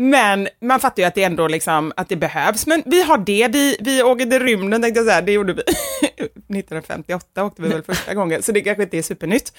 Men 0.00 0.48
man 0.60 0.80
fattar 0.80 1.02
ju 1.02 1.06
att 1.06 1.14
det 1.14 1.22
ändå 1.24 1.48
liksom, 1.48 1.92
att 1.96 2.08
det 2.08 2.16
behövs. 2.16 2.66
Men 2.66 2.82
vi 2.86 3.02
har 3.02 3.18
det, 3.18 3.48
vi, 3.48 3.76
vi 3.80 4.02
åker 4.02 4.26
till 4.26 4.40
rymden 4.40 4.82
tänkte 4.82 5.00
jag 5.00 5.06
säga, 5.06 5.20
det 5.20 5.32
gjorde 5.32 5.52
vi 5.52 5.62
1958 6.58 7.44
åkte 7.44 7.62
vi 7.62 7.68
väl 7.68 7.82
första 7.86 8.14
gången, 8.14 8.42
så 8.42 8.52
det 8.52 8.60
kanske 8.60 8.82
inte 8.82 8.98
är 8.98 9.02
supernytt. 9.02 9.52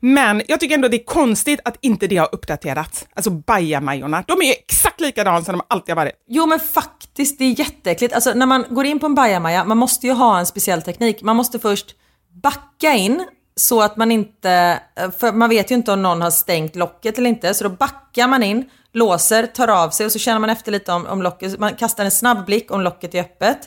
Men 0.00 0.42
jag 0.48 0.60
tycker 0.60 0.74
ändå 0.74 0.88
det 0.88 0.96
är 0.96 1.04
konstigt 1.04 1.60
att 1.64 1.78
inte 1.80 2.06
det 2.06 2.16
har 2.16 2.28
uppdaterats. 2.32 3.06
Alltså 3.14 3.30
bajamajorna, 3.30 4.24
de 4.26 4.42
är 4.42 4.50
exakt 4.50 5.00
likadana 5.00 5.44
som 5.44 5.58
de 5.58 5.64
alltid 5.68 5.94
har 5.94 5.96
varit. 5.96 6.14
Jo 6.28 6.46
men 6.46 6.60
faktiskt, 6.60 7.38
det 7.38 7.44
är 7.44 7.58
jätteäckligt. 7.58 8.14
Alltså 8.14 8.34
när 8.34 8.46
man 8.46 8.64
går 8.70 8.84
in 8.84 8.98
på 8.98 9.06
en 9.06 9.14
bajamaja, 9.14 9.64
man 9.64 9.78
måste 9.78 10.06
ju 10.06 10.12
ha 10.12 10.38
en 10.38 10.46
speciell 10.46 10.82
teknik. 10.82 11.22
Man 11.22 11.36
måste 11.36 11.58
först 11.58 11.86
backa 12.42 12.92
in 12.92 13.26
så 13.56 13.82
att 13.82 13.96
man 13.96 14.12
inte, 14.12 14.80
för 15.20 15.32
man 15.32 15.50
vet 15.50 15.70
ju 15.70 15.74
inte 15.74 15.92
om 15.92 16.02
någon 16.02 16.22
har 16.22 16.30
stängt 16.30 16.76
locket 16.76 17.18
eller 17.18 17.28
inte, 17.28 17.54
så 17.54 17.64
då 17.64 17.70
backar 17.70 18.28
man 18.28 18.42
in, 18.42 18.70
låser, 18.94 19.46
tar 19.46 19.68
av 19.68 19.90
sig 19.90 20.06
och 20.06 20.12
så 20.12 20.18
känner 20.18 20.38
man 20.40 20.50
efter 20.50 20.72
lite 20.72 20.92
om, 20.92 21.06
om 21.06 21.22
locket, 21.22 21.58
man 21.58 21.74
kastar 21.74 22.04
en 22.04 22.10
snabb 22.10 22.46
blick 22.46 22.70
om 22.70 22.80
locket 22.80 23.14
är 23.14 23.20
öppet. 23.20 23.58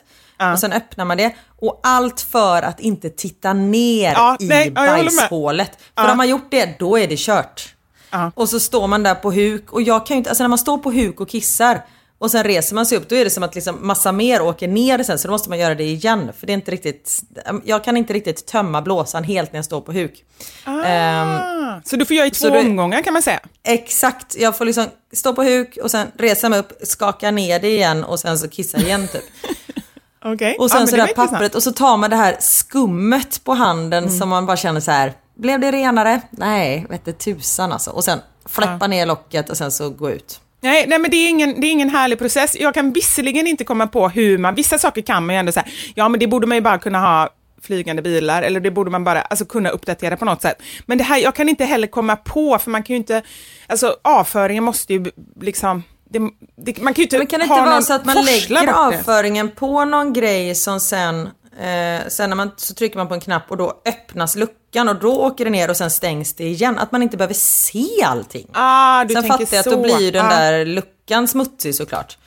Och 0.52 0.58
sen 0.58 0.72
öppnar 0.72 1.04
man 1.04 1.16
det. 1.16 1.34
Och 1.60 1.80
allt 1.82 2.20
för 2.20 2.62
att 2.62 2.80
inte 2.80 3.10
titta 3.10 3.52
ner 3.52 4.12
Ja, 4.12 4.36
i 4.40 4.46
nej, 4.48 4.72
ja, 4.74 4.86
bajshålet. 4.86 5.70
För 5.94 6.04
Ja. 6.04 6.10
om 6.10 6.16
man 6.16 6.28
gjort 6.28 6.46
det, 6.50 6.78
då 6.78 6.98
är 6.98 7.08
det 7.08 7.18
kört. 7.18 7.74
Ja. 8.10 8.32
Och 8.34 8.48
så 8.48 8.60
står 8.60 8.86
man 8.86 9.02
där 9.02 9.14
på 9.14 9.32
huk 9.32 9.72
och 9.72 9.82
jag 9.82 10.06
kan 10.06 10.14
ju 10.14 10.18
inte, 10.18 10.30
alltså 10.30 10.44
när 10.44 10.48
man 10.48 10.58
står 10.58 10.78
på 10.78 10.90
huk 10.90 11.20
och 11.20 11.28
kissar 11.28 11.84
och 12.18 12.30
sen 12.30 12.44
reser 12.44 12.74
man 12.74 12.86
sig 12.86 12.98
upp, 12.98 13.08
då 13.08 13.16
är 13.16 13.24
det 13.24 13.30
som 13.30 13.42
att 13.42 13.54
liksom 13.54 13.86
massa 13.86 14.12
mer 14.12 14.42
åker 14.42 14.68
ner 14.68 15.02
sen 15.02 15.18
så 15.18 15.28
då 15.28 15.32
måste 15.32 15.48
man 15.48 15.58
göra 15.58 15.74
det 15.74 15.84
igen. 15.84 16.32
För 16.38 16.46
det 16.46 16.52
är 16.52 16.54
inte 16.54 16.70
riktigt, 16.70 17.20
jag 17.64 17.84
kan 17.84 17.96
inte 17.96 18.12
riktigt 18.12 18.46
tömma 18.46 18.82
blåsan 18.82 19.24
helt 19.24 19.52
när 19.52 19.58
jag 19.58 19.64
står 19.64 19.80
på 19.80 19.92
huk. 19.92 20.24
Ah, 20.64 21.80
så 21.84 21.96
du 21.96 22.04
får 22.04 22.16
göra 22.16 22.26
i 22.26 22.30
två 22.30 22.48
omgångar 22.48 23.02
kan 23.02 23.12
man 23.12 23.22
säga. 23.22 23.40
exakt, 23.64 24.36
jag 24.38 24.56
får 24.58 24.64
liksom 24.64 24.86
stå 25.12 25.34
på 25.34 25.42
huk 25.42 25.78
och 25.82 25.90
sen 25.90 26.06
resa 26.18 26.48
mig 26.48 26.58
upp, 26.58 26.72
skaka 26.82 27.30
ner 27.30 27.60
det 27.60 27.68
igen 27.68 28.04
och 28.04 28.20
sen 28.20 28.38
så 28.38 28.48
kissa 28.48 28.78
igen 28.78 29.08
typ. 29.12 29.24
Okej. 30.24 30.56
Och 30.58 30.70
sen 30.70 30.78
men 30.80 30.88
så 30.88 30.96
det 30.96 31.02
där 31.02 31.14
pappret 31.14 31.54
och 31.54 31.62
så 31.62 31.72
tar 31.72 31.96
man 31.96 32.10
det 32.10 32.16
här 32.16 32.36
skummet 32.40 33.44
på 33.44 33.52
handen 33.54 34.04
Mm. 34.04 34.18
som 34.18 34.28
man 34.28 34.46
bara 34.46 34.56
känner 34.56 34.80
så 34.80 34.90
här. 34.90 35.12
Blev 35.36 35.60
det 35.60 35.72
renare? 35.72 36.20
Nej, 36.30 36.86
vette 36.90 37.12
tusan 37.12 37.72
alltså. 37.72 37.90
Och 37.90 38.04
sen 38.04 38.20
fläppa 38.46 38.86
ner 38.86 39.06
locket 39.06 39.50
och 39.50 39.56
sen 39.56 39.70
så 39.72 39.90
gå 39.90 40.10
ut. 40.10 40.40
Nej, 40.60 40.86
nej 40.86 40.98
men 40.98 41.10
det 41.10 41.16
är, 41.16 41.28
ingen, 41.28 41.60
det 41.60 41.66
är 41.66 41.72
ingen 41.72 41.90
härlig 41.90 42.18
process. 42.18 42.56
Jag 42.60 42.74
kan 42.74 42.92
visserligen 42.92 43.46
inte 43.46 43.64
komma 43.64 43.86
på 43.86 44.08
hur 44.08 44.38
man, 44.38 44.54
vissa 44.54 44.78
saker 44.78 45.02
kan 45.02 45.26
man 45.26 45.34
ju 45.34 45.38
ändå 45.40 45.52
säga, 45.52 45.66
ja 45.94 46.08
men 46.08 46.20
det 46.20 46.26
borde 46.26 46.46
man 46.46 46.56
ju 46.56 46.60
bara 46.60 46.78
kunna 46.78 47.00
ha 47.00 47.28
flygande 47.62 48.02
bilar, 48.02 48.42
eller 48.42 48.60
det 48.60 48.70
borde 48.70 48.90
man 48.90 49.04
bara 49.04 49.20
alltså, 49.20 49.44
kunna 49.44 49.68
uppdatera 49.68 50.16
på 50.16 50.24
något 50.24 50.42
sätt. 50.42 50.62
Men 50.86 50.98
det 50.98 51.04
här, 51.04 51.18
jag 51.18 51.34
kan 51.34 51.48
inte 51.48 51.64
heller 51.64 51.86
komma 51.86 52.16
på, 52.16 52.58
för 52.58 52.70
man 52.70 52.82
kan 52.82 52.94
ju 52.94 52.98
inte, 52.98 53.22
alltså 53.66 53.96
avföringen 54.04 54.64
måste 54.64 54.92
ju 54.92 55.04
liksom, 55.40 55.82
det, 56.10 56.18
det, 56.56 56.82
man 56.82 56.94
kan 56.94 57.02
ju 57.02 57.04
inte 57.04 57.18
Men 57.18 57.26
kan 57.26 57.40
det 57.40 57.44
inte 57.44 57.60
vara 57.60 57.82
så 57.82 57.92
att 57.92 58.04
man 58.04 58.24
lägger 58.24 58.72
avföringen 58.72 59.50
på 59.50 59.84
någon 59.84 60.12
grej 60.12 60.54
som 60.54 60.80
sen, 60.80 61.28
eh, 61.58 62.08
sen 62.08 62.30
när 62.30 62.36
man, 62.36 62.50
så 62.56 62.74
trycker 62.74 62.96
man 62.96 63.08
på 63.08 63.14
en 63.14 63.20
knapp 63.20 63.50
och 63.50 63.56
då 63.56 63.82
öppnas 63.86 64.36
luckan 64.36 64.88
och 64.88 64.96
då 64.96 65.12
åker 65.26 65.44
det 65.44 65.50
ner 65.50 65.70
och 65.70 65.76
sen 65.76 65.90
stängs 65.90 66.34
det 66.34 66.44
igen. 66.44 66.78
Att 66.78 66.92
man 66.92 67.02
inte 67.02 67.16
behöver 67.16 67.34
se 67.34 68.02
allting. 68.04 68.46
Ah, 68.52 69.04
du 69.04 69.14
sen 69.14 69.22
fattar 69.24 69.46
jag 69.50 69.58
att 69.60 69.64
då 69.72 69.82
blir 69.82 70.12
den 70.12 70.26
Ah. 70.26 70.28
där 70.28 70.64
luckan 70.64 71.28
smutsig 71.28 71.74
såklart. 71.74 72.18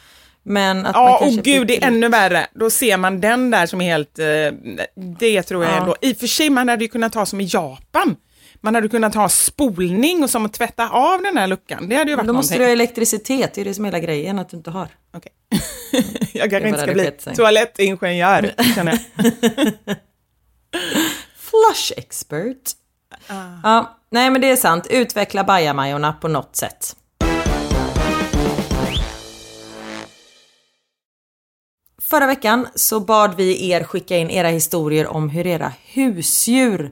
Men 0.43 0.85
att 0.85 0.95
Ja, 0.95 1.17
och 1.17 1.31
gud, 1.33 1.67
det 1.67 1.83
är 1.83 1.87
ännu 1.87 2.07
värre. 2.09 2.47
Då 2.53 2.69
ser 2.69 2.97
man 2.97 3.21
den 3.21 3.51
där 3.51 3.65
som 3.65 3.81
är 3.81 3.85
helt... 3.93 4.19
Eh, 4.19 4.25
det 5.19 5.43
tror 5.43 5.63
jag 5.63 5.73
Ja. 5.73 5.77
ändå. 5.77 5.95
I 6.01 6.13
och 6.13 6.17
för 6.17 6.27
sig, 6.27 6.49
man 6.49 6.69
hade 6.69 6.83
ju 6.83 6.87
kunnat 6.89 7.13
ta 7.13 7.25
som 7.25 7.41
i 7.41 7.43
Japan. 7.51 8.15
Man 8.63 8.75
hade 8.75 8.89
kunnat 8.89 9.15
ha 9.15 9.29
spolning 9.29 10.23
och 10.23 10.29
som 10.29 10.45
att 10.45 10.53
tvätta 10.53 10.89
av 10.89 11.21
den 11.21 11.37
här 11.37 11.47
luckan. 11.47 11.89
Det 11.89 11.95
hade 11.95 12.11
ju 12.11 12.15
varit 12.15 12.27
Då 12.27 12.33
måste 12.33 12.53
någonting. 12.53 12.59
du 12.59 12.65
ha 12.65 12.71
elektricitet, 12.71 13.53
det 13.53 13.61
är 13.61 13.65
det 13.65 13.73
som 13.73 13.85
är 13.85 13.87
hela 13.87 13.99
grejen 13.99 14.39
att 14.39 14.49
du 14.49 14.57
inte 14.57 14.71
har. 14.71 14.87
Okej. 15.13 15.31
jag 16.33 16.49
kanske 16.49 16.67
inte 16.67 16.81
ska 16.81 16.93
bli 16.93 17.11
toalettingenjör, 17.35 18.53
känner 18.75 18.91
jag. 18.91 19.01
Flush 21.35 21.93
expert. 21.97 22.71
Ja, 23.63 23.99
nej 24.09 24.29
men 24.29 24.41
det 24.41 24.51
är 24.51 24.55
sant. 24.55 24.87
Utveckla 24.89 25.43
bajamajorna 25.43 26.13
på 26.13 26.27
något 26.27 26.55
sätt. 26.55 26.95
Förra 32.01 32.27
veckan 32.27 32.67
så 32.75 32.99
bad 32.99 33.35
vi 33.37 33.69
er 33.71 33.83
skicka 33.83 34.17
in 34.17 34.29
era 34.29 34.47
historier 34.47 35.07
om 35.07 35.29
hur 35.29 35.47
era 35.47 35.73
husdjur 35.85 36.91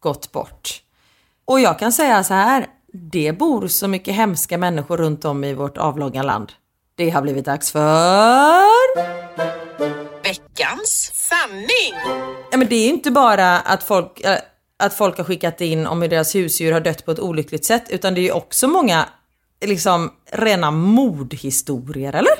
gått 0.00 0.32
bort. 0.32 0.81
Och 1.52 1.60
jag 1.60 1.78
kan 1.78 1.92
säga 1.92 2.24
så 2.24 2.34
här, 2.34 2.66
det 2.92 3.32
bor 3.32 3.68
så 3.68 3.88
mycket 3.88 4.14
hemska 4.14 4.58
människor 4.58 4.96
runt 4.96 5.24
om 5.24 5.44
i 5.44 5.54
vårt 5.54 5.78
avlånga 5.78 6.22
land. 6.22 6.52
Det 6.94 7.10
har 7.10 7.22
blivit 7.22 7.44
dags 7.44 7.72
för... 7.72 8.62
Veckans 10.22 11.10
sanning! 11.14 12.18
Ja, 12.50 12.58
men 12.58 12.68
det 12.68 12.74
är 12.74 12.84
ju 12.84 12.88
inte 12.88 13.10
bara 13.10 13.58
att 13.60 13.82
folk, 13.82 14.20
äh, 14.20 14.38
att 14.76 14.94
folk 14.94 15.16
har 15.16 15.24
skickat 15.24 15.60
in 15.60 15.86
om 15.86 16.02
hur 16.02 16.08
deras 16.08 16.34
husdjur 16.34 16.72
har 16.72 16.80
dött 16.80 17.04
på 17.04 17.10
ett 17.10 17.20
olyckligt 17.20 17.64
sätt, 17.64 17.84
utan 17.90 18.14
det 18.14 18.20
är 18.20 18.22
ju 18.22 18.32
också 18.32 18.68
många 18.68 19.08
liksom 19.64 20.12
rena 20.30 20.70
mordhistorier, 20.70 22.12
eller? 22.12 22.34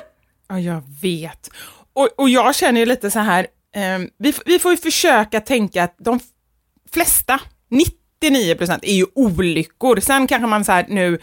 Ja, 0.48 0.60
jag 0.60 0.82
vet. 1.02 1.50
Och, 1.92 2.08
och 2.16 2.28
jag 2.28 2.54
känner 2.54 2.80
ju 2.80 2.86
lite 2.86 3.10
så 3.10 3.18
här, 3.18 3.46
eh, 3.74 3.98
vi, 4.18 4.34
vi 4.46 4.58
får 4.58 4.70
ju 4.70 4.76
försöka 4.76 5.40
tänka 5.40 5.84
att 5.84 5.94
de 5.98 6.20
flesta, 6.92 7.40
99 8.22 8.54
procent, 8.54 8.84
är 8.84 8.92
ju 8.94 9.06
olyckor. 9.14 10.00
Sen 10.00 10.26
kanske 10.26 10.46
man 10.46 10.64
så 10.64 10.72
här 10.72 10.86
nu 10.88 11.18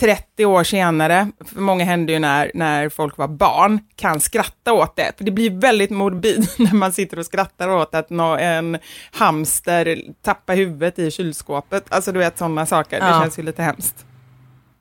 30 0.00 0.44
år 0.46 0.64
senare, 0.64 1.28
för 1.46 1.60
många 1.60 1.84
hände 1.84 2.12
ju 2.12 2.18
när, 2.18 2.50
när 2.54 2.88
folk 2.88 3.16
var 3.18 3.28
barn, 3.28 3.80
kan 3.96 4.20
skratta 4.20 4.72
åt 4.72 4.96
det. 4.96 5.12
För 5.16 5.24
det 5.24 5.30
blir 5.30 5.50
väldigt 5.50 5.90
morbid 5.90 6.48
när 6.58 6.74
man 6.74 6.92
sitter 6.92 7.18
och 7.18 7.26
skrattar 7.26 7.68
åt 7.68 7.94
att 7.94 8.10
nå, 8.10 8.36
en 8.36 8.78
hamster 9.12 9.98
tappar 10.24 10.56
huvudet 10.56 10.98
i 10.98 11.10
kylskåpet. 11.10 11.84
Alltså 11.88 12.12
du 12.12 12.18
vet 12.18 12.38
sådana 12.38 12.66
saker, 12.66 13.00
det 13.00 13.06
Ja. 13.06 13.20
känns 13.20 13.38
ju 13.38 13.42
lite 13.42 13.62
hemskt. 13.62 14.06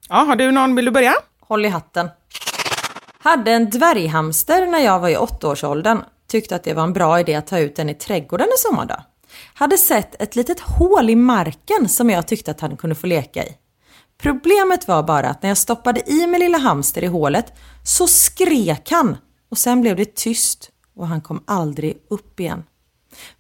Ja, 0.10 0.16
har 0.16 0.36
du 0.36 0.52
någon, 0.52 0.76
vill 0.76 0.86
du 0.86 0.92
börja? 0.92 1.14
Håll 1.40 1.66
i 1.66 1.70
hatten. 1.70 2.10
Hade 3.20 3.52
en 3.52 3.70
dvärghamster 3.70 4.68
när 4.68 4.80
jag 4.80 5.00
var 5.00 5.10
i 5.10 5.18
åttaårsåldern. 5.18 6.02
Tyckte 6.30 6.56
att 6.56 6.64
det 6.64 6.74
var 6.74 6.84
en 6.84 6.94
bra 6.94 7.20
idé 7.20 7.36
att 7.36 7.48
ta 7.48 7.60
ut 7.60 7.76
den 7.76 7.90
i 7.90 7.94
trädgården 7.94 8.48
en 8.52 8.58
sommardag. 8.58 9.02
Hade 9.54 9.78
sett 9.78 10.22
ett 10.22 10.36
litet 10.36 10.60
hål 10.60 11.10
i 11.10 11.16
marken 11.16 11.90
som 11.90 12.10
jag 12.10 12.28
tyckte 12.28 12.52
att 12.52 12.62
han 12.62 12.78
kunde 12.78 12.96
få 12.96 13.08
leka 13.08 13.46
i. 13.46 13.58
Problemet 14.18 14.88
var 14.88 15.04
bara 15.04 15.30
att 15.30 15.42
när 15.42 15.50
jag 15.50 15.58
stoppade 15.58 16.12
i 16.12 16.28
min 16.28 16.40
lilla 16.40 16.58
hamster 16.58 17.04
i 17.04 17.08
hålet 17.08 17.54
så 17.84 18.08
skrek 18.08 18.92
han 18.92 19.18
och 19.52 19.58
sen 19.58 19.82
blev 19.82 19.96
det 19.96 20.16
tyst 20.16 20.70
och 20.96 21.08
han 21.08 21.22
kom 21.22 21.44
aldrig 21.48 21.98
upp 22.10 22.40
igen. 22.40 22.64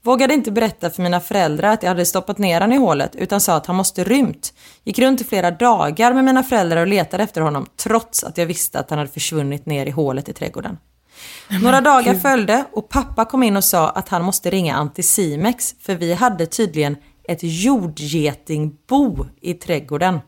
Vågade 0.02 0.34
inte 0.34 0.52
berätta 0.52 0.89
för 0.89 1.04
mina 1.04 1.20
föräldrar 1.20 1.74
att 1.74 1.84
jag 1.84 1.89
hade 1.89 2.06
stoppat 2.06 2.38
ner 2.38 2.62
honom 2.62 2.78
i 2.78 2.80
hålet 2.80 3.16
utan 3.16 3.41
sa 3.41 3.56
att 3.56 3.66
han 3.66 3.76
måste 3.76 4.04
rymt. 4.04 4.54
Gick 4.84 5.00
runt 5.00 5.22
i 5.22 5.24
flera 5.24 5.52
dagar 5.52 6.14
med 6.14 6.24
mina 6.24 6.43
föräldrar 6.43 6.82
och 6.82 6.88
letade 6.88 7.24
efter 7.24 7.41
honom 7.41 7.66
trots 7.76 8.24
att 8.24 8.38
jag 8.38 8.45
visste 8.45 8.80
att 8.80 8.89
han 8.89 9.00
hade 9.00 9.12
försvunnit 9.12 9.66
ner 9.66 9.86
i 9.86 9.91
hålet 9.91 10.30
i 10.30 10.34
trädgården. 10.34 10.78
Några 11.61 11.82
dagar 11.82 12.15
följde 12.15 12.65
och 12.72 12.89
pappa 12.89 13.26
kom 13.26 13.43
in 13.43 13.57
och 13.57 13.63
sa 13.63 13.89
att 13.89 14.09
han 14.09 14.24
måste 14.24 14.49
ringa 14.49 14.76
Anticimex 14.76 15.76
för 15.82 15.95
vi 15.95 16.13
hade 16.13 16.45
tydligen 16.45 16.97
ett 17.28 17.39
jordgetingbo 17.41 19.26
i 19.41 19.53
trädgården. 19.53 20.20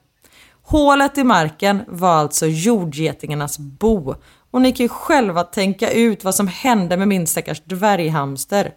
Hålet 0.62 1.18
i 1.18 1.24
marken 1.24 1.82
var 1.88 2.14
alltså 2.14 2.46
jordgetingarnas 2.48 3.60
bo 3.60 4.16
och 4.52 4.62
ni 4.62 4.72
kan 4.72 4.84
ju 4.84 4.90
själva 4.90 5.44
tänka 5.44 5.92
ut 5.92 6.24
vad 6.24 6.36
som 6.36 6.48
hände 6.48 6.98
med 6.98 7.08
min 7.08 7.28
stackars 7.28 7.62
dvärghamster. 7.66 8.74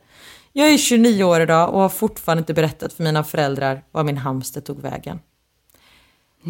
Jag 0.52 0.68
är 0.68 0.78
29 0.78 1.24
år 1.24 1.40
idag 1.40 1.74
och 1.74 1.80
har 1.80 1.88
fortfarande 1.88 2.40
inte 2.40 2.54
berättat 2.54 2.92
för 2.92 3.02
mina 3.02 3.24
föräldrar 3.24 3.82
var 3.90 4.04
min 4.04 4.18
hamster 4.18 4.60
tog 4.60 4.80
vägen. 4.80 5.18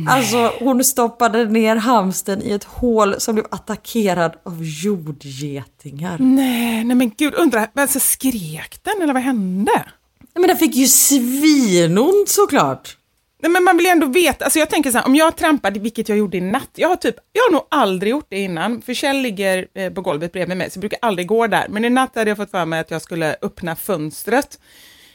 Alltså 0.09 0.53
hon 0.59 0.85
stoppade 0.85 1.45
ner 1.45 1.77
hamsten 1.77 2.43
i 2.43 2.51
ett 2.51 2.65
hål 2.65 3.21
som 3.21 3.35
blev 3.35 3.47
attackerad 3.51 4.33
av 4.45 4.59
jordgetingar. 4.63 6.17
Nej, 6.19 6.85
nej 6.85 6.97
men 6.97 7.11
gud, 7.17 7.35
undrar, 7.35 7.71
alltså 7.75 8.01
skrek 8.01 8.79
den 8.83 9.03
eller 9.03 9.13
vad 9.13 9.23
hände? 9.23 9.73
Nej, 10.19 10.41
men 10.41 10.49
den 10.49 10.57
fick 10.57 10.75
ju 10.75 10.87
svinont 10.87 12.29
såklart. 12.29 12.97
Nej, 13.43 13.51
men 13.51 13.65
man 13.65 13.77
vill 13.77 13.87
ju 13.87 13.93
ändå 13.93 14.07
veta, 14.07 14.45
alltså 14.45 14.59
jag 14.59 14.71
tänker 14.71 14.91
så 14.91 14.99
här, 14.99 15.07
om 15.07 15.15
jag 15.15 15.37
trampade, 15.37 15.81
vilket 15.81 16.09
jag 16.09 16.19
gjorde 16.19 16.37
i 16.37 16.41
natt, 16.41 16.71
jag 16.75 16.89
har 16.89 16.97
typ, 16.97 17.17
jag 17.33 17.43
har 17.43 17.53
nog 17.53 17.63
aldrig 17.69 18.11
gjort 18.11 18.27
det 18.29 18.39
innan, 18.39 18.83
för 18.83 18.95
Kjell 18.95 19.17
ligger 19.17 19.67
eh, 19.75 19.93
på 19.93 20.01
golvet 20.01 20.33
bredvid 20.33 20.57
mig, 20.57 20.71
så 20.71 20.77
jag 20.77 20.81
brukar 20.81 20.99
aldrig 21.03 21.27
gå 21.29 21.47
där, 21.47 21.67
men 21.69 21.85
i 21.85 21.91
natt 21.91 22.15
hade 22.15 22.31
jag 22.31 22.37
fått 22.37 22.51
för 22.51 22.65
mig 22.65 22.81
att 22.81 22.91
jag 22.91 23.03
skulle 23.03 23.37
öppna 23.43 23.77
fönstret, 23.77 24.59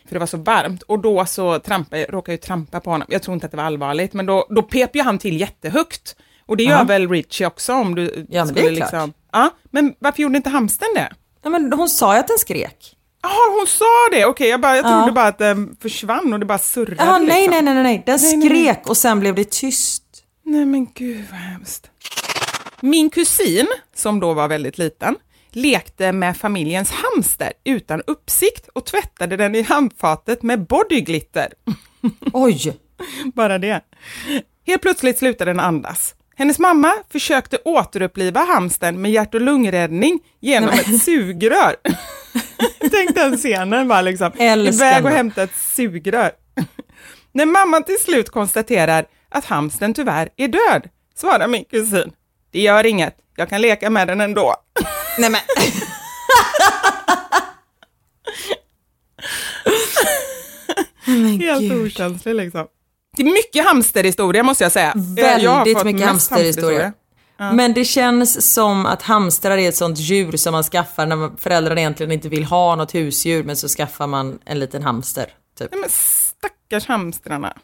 för 0.07 0.15
det 0.15 0.19
var 0.19 0.27
så 0.27 0.37
varmt, 0.37 0.81
och 0.83 0.99
då 0.99 1.25
så 1.25 1.59
trampade, 1.59 2.05
råkade 2.05 2.33
jag 2.33 2.41
trampa 2.41 2.79
på 2.79 2.89
honom, 2.89 3.07
jag 3.11 3.21
tror 3.23 3.33
inte 3.33 3.45
att 3.45 3.51
det 3.51 3.57
var 3.57 3.63
allvarligt, 3.63 4.13
men 4.13 4.25
då, 4.25 4.47
då 4.49 4.61
pep 4.61 4.95
ju 4.95 5.01
han 5.01 5.17
till 5.17 5.39
jättehögt, 5.39 6.15
och 6.45 6.57
det 6.57 6.63
gör 6.63 6.77
Ja. 6.77 6.83
väl 6.83 7.09
Richie 7.09 7.47
också 7.47 7.73
om 7.73 7.95
du 7.95 8.25
Ja, 8.29 8.45
men 8.45 8.53
det 8.53 8.61
skulle 8.61 8.85
är 8.85 8.89
klart. 8.89 9.09
Ja, 9.31 9.49
men 9.71 9.93
varför 9.99 10.21
gjorde 10.23 10.37
inte 10.37 10.49
hamsten 10.49 10.87
det? 10.95 11.09
Ja, 11.43 11.49
men 11.49 11.73
hon 11.73 11.89
sa 11.89 12.13
ju 12.13 12.19
att 12.19 12.27
den 12.27 12.37
skrek. 12.37 12.93
Jaha, 13.23 13.57
hon 13.57 13.67
sa 13.67 13.85
det, 14.11 14.25
okej, 14.25 14.49
jag, 14.49 14.61
bara, 14.61 14.75
jag 14.75 14.85
Ja. 14.85 14.89
trodde 14.99 15.11
bara 15.11 15.27
att 15.27 15.37
den 15.37 15.77
försvann 15.81 16.33
och 16.33 16.39
det 16.39 16.45
bara 16.45 16.57
surrade. 16.57 16.95
Jaha, 17.03 17.17
nej, 17.19 17.27
liksom. 17.47 17.65
nej, 17.65 17.73
nej, 17.73 17.83
nej. 17.83 18.03
Den 18.05 18.19
Nej, 18.21 18.37
nej, 18.37 18.49
nej. 18.49 18.73
skrek 18.73 18.89
och 18.89 18.97
sen 18.97 19.19
blev 19.19 19.35
det 19.35 19.51
tyst. 19.51 20.03
Nej 20.45 20.65
men 20.65 20.87
gud 20.93 21.25
vad 21.31 21.39
hemskt. 21.39 21.89
Min 22.81 23.09
kusin, 23.09 23.67
som 23.95 24.19
då 24.19 24.33
var 24.33 24.47
väldigt 24.47 24.77
liten, 24.77 25.15
lekte 25.51 26.11
med 26.11 26.37
familjens 26.37 26.91
hamster 26.91 27.53
utan 27.63 28.01
uppsikt 28.07 28.67
och 28.73 28.85
tvättade 28.85 29.37
den 29.37 29.55
i 29.55 29.61
handfatet 29.61 30.43
med 30.43 30.65
bodyglitter. 30.65 31.53
Oj! 32.33 32.77
Bara 33.35 33.57
det. 33.57 33.81
Helt 34.67 34.81
plötsligt 34.81 35.17
slutade 35.17 35.51
den 35.51 35.59
andas. 35.59 36.15
Hennes 36.35 36.59
mamma 36.59 36.93
försökte 37.09 37.57
återuppliva 37.65 38.39
hamstern 38.39 39.01
med 39.01 39.11
hjärt 39.11 39.33
och 39.33 39.41
lungräddning 39.41 40.19
genom 40.39 40.69
Nej, 40.69 40.79
ett 40.79 41.03
sugrör. 41.03 41.75
Tänk 42.91 43.15
den 43.15 43.37
scenen 43.37 43.87
bara 43.87 44.01
liksom. 44.01 44.31
Iväg 44.39 45.05
och 45.05 45.11
hämta 45.11 45.43
ett 45.43 45.55
sugrör. 45.55 46.31
När 47.31 47.45
mamman 47.45 47.83
till 47.83 47.99
slut 47.99 48.29
konstaterar 48.29 49.05
att 49.29 49.45
hamstern 49.45 49.93
tyvärr 49.93 50.29
är 50.37 50.47
död, 50.47 50.89
svarar 51.15 51.47
min 51.47 51.65
kusin. 51.65 52.11
Det 52.51 52.61
gör 52.61 52.85
inget, 52.85 53.17
jag 53.35 53.49
kan 53.49 53.61
leka 53.61 53.89
med 53.89 54.07
den 54.07 54.21
ändå. 54.21 54.55
Nej 55.19 55.29
men. 55.29 55.41
Helt 61.39 61.73
okänslig 61.73 62.35
liksom. 62.35 62.67
Det 63.17 63.23
är 63.23 63.33
mycket 63.33 63.65
hamsterhistoria 63.65 64.43
måste 64.43 64.63
jag 64.63 64.71
säga. 64.71 64.93
Jag 64.95 65.51
har 65.51 65.57
Väldigt 65.57 65.77
fått 65.77 65.85
mycket 65.85 66.07
hamsterhistoria. 66.07 66.93
Men 67.37 67.73
det 67.73 67.85
känns 67.85 68.53
som 68.53 68.85
att 68.85 69.01
hamstrar 69.01 69.57
är 69.57 69.69
ett 69.69 69.75
sånt 69.75 69.99
djur 69.99 70.37
som 70.37 70.51
man 70.51 70.63
skaffar 70.63 71.05
när 71.05 71.31
föräldrarna 71.37 71.81
egentligen 71.81 72.11
inte 72.11 72.29
vill 72.29 72.43
ha 72.43 72.75
något 72.75 72.95
husdjur 72.95 73.43
men 73.43 73.55
så 73.57 73.67
skaffar 73.67 74.07
man 74.07 74.39
en 74.45 74.59
liten 74.59 74.83
hamster. 74.83 75.25
Typ. 75.59 75.71
Nej, 75.71 75.79
men 75.81 75.89
stackars 75.89 76.87
hamstrarna. 76.87 77.57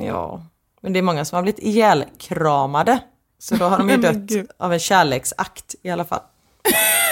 Ja, 0.00 0.46
men 0.82 0.92
det 0.92 0.98
är 0.98 1.02
många 1.02 1.24
som 1.24 1.36
har 1.36 1.42
blivit 1.42 1.62
ihjälkramade. 1.62 2.98
Så 3.38 3.54
då 3.54 3.64
har 3.64 3.78
de 3.78 3.90
ju 3.90 3.96
dött 4.36 4.50
av 4.58 4.72
en 4.72 4.80
kärleksakt 4.80 5.74
i 5.82 5.90
alla 5.90 6.04
fall. 6.04 6.22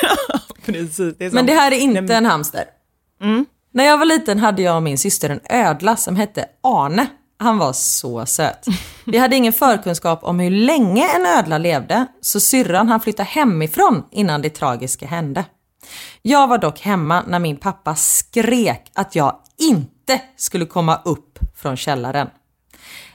Precis, 0.65 1.15
det 1.19 1.33
Men 1.33 1.47
det 1.47 1.53
här 1.53 1.73
är 1.73 1.77
inte 1.77 2.15
en 2.15 2.27
hamster. 2.27 2.65
När 3.73 3.85
jag 3.85 3.99
var 3.99 4.07
liten 4.07 4.39
hade 4.39 4.63
jag 4.63 4.77
och 4.77 4.83
min 4.83 4.99
syster 4.99 5.31
en 5.31 5.41
ödla 5.51 5.97
som 5.97 6.17
hette 6.17 6.47
Arne. 6.63 7.07
Han 7.39 7.59
var 7.59 7.73
så 7.73 8.27
söt. 8.27 8.67
Vi 9.05 9.19
hade 9.19 9.37
ingen 9.37 9.53
förkunskap 9.53 10.25
om 10.25 10.41
hur 10.41 10.51
länge 10.51 11.09
en 11.17 11.27
ödla 11.27 11.59
levde, 11.59 12.07
så 12.21 12.41
syrran 12.41 12.89
han 12.89 13.01
flyttade 13.01 13.29
hemifrån 13.29 14.03
innan 14.11 14.43
det 14.43 14.51
tragiska 14.51 15.07
hände. 15.07 15.45
Jag 16.23 16.49
var 16.49 16.59
dock 16.59 16.81
hemma 16.81 17.23
när 17.27 17.39
min 17.39 17.57
pappa 17.57 17.95
skrek 17.95 18.91
att 18.95 19.15
jag 19.15 19.37
inte 19.59 20.21
skulle 20.37 20.67
komma 20.67 21.01
upp 21.05 21.39
från 21.57 21.77
källaren. 21.77 22.29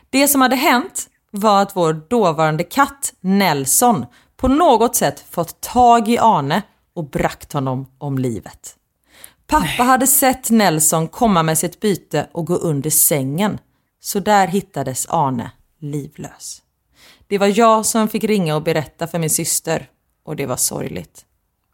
Det 0.10 0.28
som 0.28 0.42
hade 0.42 0.56
hänt 0.56 1.08
var 1.32 1.62
att 1.62 1.76
vår 1.76 1.94
dåvarande 1.94 2.64
katt 2.64 3.14
Nelson 3.22 4.06
på 4.38 4.48
något 4.48 4.96
sätt 4.96 5.26
fått 5.32 5.62
tag 5.62 6.10
i 6.10 6.18
Arne 6.18 6.62
och 6.96 7.10
bragt 7.10 7.54
honom 7.54 7.88
om 7.98 8.18
livet. 8.18 8.76
Pappa 9.48 9.84
hade 9.84 10.08
sett 10.08 10.50
Nelson 10.50 11.08
komma 11.08 11.44
med 11.44 11.58
sitt 11.58 11.80
byte 11.80 12.28
och 12.32 12.48
gå 12.48 12.56
under 12.56 12.90
sängen. 12.90 13.60
Så 14.00 14.20
där 14.20 14.48
hittades 14.48 15.08
Arne 15.10 15.52
livlös. 15.80 16.62
Det 17.28 17.38
var 17.38 17.60
jag 17.60 17.86
som 17.86 18.08
fick 18.08 18.24
ringa 18.24 18.56
och 18.56 18.64
berätta 18.64 19.08
för 19.08 19.20
min 19.20 19.30
syster 19.30 19.90
och 20.24 20.36
det 20.36 20.46
var 20.46 20.56
sorgligt. 20.56 21.26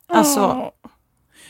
Alltså, 0.08 0.40
är 0.40 0.72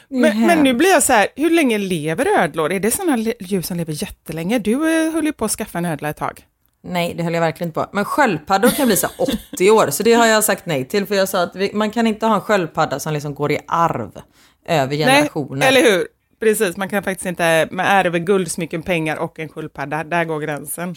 Men, 0.08 0.46
men 0.46 0.64
nu 0.64 0.74
blir 0.74 0.90
jag 0.90 1.04
så 1.04 1.14
här, 1.14 1.28
hur 1.36 1.50
länge 1.50 1.78
lever 1.78 2.40
ödlor? 2.40 2.72
Är 2.72 2.80
det 2.80 2.92
sådana 2.92 3.18
djur 3.40 3.62
som 3.62 3.78
lever 3.78 4.04
jättelänge? 4.04 4.60
Du 4.60 5.06
eh, 5.06 5.14
höll 5.14 5.26
ju 5.26 5.34
på 5.34 5.46
att 5.46 5.52
skaffa 5.52 5.78
en 5.78 5.86
ödla 5.86 6.10
ett 6.10 6.18
tag. 6.18 6.46
Nej, 6.82 7.14
det 7.14 7.24
höll 7.24 7.34
jag 7.34 7.42
verkligen 7.42 7.70
inte 7.70 7.80
på. 7.80 7.90
Men 7.92 8.06
sköldpaddor 8.06 8.70
kan 8.70 8.88
bli 8.88 8.98
så 8.98 9.08
här 9.08 9.28
80 9.54 9.72
år, 9.72 9.90
så 9.90 10.04
det 10.04 10.14
har 10.14 10.26
jag 10.26 10.44
sagt 10.44 10.66
nej 10.66 10.86
till. 10.86 11.06
För 11.06 11.16
jag 11.16 11.30
sa 11.30 11.44
att 11.44 11.56
vi, 11.56 11.72
man 11.74 11.92
kan 11.92 12.08
inte 12.08 12.26
ha 12.26 12.36
en 12.36 12.42
sköldpadda 12.42 13.00
som 13.00 13.14
liksom 13.14 13.36
går 13.36 13.52
i 13.52 13.60
arv 13.68 14.22
över 14.66 14.96
generationer. 14.96 15.58
Nej, 15.58 15.68
eller 15.68 15.92
hur? 15.92 16.08
Precis, 16.40 16.78
man 16.78 16.90
kan 16.90 17.04
faktiskt 17.04 17.26
inte 17.26 17.68
med 17.72 17.86
ärver 17.90 18.20
guldsmycken, 18.20 18.84
pengar 18.84 19.18
och 19.18 19.40
en 19.40 19.50
sköldpadda. 19.50 20.04
Där 20.04 20.26
går 20.26 20.40
gränsen. 20.40 20.96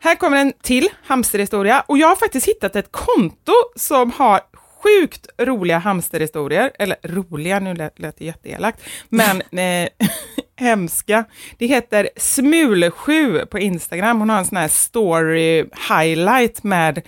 Här 0.00 0.14
kommer 0.14 0.36
en 0.36 0.52
till 0.62 0.88
hamsterhistoria 1.04 1.84
och 1.86 1.98
jag 1.98 2.08
har 2.08 2.16
faktiskt 2.16 2.48
hittat 2.48 2.76
ett 2.76 2.92
konto 2.92 3.52
som 3.76 4.10
har 4.10 4.40
sjukt 4.82 5.26
roliga 5.38 5.78
hamsterhistorier, 5.78 6.72
eller 6.78 6.96
roliga, 7.02 7.60
nu 7.60 7.74
lät, 7.74 7.98
lät 7.98 8.18
det 8.18 8.24
jätteelakt, 8.24 8.80
men 9.08 9.42
eh, 9.58 9.88
hemska. 10.56 11.24
Det 11.58 11.66
heter 11.66 12.08
Smulsju 12.16 13.46
på 13.46 13.58
Instagram, 13.58 14.18
hon 14.18 14.30
har 14.30 14.38
en 14.38 14.44
sån 14.44 14.56
här 14.56 14.68
story 14.68 15.64
highlight 15.88 16.62
med 16.62 17.02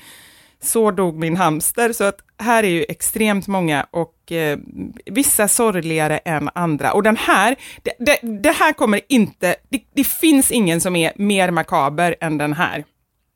så 0.63 0.91
dog 0.91 1.19
min 1.19 1.37
hamster, 1.37 1.93
så 1.93 2.05
att 2.05 2.21
här 2.39 2.63
är 2.63 2.69
ju 2.69 2.85
extremt 2.89 3.47
många 3.47 3.87
och 3.91 4.33
eh, 4.33 4.59
vissa 5.07 5.49
sorgligare 5.49 6.19
än 6.19 6.51
andra. 6.55 6.93
Och 6.93 7.03
den 7.03 7.17
här, 7.17 7.57
det, 7.83 7.93
det, 7.99 8.19
det 8.43 8.53
här 8.53 8.73
kommer 8.73 9.01
inte, 9.09 9.57
det, 9.69 9.81
det, 9.95 10.05
finns 10.05 10.51
ingen 10.51 10.81
som 10.81 10.97
är 10.97 11.13
mer 11.17 11.51
makaber 11.51 12.17
än 12.21 12.39
den 12.39 12.53
här. 12.53 12.85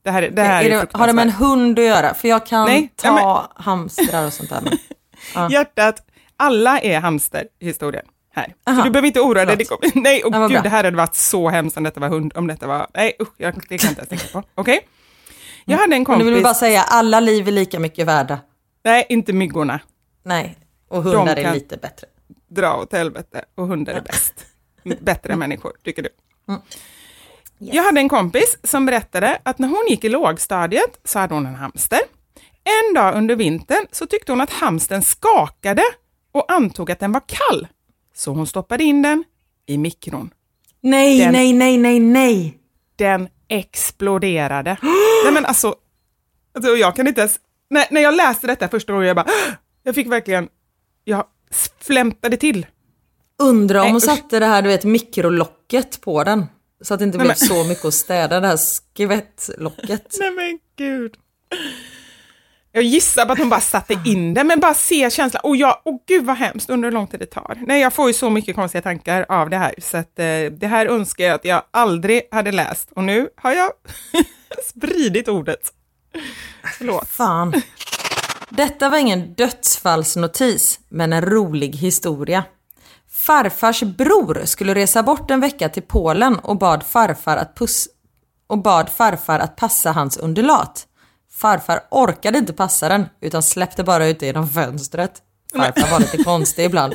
Det 0.05 0.11
här, 0.11 0.23
det 0.23 0.43
här 0.43 0.65
är, 0.65 0.71
är 0.71 0.81
det, 0.81 0.87
Har 0.93 1.07
det 1.07 1.13
med 1.13 1.23
en 1.23 1.33
hund 1.33 1.79
att 1.79 1.85
göra? 1.85 2.15
För 2.15 2.29
jag 2.29 2.47
kan 2.47 2.67
Nej, 2.67 2.93
ta 2.97 3.09
ja, 3.09 3.53
men... 3.55 3.65
hamstrar 3.65 4.27
och 4.27 4.33
sånt 4.33 4.51
där. 4.51 4.61
Men, 4.61 4.79
ja. 5.35 5.51
Hjärtat, 5.51 6.03
alla 6.37 6.81
är 6.81 7.01
hamsterhistorien 7.01 8.05
här. 8.35 8.55
Aha, 8.67 8.79
så 8.79 8.85
du 8.85 8.91
behöver 8.91 9.07
inte 9.07 9.21
oroa 9.21 9.45
dig. 9.45 9.67
Nej, 9.95 10.25
och 10.25 10.33
gud, 10.33 10.63
det 10.63 10.69
här 10.69 10.85
hade 10.85 10.97
varit 10.97 11.15
så 11.15 11.49
hemskt 11.49 11.77
om 11.77 11.83
detta 11.83 12.01
var 12.01 12.09
hund, 12.09 12.33
om 12.37 12.47
detta 12.47 12.67
var, 12.67 12.87
nej 12.95 13.17
usch, 13.21 13.29
jag, 13.37 13.55
det 13.69 13.79
kan 13.79 13.89
jag 13.89 13.91
inte 13.91 14.01
ens 14.01 14.09
tänka 14.09 14.25
på. 14.33 14.39
Okej? 14.55 14.77
Okay? 14.77 14.89
Jag 15.65 15.79
hade 15.79 15.95
en 15.95 16.05
kompis... 16.05 16.19
Men 16.19 16.27
du 16.27 16.35
vill 16.35 16.43
bara 16.43 16.55
säga, 16.55 16.83
alla 16.83 17.21
liv 17.21 17.49
är 17.49 17.53
lika 17.53 17.81
mycket 17.81 18.07
värda. 18.07 18.39
Nej, 18.85 19.07
inte 19.09 19.33
myggorna. 19.33 19.81
Nej, 20.23 20.57
och 20.89 21.03
hundar 21.03 21.37
är 21.37 21.55
lite 21.55 21.77
bättre. 21.77 22.07
dra 22.49 22.77
åt 22.77 22.93
helvete 22.93 23.45
och 23.55 23.67
hundar 23.67 23.93
är 23.93 24.01
bäst. 24.01 24.35
Bättre 25.01 25.37
människor, 25.37 25.73
tycker 25.85 26.03
du? 26.03 26.09
Mm. 26.49 26.61
Yes. 27.63 27.75
Jag 27.75 27.83
hade 27.83 28.01
en 28.01 28.09
kompis 28.09 28.59
som 28.63 28.87
berättade 28.87 29.39
att 29.43 29.59
när 29.59 29.69
hon 29.69 29.87
gick 29.89 30.05
i 30.05 30.09
lågstadiet 30.09 31.01
så 31.05 31.19
hade 31.19 31.35
hon 31.35 31.47
en 31.47 31.55
hamster. 31.55 32.01
En 32.65 32.95
dag 32.95 33.15
under 33.15 33.37
vintern 33.37 33.87
så 33.93 34.07
tyckte 34.07 34.33
hon 34.33 34.41
att 34.41 34.51
hamsten 34.51 35.03
skakade 35.03 35.83
och 36.33 36.53
antog 36.53 36.91
att 36.91 37.01
den 37.01 37.13
var 37.13 37.23
kall. 37.27 37.67
Så 38.15 38.31
hon 38.31 38.47
stoppade 38.47 38.85
in 38.85 39.03
den 39.03 39.25
i 39.67 39.79
mikron. 39.79 40.31
Nej, 40.81 41.19
den, 41.19 41.33
nej, 41.33 41.53
nej, 41.53 41.79
nej, 41.79 42.01
nej! 42.01 42.59
Den 42.97 43.29
exploderade. 43.49 44.77
nej 45.25 45.33
men 45.33 45.45
alltså, 45.45 45.75
alltså, 46.55 46.71
jag 46.71 46.97
kan 46.97 47.07
inte 47.07 47.21
ens, 47.21 47.41
när, 47.71 47.87
när 47.91 48.01
jag 48.01 48.15
läste 48.15 48.47
detta 48.47 48.69
första 48.69 48.93
gången, 48.93 49.09
jag 49.09 49.17
bara, 49.17 49.27
jag 49.83 49.95
fick 49.95 50.07
verkligen, 50.07 50.49
jag 51.05 51.25
flämtade 51.81 52.37
till. 52.37 52.67
Undra 53.39 53.83
om 53.83 53.91
hon 53.91 54.01
satte 54.01 54.39
det 54.39 54.47
här, 54.47 54.63
du 54.63 54.69
vet, 54.69 54.85
mikrolocket 54.85 56.01
på 56.01 56.25
den. 56.25 56.47
Så 56.83 56.95
att 56.95 57.01
det 57.01 57.05
inte 57.05 57.19
blev 57.19 57.35
så 57.35 57.65
mycket 57.65 57.85
att 57.85 57.95
städa, 57.95 58.41
det 58.41 58.47
här 58.47 58.59
skivettlocket. 58.97 60.17
Nej 60.21 60.31
men 60.31 60.59
gud. 60.77 61.15
Jag 62.73 62.85
gissar 62.85 63.27
på 63.27 63.33
att 63.33 63.39
hon 63.39 63.49
bara 63.49 63.61
satte 63.61 63.99
in 64.05 64.35
det, 64.35 64.45
men 64.45 64.61
bara 64.61 64.75
se 64.75 65.11
känslan. 65.11 65.41
Och 65.45 65.57
jag, 65.57 65.83
oh 65.85 65.99
gud 66.09 66.25
vad 66.25 66.37
hemskt, 66.37 66.71
undrar 66.71 66.91
hur 66.91 66.95
lång 66.95 67.07
tid 67.07 67.21
det 67.21 67.27
tar. 67.27 67.59
Nej, 67.67 67.81
jag 67.81 67.93
får 67.93 68.09
ju 68.09 68.15
så 68.15 68.31
mycket 68.31 68.57
konstiga 68.57 68.83
tankar 68.83 69.27
av 69.29 69.51
det 69.51 69.57
här, 69.57 69.75
så 69.79 69.97
att 69.97 70.19
eh, 70.19 70.25
det 70.51 70.67
här 70.67 70.87
önskar 70.87 71.25
jag 71.25 71.35
att 71.35 71.45
jag 71.45 71.63
aldrig 71.71 72.23
hade 72.31 72.53
läst. 72.53 72.89
Och 72.93 73.05
nu 73.05 73.29
har 73.37 73.53
jag 73.53 73.71
spridit 74.65 75.29
ordet. 75.29 75.73
Förlåt. 76.79 77.09
Fan. 77.09 77.63
Detta 78.49 78.89
var 78.89 78.99
ingen 78.99 79.35
dödsfallsnotis, 79.35 80.81
men 80.89 81.13
en 81.13 81.23
rolig 81.23 81.77
historia. 81.77 82.45
Farfars 83.23 83.83
bror 83.83 84.43
skulle 84.45 84.75
resa 84.75 85.03
bort 85.03 85.31
en 85.31 85.41
vecka 85.41 85.69
till 85.69 85.83
Polen 85.83 86.39
och 86.39 86.59
bad 86.59 86.83
farfar 86.83 87.37
att, 87.37 87.57
puss 87.57 87.89
och 88.47 88.59
bad 88.59 88.89
farfar 88.89 89.39
att 89.39 89.57
passa 89.57 89.93
hans 89.93 90.17
undulat. 90.17 90.87
Farfar 91.33 91.81
orkade 91.91 92.39
inte 92.39 92.53
passa 92.53 92.89
den 92.89 93.07
utan 93.21 93.43
släppte 93.43 93.85
bara 93.85 94.07
ut 94.07 94.21
det 94.21 94.27
genom 94.27 94.49
fönstret. 94.49 95.13
Farfar 95.57 95.91
var 95.91 96.01
lite 96.01 96.25
konstig 96.25 96.65
ibland. 96.65 96.95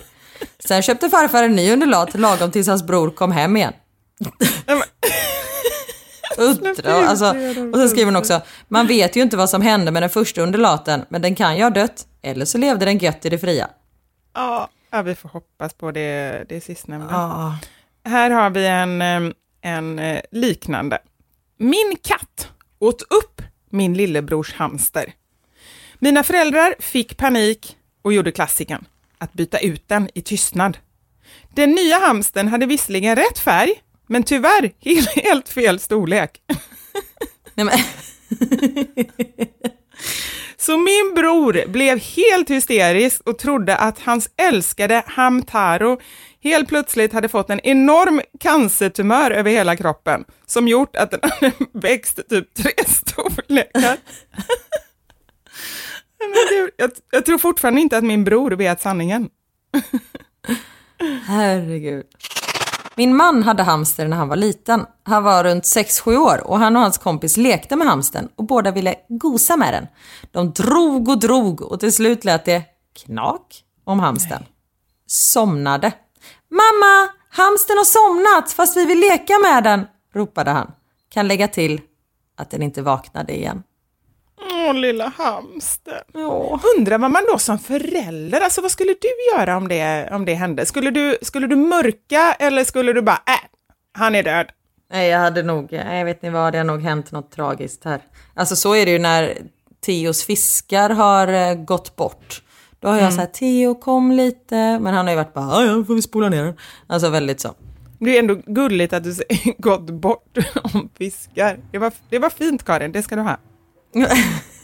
Sen 0.59 0.82
köpte 0.82 1.09
farfar 1.09 1.43
en 1.43 1.55
ny 1.55 1.71
undulat 1.71 2.19
lagom 2.19 2.51
tills 2.51 2.67
hans 2.67 2.84
bror 2.84 3.09
kom 3.09 3.32
hem 3.32 3.57
igen. 3.57 3.73
Uttra, 6.38 6.93
alltså, 6.93 7.36
och 7.73 7.80
så 7.80 7.88
skriver 7.88 8.05
hon 8.05 8.15
också, 8.15 8.41
man 8.67 8.88
vet 8.88 9.15
ju 9.15 9.21
inte 9.21 9.38
vad 9.38 9.49
som 9.49 9.61
hände 9.61 9.91
med 9.91 10.03
den 10.03 10.09
första 10.09 10.41
undulaten, 10.41 11.05
men 11.09 11.21
den 11.21 11.36
kan 11.36 11.57
ju 11.57 11.63
ha 11.63 11.69
dött, 11.69 12.07
eller 12.21 12.45
så 12.45 12.57
levde 12.57 12.86
den 12.86 12.97
gött 12.97 13.25
i 13.25 13.30
det 13.30 13.38
fria. 13.38 13.67
Ja, 14.34 14.69
vi 15.04 15.16
får 15.16 15.30
hoppas 15.30 15.74
på 15.74 15.91
det, 15.91 16.45
det 16.50 16.62
sistnämnda. 16.62 17.12
Ja. 17.12 17.58
Här 18.10 18.30
har 18.30 18.50
vi 18.50 18.68
en, 18.68 19.02
en 19.62 20.00
eh, 20.00 20.22
liknande. 20.32 21.00
Min 21.58 21.98
katt 22.04 22.52
åt 22.80 23.02
upp 23.02 23.41
min 23.70 23.93
lillebrors 23.93 24.54
hamster. 24.54 25.14
Mina 26.00 26.24
föräldrar 26.24 26.76
fick 26.80 27.18
panik 27.18 27.78
och 28.02 28.14
gjorde 28.14 28.32
klassiken, 28.32 28.86
att 29.18 29.34
byta 29.34 29.60
ut 29.60 29.88
den 29.88 30.10
i 30.14 30.22
tystnad. 30.22 30.78
Den 31.54 31.72
nya 31.72 32.00
hamsten 32.00 32.48
hade 32.48 32.66
visserligen 32.66 33.16
rätt 33.16 33.39
färg, 33.39 33.74
men 34.08 34.24
tyvärr 34.24 34.72
helt 35.24 35.50
fel 35.50 35.80
storlek. 35.80 36.41
Nej, 37.56 37.66
men. 37.66 37.80
Så 40.68 40.78
min 40.78 41.13
bror 41.15 41.68
blev 41.68 41.99
helt 41.99 42.49
hysterisk 42.49 43.22
och 43.26 43.39
trodde 43.39 43.78
att 43.78 43.99
hans 43.99 44.30
älskade 44.38 45.03
Hamtaro 45.05 45.99
helt 46.43 46.70
plötsligt 46.70 47.13
hade 47.13 47.30
fått 47.30 47.49
en 47.49 47.59
enorm 47.59 48.22
cancertumör 48.39 49.32
över 49.32 49.51
hela 49.51 49.76
kroppen 49.76 50.26
som 50.45 50.68
gjort 50.68 50.95
att 50.95 51.11
den 51.11 51.20
hade 51.32 51.51
växt 51.74 52.30
typ 52.30 52.53
tre 52.53 52.72
storlekar. 52.88 53.97
Jag, 56.78 56.91
jag 57.11 57.26
tror 57.26 57.38
fortfarande 57.38 57.82
inte 57.82 57.97
att 57.97 58.03
min 58.03 58.24
bror 58.24 58.51
vet 58.51 58.82
sanningen. 58.82 59.30
Herregud. 61.26 62.05
Min 62.98 63.16
man 63.16 63.43
hade 63.43 63.64
hamster 63.64 64.08
när 64.08 64.18
han 64.18 64.28
var 64.28 64.36
liten. 64.36 64.86
Han 65.04 65.24
var 65.24 65.43
runt 65.43 65.64
6-7 65.64 66.18
år 66.18 66.48
och 66.48 66.60
han 66.60 66.76
och 66.76 66.82
hans 66.82 66.98
kompis 66.98 67.38
lekte 67.38 67.76
med 67.76 67.88
hamsten 67.88 68.30
och 68.36 68.43
båda 68.43 68.72
ville 68.72 68.95
gosa 69.10 69.58
med 69.58 69.74
den. 69.74 69.88
De 70.32 70.52
drog 70.52 71.10
och 71.10 71.20
drog 71.20 71.62
och 71.62 71.80
till 71.80 71.93
slut 71.93 72.26
lät 72.26 72.45
det 72.45 72.64
knak 73.06 73.64
om 73.84 74.00
hamsten. 74.00 74.39
Nej. 74.39 74.50
Somnade. 75.08 75.91
Mamma, 76.50 77.10
hamsten 77.30 77.78
har 77.78 77.86
somnat 77.86 78.52
fast 78.52 78.78
vi 78.78 78.86
vill 78.86 79.00
leka 79.00 79.34
med 79.39 79.64
den, 79.64 79.88
ropade 80.14 80.52
han. 80.52 80.72
Kan 81.10 81.28
lägga 81.28 81.48
till 81.48 81.82
att 82.38 82.50
den 82.50 82.64
inte 82.64 82.82
vaknade 82.82 83.38
igen. 83.38 83.64
Åh, 84.68 84.74
lilla 84.74 85.13
hamster. 85.18 86.03
Ja. 86.13 86.59
Undrar 86.78 86.97
vad 86.97 87.11
man 87.11 87.26
då 87.32 87.39
som 87.39 87.59
förälder, 87.59 88.41
alltså 88.41 88.61
vad 88.61 88.72
skulle 88.72 88.95
du 89.01 89.38
göra 89.38 89.57
om 89.57 89.68
det, 89.68 90.09
om 90.11 90.26
det 90.26 90.34
hände? 90.34 90.65
Skulle 90.65 90.91
du, 90.91 91.18
skulle 91.22 91.47
du 91.47 91.55
mörka 91.55 92.36
eller 92.39 92.63
skulle 92.63 92.93
du 92.93 93.01
bara, 93.01 93.22
äh, 93.26 93.49
han 93.93 94.15
är 94.15 94.24
död? 94.24 94.45
Nej, 94.91 95.09
jag 95.09 95.20
hade 95.20 95.43
nog, 95.43 95.68
jag 95.72 96.05
vet 96.05 96.24
inte 96.24 96.30
vad, 96.30 96.53
det 96.53 96.57
har 96.57 96.65
nog 96.65 96.82
hänt 96.82 97.11
något 97.11 97.32
tragiskt 97.32 97.84
här. 97.84 98.01
Alltså 98.34 98.55
så 98.55 98.76
är 98.76 98.86
det 98.86 98.91
ju 98.91 98.99
när 98.99 99.38
Teos 99.86 100.26
fiskar 100.26 100.89
har 100.89 101.28
eh, 101.28 101.53
gått 101.55 101.95
bort. 101.95 102.41
Då 102.80 102.88
har 102.88 102.95
jag 102.95 103.01
mm. 103.01 103.11
så 103.11 103.20
här, 103.20 103.28
Theo 103.28 103.76
kom 103.76 104.11
lite, 104.11 104.80
men 104.80 104.93
han 104.93 105.05
har 105.05 105.11
ju 105.11 105.15
varit 105.15 105.34
bara, 105.34 105.65
ja, 105.65 105.84
får 105.84 105.95
vi 105.95 106.01
spola 106.01 106.30
ner 106.30 106.43
den. 106.43 106.57
Alltså 106.88 107.09
väldigt 107.09 107.39
så. 107.39 107.53
Det 107.99 108.15
är 108.15 108.20
ändå 108.20 108.36
gulligt 108.45 108.93
att 108.93 109.03
du 109.03 109.13
säger 109.13 109.61
gått 109.61 109.89
bort 109.89 110.38
om 110.74 110.89
fiskar. 110.97 111.59
Det 111.72 111.78
var, 111.78 111.91
det 112.09 112.20
var 112.20 112.30
fint 112.30 112.65
Karin, 112.65 112.91
det 112.91 113.03
ska 113.03 113.15
du 113.15 113.22
ha. 113.22 113.38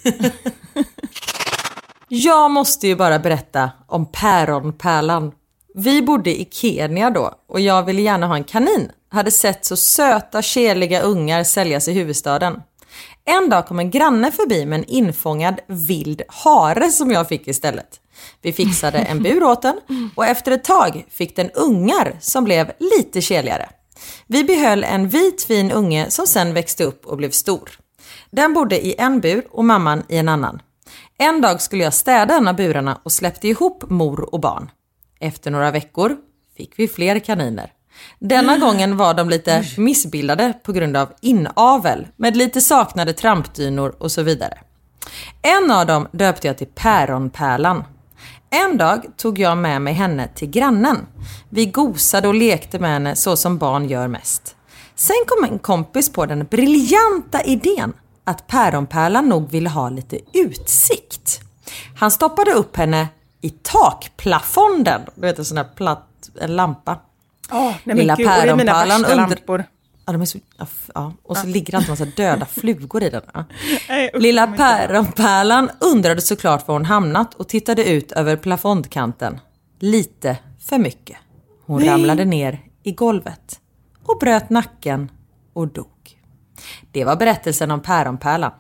jag 2.08 2.51
måste 2.51 2.88
ju 2.88 2.95
bara 2.95 3.20
berätta 3.20 3.72
om 3.88 4.06
päronpärlan. 4.06 5.32
Vi 5.76 6.01
bodde 6.01 6.41
i 6.41 6.47
Kenya 6.51 7.10
då 7.10 7.34
och 7.47 7.60
jag 7.60 7.84
ville 7.84 8.01
gärna 8.01 8.28
ha 8.28 8.36
en 8.36 8.43
kanin. 8.43 8.91
Hade 9.10 9.32
sett 9.32 9.66
så 9.66 9.76
söta, 9.76 10.41
keliga 10.41 11.01
ungar 11.01 11.43
säljas 11.43 11.88
i 11.88 11.93
huvudstaden. 11.93 12.62
En 13.26 13.49
dag 13.49 13.68
kom 13.68 13.80
en 13.80 13.91
granne 13.91 14.32
förbi 14.32 14.66
med 14.66 14.80
en 14.80 14.86
infångad 14.86 15.60
vild 15.68 16.22
hare 16.28 16.91
som 16.91 17.12
jag 17.12 17.28
fick 17.28 17.47
istället. 17.47 17.99
Vi 18.41 18.54
fixade 18.54 18.97
en 18.97 19.24
bur 19.24 19.43
åt 19.43 19.62
den 19.62 19.80
och 20.16 20.26
efter 20.26 20.51
ett 20.51 20.64
tag 20.64 21.06
fick 21.10 21.36
den 21.36 21.51
ungar 21.51 22.18
som 22.20 22.43
blev 22.43 22.72
lite 22.80 23.22
keligare. 23.22 23.70
Vi 24.28 24.43
behöll 24.43 24.84
en 24.84 25.10
vit 25.10 25.43
fin 25.43 25.72
unge 25.72 26.10
som 26.10 26.28
sen 26.28 26.54
växte 26.54 26.84
upp 26.84 27.06
och 27.06 27.18
blev 27.18 27.32
stor. 27.32 27.70
Den 28.32 28.54
bodde 28.54 28.86
i 28.86 28.95
en 28.97 29.20
bur 29.20 29.47
och 29.51 29.66
mamman 29.66 30.04
i 30.10 30.18
en 30.18 30.30
annan. 30.30 30.62
En 31.18 31.41
dag 31.41 31.62
skulle 31.62 31.84
jag 31.84 31.93
städa 31.93 32.38
en 32.38 32.47
av 32.47 32.56
burarna 32.56 32.99
och 33.04 33.12
släppte 33.12 33.47
ihop 33.47 33.89
mor 33.89 34.34
och 34.34 34.39
barn. 34.39 34.72
Efter 35.20 35.51
några 35.51 35.72
veckor 35.72 36.18
fick 36.58 36.80
vi 36.80 36.88
fler 36.88 37.20
kaniner. 37.20 37.72
Denna 38.20 38.58
gången 38.58 38.97
var 38.97 39.14
de 39.14 39.30
lite 39.30 39.66
missbildade 39.78 40.54
på 40.64 40.72
grund 40.72 40.97
av 40.97 41.14
inavel 41.22 42.08
med 42.16 42.38
lite 42.38 42.62
saknade 42.62 43.14
trampdynor 43.14 43.95
och 43.99 44.12
så 44.12 44.22
vidare. 44.22 44.58
En 45.41 45.72
av 45.72 45.86
dem 45.86 46.08
döpte 46.12 46.47
jag 46.47 46.58
till 46.58 46.68
Päronpärlan. 46.68 47.84
En 48.49 48.78
dag 48.78 49.06
tog 49.18 49.39
jag 49.39 49.58
med 49.58 49.82
mig 49.82 49.93
henne 49.93 50.28
till 50.36 50.49
grannen. 50.49 50.97
Vi 51.49 51.66
gosade 51.66 52.28
och 52.28 52.34
lekte 52.34 52.80
med 52.80 52.89
henne 52.93 53.16
så 53.16 53.36
som 53.38 53.58
barn 53.58 53.89
gör 53.89 54.08
mest. 54.08 54.56
Sen 54.96 55.16
kom 55.28 55.44
en 55.52 55.60
kompis 55.60 56.14
på 56.14 56.26
den 56.26 56.46
briljanta 56.46 57.44
idén 57.46 57.94
att 58.24 58.48
Päronpärlan 58.48 59.30
nog 59.30 59.50
ville 59.50 59.70
ha 59.70 59.89
lite 59.89 60.20
utsikt. 60.34 61.39
Han 61.96 62.12
stoppade 62.12 62.52
upp 62.52 62.78
henne 62.78 63.08
i 63.41 63.50
takplafonden. 63.50 65.02
Du 65.16 65.22
vet 65.22 65.39
en 65.39 65.46
sån 65.46 65.56
där 65.56 65.68
platt 65.76 66.30
en 66.41 66.56
lampa. 66.56 67.00
Oh, 67.52 67.74
nej, 67.84 67.96
Lilla 67.96 68.16
gud, 68.16 68.28
päronpärlan 68.28 69.06
under-. 69.06 69.66
Ja, 70.06 70.14
de 70.14 70.22
är 70.22 70.26
så, 70.26 70.39
ja, 70.58 70.68
ja. 70.96 71.14
Och 71.24 71.38
så 71.38 71.48
ligger 71.48 71.72
det 71.72 71.78
alltid 71.78 71.89
massa 71.89 72.06
döda 72.06 72.46
flugor 72.46 73.04
i 73.04 73.10
den. 73.10 73.22
Ja. 73.34 73.46
Nej, 73.89 74.12
Lilla 74.14 74.48
päronpärlan 74.48 75.70
undrade 75.80 76.22
såklart 76.22 76.68
var 76.68 76.76
hon 76.76 76.86
hamnat 76.86 77.34
och 77.34 77.48
tittade 77.48 77.89
ut 77.89 78.12
över 78.12 78.36
plafondkanten. 78.36 79.39
Lite 79.80 80.38
för 80.60 80.78
mycket. 80.78 81.18
Hon 81.66 81.86
ramlade 81.86 82.26
ner 82.26 82.60
i 82.84 82.91
golvet 82.91 83.60
och 84.06 84.18
bröt 84.20 84.49
nacken 84.49 85.12
och 85.54 85.68
dog. 85.68 85.88
Det 86.91 87.06
var 87.06 87.16
berättelsen 87.16 87.72
om 87.72 87.82
päronpärlan. 87.82 88.51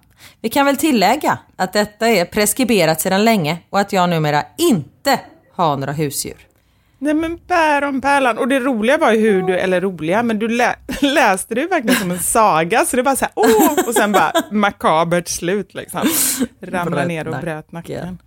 Vi 0.41 0.49
kan 0.49 0.65
väl 0.65 0.77
tillägga 0.77 1.39
att 1.55 1.73
detta 1.73 2.07
är 2.07 2.25
preskriberat 2.25 3.01
sedan 3.01 3.25
länge 3.25 3.57
och 3.69 3.79
att 3.79 3.93
jag 3.93 4.09
numera 4.09 4.43
inte 4.57 5.19
har 5.53 5.77
några 5.77 5.91
husdjur. 5.91 6.47
Nej 6.99 7.13
men 7.13 7.37
päronpärlan. 7.37 8.37
Och 8.37 8.47
det 8.47 8.59
roliga 8.59 8.97
var 8.97 9.11
ju 9.11 9.19
hur 9.19 9.41
du, 9.41 9.57
eller 9.59 9.81
roliga, 9.81 10.23
men 10.23 10.39
du 10.39 10.47
lä 10.47 10.75
läste 11.01 11.55
det 11.55 11.67
verkligen 11.67 11.99
som 11.99 12.11
en 12.11 12.19
saga. 12.19 12.85
Så 12.85 12.95
det 12.95 13.01
var 13.01 13.15
så 13.15 13.25
här, 13.25 13.31
åh! 13.35 13.87
Och 13.87 13.93
sen 13.93 14.11
bara 14.11 14.31
makabert 14.51 15.27
slut 15.27 15.73
liksom. 15.73 16.01
Ramla 16.61 17.05
ner 17.05 17.27
och 17.27 17.41
bröt 17.41 17.71
nacken. 17.71 18.17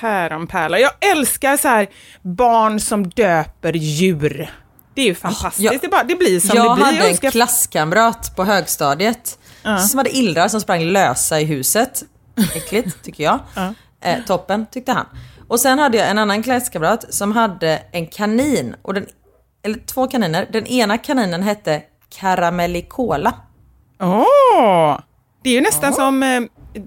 Päronpärla. 0.00 0.78
Jag 0.78 0.90
älskar 1.12 1.56
så 1.56 1.68
här 1.68 1.86
barn 2.22 2.80
som 2.80 3.08
döper 3.08 3.72
djur. 3.72 4.50
Det 4.98 5.02
är 5.02 5.06
ju 5.06 5.14
fantastiskt. 5.14 5.58
jag- 5.72 5.80
det, 5.80 5.88
bara, 5.88 6.04
det 6.04 6.14
blir 6.14 6.40
som 6.40 6.56
jag 6.56 6.70
det 6.70 6.74
blir. 6.74 6.84
hade 6.84 6.98
en 6.98 7.06
önskar- 7.10 7.30
klasskamrat 7.30 8.36
på 8.36 8.44
högstadiet 8.44 9.38
som 9.88 9.98
hade 9.98 10.16
illrar 10.16 10.48
som 10.48 10.60
sprang 10.60 10.82
lösa 10.84 11.40
i 11.40 11.44
huset. 11.44 12.04
Äckligt, 12.56 13.02
tycker 13.04 13.24
jag. 13.24 13.38
Eh, 14.04 14.24
toppen, 14.26 14.66
tyckte 14.66 14.92
han. 14.92 15.06
Och 15.48 15.60
sen 15.60 15.78
hade 15.78 15.98
jag 15.98 16.08
en 16.10 16.18
annan 16.18 16.42
klasskamrat 16.42 17.14
som 17.14 17.32
hade 17.32 17.82
en 17.92 18.06
kanin. 18.06 18.74
Och 18.82 18.94
den, 18.94 19.06
eller 19.62 19.78
två 19.86 20.06
kaniner. 20.06 20.48
Den 20.52 20.66
ena 20.66 20.98
kaninen 20.98 21.42
hette 21.42 21.82
Karamellicola. 22.20 23.34
Åh! 24.00 24.98
Det 25.44 25.50
är 25.50 25.54
ju 25.54 25.60
nästan 25.60 25.92
som, 25.92 26.22
eh, 26.22 26.40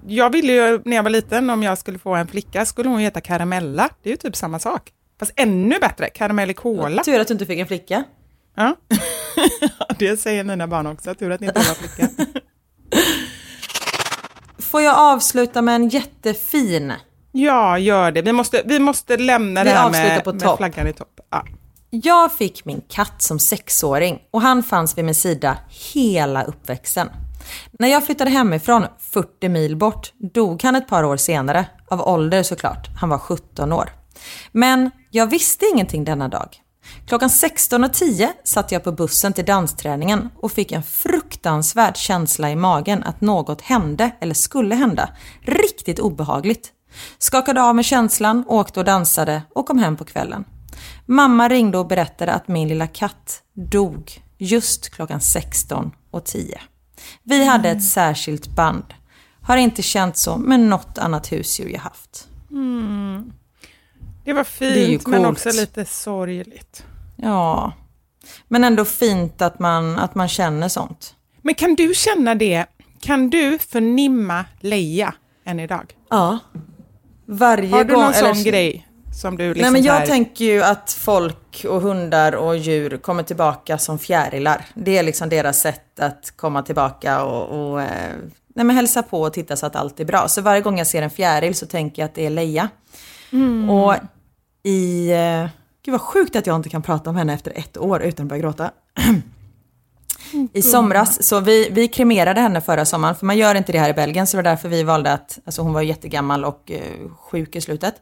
jag 0.06 0.30
ville 0.30 0.52
ju 0.52 0.82
när 0.84 0.96
jag 0.96 1.02
var 1.02 1.10
liten, 1.10 1.50
om 1.50 1.62
jag 1.62 1.78
skulle 1.78 1.98
få 1.98 2.14
en 2.14 2.26
flicka, 2.26 2.64
skulle 2.66 2.88
hon 2.88 2.98
heta 3.00 3.20
Karamella. 3.20 3.88
Det 4.02 4.08
är 4.08 4.10
ju 4.10 4.16
typ 4.16 4.36
samma 4.36 4.58
sak. 4.58 4.90
Fast 5.22 5.32
ännu 5.36 5.78
bättre, 5.78 6.08
Karamellicola. 6.08 7.02
Tur 7.02 7.20
att 7.20 7.28
du 7.28 7.32
inte 7.32 7.46
fick 7.46 7.58
en 7.58 7.66
flicka. 7.66 8.04
Ja. 8.54 8.76
det 9.98 10.16
säger 10.16 10.44
mina 10.44 10.66
barn 10.66 10.86
också, 10.86 11.14
tur 11.14 11.30
att 11.30 11.40
ni 11.40 11.46
inte 11.46 11.60
var 11.60 11.74
flicka. 11.74 12.08
Får 14.58 14.82
jag 14.82 14.98
avsluta 14.98 15.62
med 15.62 15.74
en 15.74 15.88
jättefin? 15.88 16.92
Ja, 17.32 17.78
gör 17.78 18.12
det. 18.12 18.22
Vi 18.22 18.32
måste, 18.32 18.62
vi 18.64 18.78
måste 18.78 19.16
lämna 19.16 19.64
Vi 19.64 19.70
det 19.70 19.76
här 19.76 19.90
med, 19.90 20.24
på 20.24 20.32
med 20.32 20.42
topp. 20.42 20.56
flaggan 20.56 20.88
i 20.88 20.92
topp. 20.92 21.20
Ja. 21.30 21.44
Jag 21.90 22.32
fick 22.32 22.64
min 22.64 22.80
katt 22.88 23.22
som 23.22 23.38
sexåring 23.38 24.22
och 24.30 24.42
han 24.42 24.62
fanns 24.62 24.98
vid 24.98 25.04
min 25.04 25.14
sida 25.14 25.58
hela 25.94 26.44
uppväxten. 26.44 27.08
När 27.72 27.88
jag 27.88 28.06
flyttade 28.06 28.30
hemifrån 28.30 28.84
40 28.98 29.48
mil 29.48 29.76
bort 29.76 30.12
dog 30.18 30.62
han 30.62 30.76
ett 30.76 30.88
par 30.88 31.04
år 31.04 31.16
senare, 31.16 31.66
av 31.88 32.08
ålder 32.08 32.42
såklart. 32.42 32.88
Han 33.00 33.08
var 33.08 33.18
17 33.18 33.72
år. 33.72 33.90
Men 34.52 34.90
jag 35.14 35.26
visste 35.26 35.66
ingenting 35.72 36.04
denna 36.04 36.28
dag. 36.28 36.56
Klockan 37.06 37.28
16.10 37.28 38.28
satt 38.44 38.72
jag 38.72 38.84
på 38.84 38.92
bussen 38.92 39.32
till 39.32 39.44
dansträningen 39.44 40.28
och 40.36 40.52
fick 40.52 40.72
en 40.72 40.82
fruktansvärd 40.82 41.96
känsla 41.96 42.50
i 42.50 42.56
magen 42.56 43.02
att 43.02 43.20
något 43.20 43.60
hände 43.60 44.10
eller 44.20 44.34
skulle 44.34 44.74
hända. 44.74 45.08
Riktigt 45.40 45.98
obehagligt. 45.98 46.72
Skakade 47.18 47.62
av 47.62 47.76
med 47.76 47.84
känslan, 47.84 48.44
åkte 48.48 48.80
och 48.80 48.86
dansade 48.86 49.42
och 49.54 49.66
kom 49.66 49.78
hem 49.78 49.96
på 49.96 50.04
kvällen. 50.04 50.44
Mamma 51.06 51.48
ringde 51.48 51.78
och 51.78 51.86
berättade 51.86 52.32
att 52.32 52.48
min 52.48 52.68
lilla 52.68 52.86
katt 52.86 53.42
dog 53.54 54.22
just 54.38 54.90
klockan 54.90 55.20
16.10. 55.20 56.54
Vi 57.22 57.44
hade 57.44 57.70
ett 57.70 57.84
särskilt 57.84 58.56
band. 58.56 58.94
Har 59.42 59.56
inte 59.56 59.82
känt 59.82 60.16
så 60.16 60.36
med 60.36 60.60
något 60.60 60.98
annat 60.98 61.32
husdjur 61.32 61.68
jag 61.68 61.80
haft. 61.80 62.28
Mm. 62.50 63.32
Det 64.24 64.32
var 64.32 64.40
Det 64.58 64.74
fint, 64.74 65.06
men 65.06 65.22
coolt. 65.24 65.32
också 65.36 65.60
lite 65.60 65.84
sorgligt. 65.84 66.84
Ja, 67.16 67.72
men 68.48 68.64
ändå 68.64 68.84
fint 68.84 69.42
att 69.42 69.58
man, 69.58 69.98
att 69.98 70.14
man 70.14 70.28
känner 70.28 70.68
sånt. 70.68 71.14
Men 71.42 71.54
kan 71.54 71.74
du 71.74 71.94
känna 71.94 72.34
det, 72.34 72.66
kan 73.00 73.30
du 73.30 73.58
förnimma 73.58 74.44
Leia 74.60 75.14
än 75.44 75.60
idag? 75.60 75.94
Ja. 76.10 76.38
Varje 77.26 77.70
Har 77.70 77.84
du 77.84 77.94
gång... 77.94 78.02
någon 78.02 78.12
eller- 78.14 78.34
sån 78.34 78.44
grej 78.44 78.88
som 79.20 79.36
du 79.36 79.48
liksom 79.54 79.62
Nej 79.62 79.70
men 79.72 79.82
jag 79.82 79.92
här- 79.94 80.06
tänker 80.06 80.44
ju 80.44 80.62
att 80.62 80.92
folk 80.92 81.64
och 81.68 81.80
hundar 81.82 82.32
och 82.32 82.56
djur 82.56 82.96
kommer 82.96 83.22
tillbaka 83.22 83.78
som 83.78 83.98
fjärilar. 83.98 84.64
Det 84.74 84.98
är 84.98 85.02
liksom 85.02 85.28
deras 85.28 85.60
sätt 85.60 86.00
att 86.00 86.32
komma 86.36 86.62
tillbaka 86.62 87.24
och, 87.24 87.70
och 87.72 87.82
eh, 87.82 87.88
nej 88.54 88.64
men 88.66 88.76
hälsa 88.76 89.02
på 89.02 89.22
och 89.22 89.32
titta 89.32 89.56
så 89.56 89.66
att 89.66 89.76
allt 89.76 90.00
är 90.00 90.04
bra. 90.04 90.28
Så 90.28 90.40
varje 90.42 90.60
gång 90.60 90.78
jag 90.78 90.86
ser 90.86 91.02
en 91.02 91.10
fjäril 91.10 91.54
så 91.54 91.66
tänker 91.66 92.02
jag 92.02 92.06
att 92.06 92.14
det 92.14 92.26
är 92.26 92.30
Leia. 92.30 92.68
Och 93.70 93.94
i... 94.62 95.10
Eh, 95.10 95.48
gud 95.84 95.92
vad 95.92 96.00
sjukt 96.00 96.36
att 96.36 96.46
jag 96.46 96.56
inte 96.56 96.68
kan 96.68 96.82
prata 96.82 97.10
om 97.10 97.16
henne 97.16 97.34
efter 97.34 97.58
ett 97.58 97.78
år 97.78 98.02
utan 98.02 98.26
att 98.26 98.28
börja 98.28 98.42
gråta. 98.42 98.70
I 100.52 100.62
somras, 100.62 101.28
så 101.28 101.40
vi, 101.40 101.68
vi 101.72 101.88
kremerade 101.88 102.40
henne 102.40 102.60
förra 102.60 102.84
sommaren, 102.84 103.14
för 103.14 103.26
man 103.26 103.36
gör 103.36 103.54
inte 103.54 103.72
det 103.72 103.78
här 103.78 103.90
i 103.90 103.92
Belgien, 103.92 104.26
så 104.26 104.36
det 104.36 104.42
var 104.42 104.50
därför 104.50 104.68
vi 104.68 104.82
valde 104.82 105.12
att, 105.12 105.38
alltså 105.44 105.62
hon 105.62 105.72
var 105.72 105.82
jättegammal 105.82 106.44
och 106.44 106.70
eh, 106.70 107.08
sjuk 107.18 107.56
i 107.56 107.60
slutet. 107.60 107.94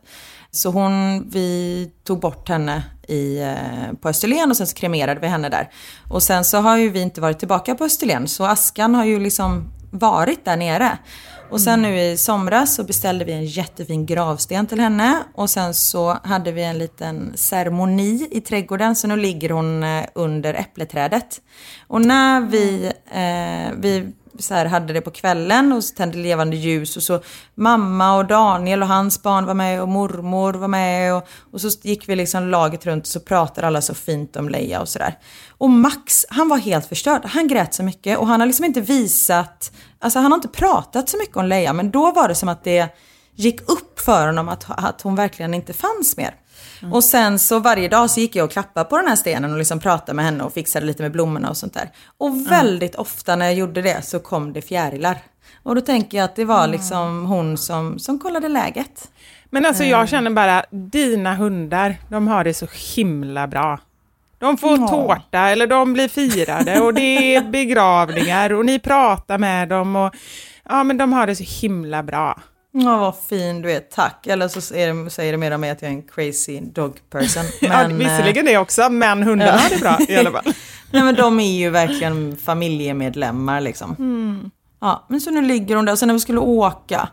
Så 0.51 0.71
hon, 0.71 1.25
vi 1.31 1.91
tog 2.05 2.21
bort 2.21 2.49
henne 2.49 2.85
i, 3.09 3.41
eh, 3.41 3.93
på 4.01 4.09
Österlen 4.09 4.51
och 4.51 4.57
sen 4.57 4.67
så 4.67 4.77
kremerade 4.77 5.21
vi 5.21 5.27
henne 5.27 5.49
där. 5.49 5.71
Och 6.09 6.23
sen 6.23 6.45
så 6.45 6.59
har 6.59 6.77
ju 6.77 6.91
vi 6.91 7.01
inte 7.01 7.21
varit 7.21 7.39
tillbaka 7.39 7.75
på 7.75 7.85
Österlen, 7.85 8.29
så 8.29 8.45
askan 8.45 8.95
har 8.95 9.05
ju 9.05 9.21
liksom 9.21 9.73
varit 9.91 10.45
där 10.45 10.57
nere. 10.57 10.99
Och 11.51 11.61
sen 11.61 11.83
nu 11.83 12.01
i 12.01 12.17
somras 12.17 12.75
så 12.75 12.85
beställde 12.85 13.25
vi 13.25 13.33
en 13.33 13.47
jättefin 13.47 14.07
gravsten 14.07 14.67
till 14.67 14.81
henne. 14.81 15.19
Och 15.35 15.51
sen 15.51 15.75
så 15.75 16.19
hade 16.23 16.53
vi 16.53 16.63
en 16.63 16.79
liten 16.79 17.33
ceremoni 17.35 18.29
i 18.31 18.41
trädgården 18.41 18.97
så 18.97 19.07
nu 19.07 19.17
ligger 19.17 19.51
hon 19.51 19.83
eh, 19.83 20.05
under 20.15 20.55
äppleträdet. 20.55 21.41
Och 21.87 22.07
när 22.07 22.41
vi, 22.41 22.93
eh, 23.11 23.75
vi 23.79 24.13
så 24.43 24.55
här 24.55 24.67
hade 24.67 24.93
det 24.93 25.01
på 25.01 25.11
kvällen 25.11 25.73
och 25.73 25.85
så 25.85 25.95
tände 25.95 26.19
levande 26.19 26.57
ljus 26.57 26.97
och 26.97 27.03
så 27.03 27.21
mamma 27.55 28.17
och 28.17 28.27
Daniel 28.27 28.83
och 28.83 28.89
hans 28.89 29.23
barn 29.23 29.47
var 29.47 29.55
med 29.55 29.83
och 29.83 29.89
mormor 29.89 30.53
var 30.53 30.69
med 30.69 31.15
och, 31.15 31.29
och 31.53 31.61
så 31.61 31.69
gick 31.83 32.09
vi 32.09 32.17
liksom 32.17 32.49
laget 32.49 32.87
runt 32.87 33.03
och 33.05 33.09
så 33.09 33.21
pratade 33.21 33.67
alla 33.67 33.83
så 33.83 33.95
fint 33.95 34.37
om 34.37 34.49
Leia 34.49 34.81
och 34.81 34.89
sådär. 34.89 35.19
Och 35.49 35.71
Max, 35.71 36.27
han 36.29 36.49
var 36.49 36.59
helt 36.59 36.87
förstörd. 36.87 37.25
Han 37.25 37.49
grät 37.49 37.75
så 37.75 37.83
mycket 37.83 38.19
och 38.19 38.27
han 38.27 38.41
har 38.41 38.47
liksom 38.47 38.65
inte 38.65 38.81
visat, 38.81 39.73
alltså 39.99 40.19
han 40.19 40.33
har 40.33 40.39
inte 40.39 40.49
pratat 40.49 41.09
så 41.09 41.19
mycket 41.19 41.37
om 41.37 41.47
Leia 41.47 41.73
men 41.73 41.91
då 41.91 42.13
var 42.13 42.29
det 42.29 42.35
som 42.35 42.49
att 42.49 42.65
det 42.65 42.89
gick 43.35 43.61
upp 43.71 44.01
för 44.01 44.27
honom 44.27 44.49
att, 44.49 44.65
att 44.69 45.03
hon 45.03 45.15
verkligen 45.15 45.55
inte 45.55 45.73
fanns 45.73 46.17
mer. 46.17 46.35
Och 46.93 47.05
sen 47.05 47.39
så 47.39 47.59
varje 47.59 47.89
dag 47.89 48.11
så 48.11 48.21
gick 48.21 48.37
jag 48.37 48.45
och 48.45 48.51
klappade 48.51 48.85
på 48.91 48.97
den 48.97 49.09
här 49.09 49.17
stenen 49.17 49.53
och 49.53 49.59
liksom 49.59 49.81
pratade 49.81 50.17
med 50.17 50.25
henne 50.25 50.45
och 50.45 50.53
fixade 50.53 50.87
lite 50.87 51.03
med 51.03 51.13
blommorna 51.13 51.51
och 51.51 51.57
sånt 51.57 51.75
där. 51.75 51.91
Och 52.19 52.51
väldigt 52.51 52.95
ofta 52.95 53.37
när 53.37 53.47
jag 53.47 53.55
gjorde 53.55 53.83
det 53.83 54.03
så 54.03 54.19
kom 54.21 54.53
det 54.53 54.63
fjärilar. 54.63 55.19
Och 55.63 55.75
då 55.75 55.81
tänker 55.81 56.19
jag 56.19 56.25
att 56.25 56.37
det 56.37 56.45
var 56.45 56.67
liksom 56.67 57.25
hon 57.27 57.59
som, 57.59 57.99
som 57.99 58.19
kollade 58.19 58.49
läget. 58.49 59.11
Men 59.51 59.67
alltså 59.67 59.85
jag 59.85 60.09
känner 60.09 60.31
bara, 60.31 60.65
dina 60.71 61.35
hundar, 61.35 61.97
de 62.09 62.29
har 62.29 62.45
det 62.45 62.55
så 62.55 62.67
himla 62.97 63.47
bra. 63.47 63.79
De 64.39 64.57
får 64.57 64.79
Ja. 64.81 64.89
tårta 64.89 65.39
eller 65.49 65.67
de 65.67 65.93
blir 65.93 66.09
firade 66.09 66.81
och 66.81 66.95
det 66.95 67.35
är 67.35 67.43
begravningar 67.51 68.53
och 68.53 68.65
ni 68.67 68.79
pratar 68.79 69.39
med 69.39 69.69
dem 69.69 69.97
och 69.97 70.15
ja 70.69 70.85
men 70.85 70.99
de 70.99 71.13
har 71.13 71.27
det 71.27 71.37
så 71.37 71.45
himla 71.67 72.03
bra. 72.03 72.41
Ja, 72.73 72.99
vad 72.99 73.17
fin 73.19 73.63
du 73.63 73.73
är, 73.73 73.81
tack. 73.81 74.27
Eller 74.27 74.49
så 74.49 74.75
är 74.75 74.95
det, 75.05 75.11
säger 75.11 75.33
det 75.33 75.39
mer 75.39 75.51
om 75.51 75.61
mig 75.61 75.71
att 75.71 75.83
jag 75.83 75.91
är 75.91 75.95
en 75.95 76.03
crazy 76.03 76.61
dog 76.61 76.99
person. 77.11 77.43
ja, 77.61 77.69
Men, 77.69 77.99
visserligen 77.99 78.45
det 78.45 78.59
också, 78.59 78.91
men 78.91 79.23
hundarna 79.23 79.61
Ja. 79.63 79.69
det 79.77 79.81
bra 79.81 79.99
i 80.09 80.17
alla 80.17 80.31
fall. 80.31 80.45
Nej 80.93 81.03
men 81.03 81.15
de 81.15 81.41
är 81.41 81.59
ju 81.59 81.71
verkligen 81.71 82.37
familjemedlemmar 82.37 83.61
liksom. 83.61 84.51
Ja, 84.81 85.05
men 85.09 85.21
så 85.21 85.31
nu 85.31 85.43
ligger 85.43 85.77
hon 85.77 85.85
där 85.85 85.93
och 85.93 85.99
sen 85.99 86.07
när 86.07 86.15
vi 86.15 86.21
skulle 86.21 86.39
åka. 86.41 87.09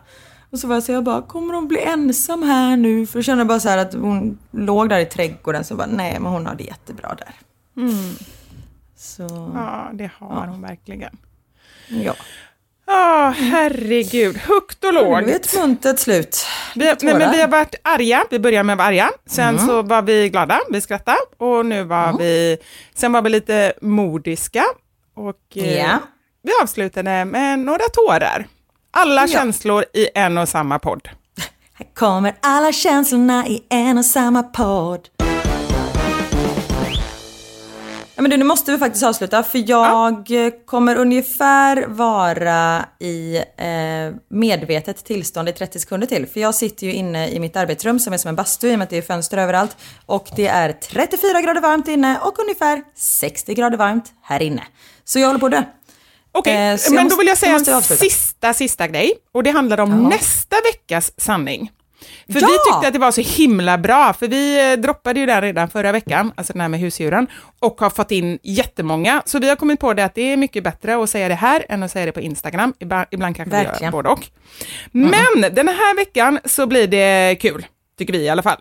Och 0.50 0.58
så 0.58 0.66
var 0.68 0.76
jag 0.76 0.82
så 0.82 0.92
jag 0.92 1.04
bara, 1.04 1.22
kommer 1.22 1.54
hon 1.54 1.68
bli 1.68 1.82
ensam 1.82 2.42
här 2.42 2.76
nu? 2.76 3.06
För 3.06 3.18
då 3.18 3.22
kände 3.22 3.40
jag 3.40 3.48
bara 3.48 3.60
så 3.60 3.68
här 3.68 3.78
att 3.78 3.94
hon 3.94 4.38
låg 4.50 4.88
där 4.88 4.98
i 4.98 5.06
trädgården 5.06 5.64
så 5.64 5.72
jag 5.72 5.78
bara, 5.78 5.86
nej 5.88 6.12
men 6.20 6.32
hon 6.32 6.46
har 6.46 6.54
det 6.54 6.64
jättebra 6.64 7.14
där. 7.18 7.34
Så, 8.96 9.50
Ja, 9.54 9.90
det 9.92 10.10
har 10.18 10.46
hon 10.46 10.62
verkligen. 10.62 11.16
ja. 11.88 12.14
Ja, 12.90 13.34
herregud. 13.36 14.36
Högt 14.36 14.84
och 14.84 14.92
Det 14.94 15.00
lågt. 15.00 15.24
blev 15.24 15.36
ett 15.36 15.54
muntert 15.54 15.98
slut. 15.98 16.46
Vi, 16.74 16.84
nej, 16.84 16.96
men 17.02 17.30
vi 17.30 17.40
har 17.40 17.48
varit 17.48 17.74
arga, 17.84 18.24
vi 18.30 18.38
började 18.38 18.62
med 18.64 18.72
att 18.74 18.78
vara 18.78 18.88
arga, 18.88 19.10
sen 19.26 19.58
så 19.58 19.82
var 19.82 20.02
vi 20.02 20.28
glada, 20.28 20.60
vi 20.70 20.80
skrattade 20.80 21.18
och 21.38 21.66
nu 21.66 21.84
var 21.84 22.18
vi, 22.18 22.58
sen 22.94 23.12
var 23.12 23.22
vi 23.22 23.30
lite 23.30 23.72
modiska 23.82 24.64
och 25.16 25.36
eh, 25.56 25.76
Ja. 25.78 25.98
vi 26.42 26.50
avslutade 26.62 27.24
med 27.24 27.58
några 27.58 27.84
tårar. 27.92 28.46
Alla 28.90 29.20
Ja. 29.20 29.26
känslor 29.26 29.84
i 29.94 30.08
en 30.14 30.38
och 30.38 30.48
samma 30.48 30.78
podd. 30.78 31.08
Här 31.74 31.86
kommer 31.94 32.34
alla 32.42 32.72
känslorna 32.72 33.46
i 33.46 33.62
en 33.70 33.98
och 33.98 34.04
samma 34.04 34.42
podd. 34.42 35.08
Ja, 38.18 38.22
men 38.22 38.30
du, 38.30 38.36
nu 38.36 38.44
måste 38.44 38.72
vi 38.72 38.78
faktiskt 38.78 39.04
avsluta 39.04 39.42
för 39.42 39.70
jag 39.70 40.24
ja. 40.28 40.50
kommer 40.66 40.96
ungefär 40.96 41.86
vara 41.86 42.84
i 42.98 43.36
eh, 43.36 44.14
medvetet 44.30 45.04
tillstånd 45.04 45.48
i 45.48 45.52
30 45.52 45.80
sekunder 45.80 46.06
till. 46.06 46.26
För 46.26 46.40
jag 46.40 46.54
sitter 46.54 46.86
ju 46.86 46.92
inne 46.92 47.28
i 47.28 47.40
mitt 47.40 47.56
arbetsrum 47.56 47.98
som 47.98 48.12
är 48.12 48.16
som 48.16 48.28
en 48.28 48.36
bastu 48.36 48.68
i 48.68 48.74
och 48.74 48.78
med 48.78 48.84
att 48.84 48.90
det 48.90 48.96
är 48.96 49.02
fönster 49.02 49.38
överallt. 49.38 49.76
Och 50.06 50.28
det 50.36 50.46
är 50.46 50.72
34 50.72 51.40
grader 51.40 51.60
varmt 51.60 51.88
inne 51.88 52.18
och 52.18 52.38
ungefär 52.38 52.82
60 52.96 53.54
grader 53.54 53.76
varmt 53.76 54.12
här 54.22 54.42
inne. 54.42 54.62
Så 55.04 55.18
jag 55.18 55.26
håller 55.26 55.40
på 55.40 55.46
att 55.46 55.52
dö. 55.52 55.62
Okej, 56.32 56.52
okay, 56.52 56.54
eh, 56.54 56.94
men 56.94 57.04
måste, 57.04 57.14
då 57.14 57.18
vill 57.18 57.28
jag 57.28 57.38
säga 57.38 57.54
en 57.54 57.82
sista, 57.82 58.54
sista 58.54 58.88
grej. 58.88 59.12
Och 59.32 59.42
det 59.42 59.50
handlar 59.50 59.80
om 59.80 59.90
ja. 59.90 60.08
nästa 60.08 60.56
veckas 60.72 61.12
sanning. 61.16 61.70
För 62.32 62.40
ja! 62.40 62.46
vi 62.46 62.72
tyckte 62.72 62.86
att 62.88 62.92
det 62.92 62.98
var 62.98 63.10
så 63.10 63.20
himla 63.20 63.78
bra, 63.78 64.12
för 64.12 64.28
vi 64.28 64.72
eh, 64.72 64.78
droppade 64.78 65.20
ju 65.20 65.26
den 65.26 65.40
redan 65.40 65.68
förra 65.68 65.92
veckan, 65.92 66.32
alltså 66.36 66.52
den 66.52 66.60
här 66.60 66.68
med 66.68 66.80
husdjuren, 66.80 67.26
och 67.60 67.80
har 67.80 67.90
fått 67.90 68.10
in 68.10 68.38
jättemånga. 68.42 69.22
Så 69.26 69.38
vi 69.38 69.48
har 69.48 69.56
kommit 69.56 69.80
på 69.80 69.94
det 69.94 70.04
att 70.04 70.14
det 70.14 70.32
är 70.32 70.36
mycket 70.36 70.64
bättre 70.64 71.02
att 71.02 71.10
säga 71.10 71.28
det 71.28 71.34
här 71.34 71.64
än 71.68 71.82
att 71.82 71.90
säga 71.90 72.06
det 72.06 72.12
på 72.12 72.20
Instagram. 72.20 72.74
Ibland, 72.78 73.06
ibland 73.10 73.36
kanske 73.36 73.50
Verkligen. 73.50 73.78
vi 73.78 73.84
gör 73.84 73.92
både 73.92 74.08
och. 74.08 74.26
Mm. 74.94 75.10
Men 75.10 75.54
den 75.54 75.68
här 75.68 75.96
veckan 75.96 76.38
så 76.44 76.66
blir 76.66 76.86
det 76.86 77.36
kul, 77.40 77.66
tycker 77.98 78.12
vi 78.12 78.18
i 78.18 78.28
alla 78.28 78.42
fall. 78.42 78.58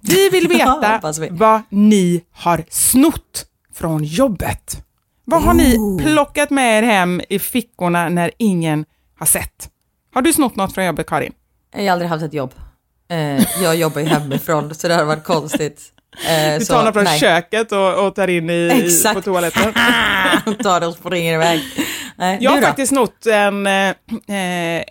Vi 0.00 0.28
vill 0.28 0.48
veta 0.48 1.12
vi. 1.20 1.28
vad 1.30 1.62
ni 1.68 2.24
har 2.32 2.64
snott 2.70 3.46
från 3.74 4.04
jobbet. 4.04 4.82
Vad 5.24 5.42
har 5.42 5.54
ni 5.54 5.98
plockat 6.04 6.50
med 6.50 6.78
er 6.78 6.82
hem 6.82 7.22
i 7.28 7.38
fickorna 7.38 8.08
när 8.08 8.30
ingen 8.38 8.84
har 9.18 9.26
sett? 9.26 9.70
Har 10.14 10.22
du 10.22 10.32
snott 10.32 10.56
något 10.56 10.74
från 10.74 10.84
jobbet, 10.84 11.06
Karin? 11.06 11.32
Jag 11.74 11.82
har 11.82 11.90
aldrig 11.90 12.10
haft 12.10 12.24
ett 12.24 12.34
jobb. 12.34 12.54
Eh, 13.08 13.62
jag 13.62 13.76
jobbar 13.76 14.00
ju 14.00 14.06
hemifrån, 14.06 14.74
så 14.74 14.88
det 14.88 14.94
hade 14.94 15.06
varit 15.06 15.24
konstigt. 15.24 15.92
Eh, 16.28 16.58
du 16.58 16.64
tar 16.64 16.84
något 16.84 16.94
från 16.94 17.04
nej. 17.04 17.20
köket 17.20 17.72
och, 17.72 18.06
och, 18.06 18.14
tar 18.14 18.28
in 18.28 18.50
i, 18.50 18.70
Exakt. 18.84 19.14
på 19.14 19.22
toaletten. 19.22 19.72
tar 20.62 20.80
det 20.80 20.86
och 20.86 20.94
springer 20.94 21.34
iväg. 21.34 21.60
Nej, 22.16 22.38
jag 22.40 22.50
har 22.50 22.62
faktiskt 22.62 22.92
snott 22.92 23.26
en, 23.26 23.66
eh, 23.66 23.94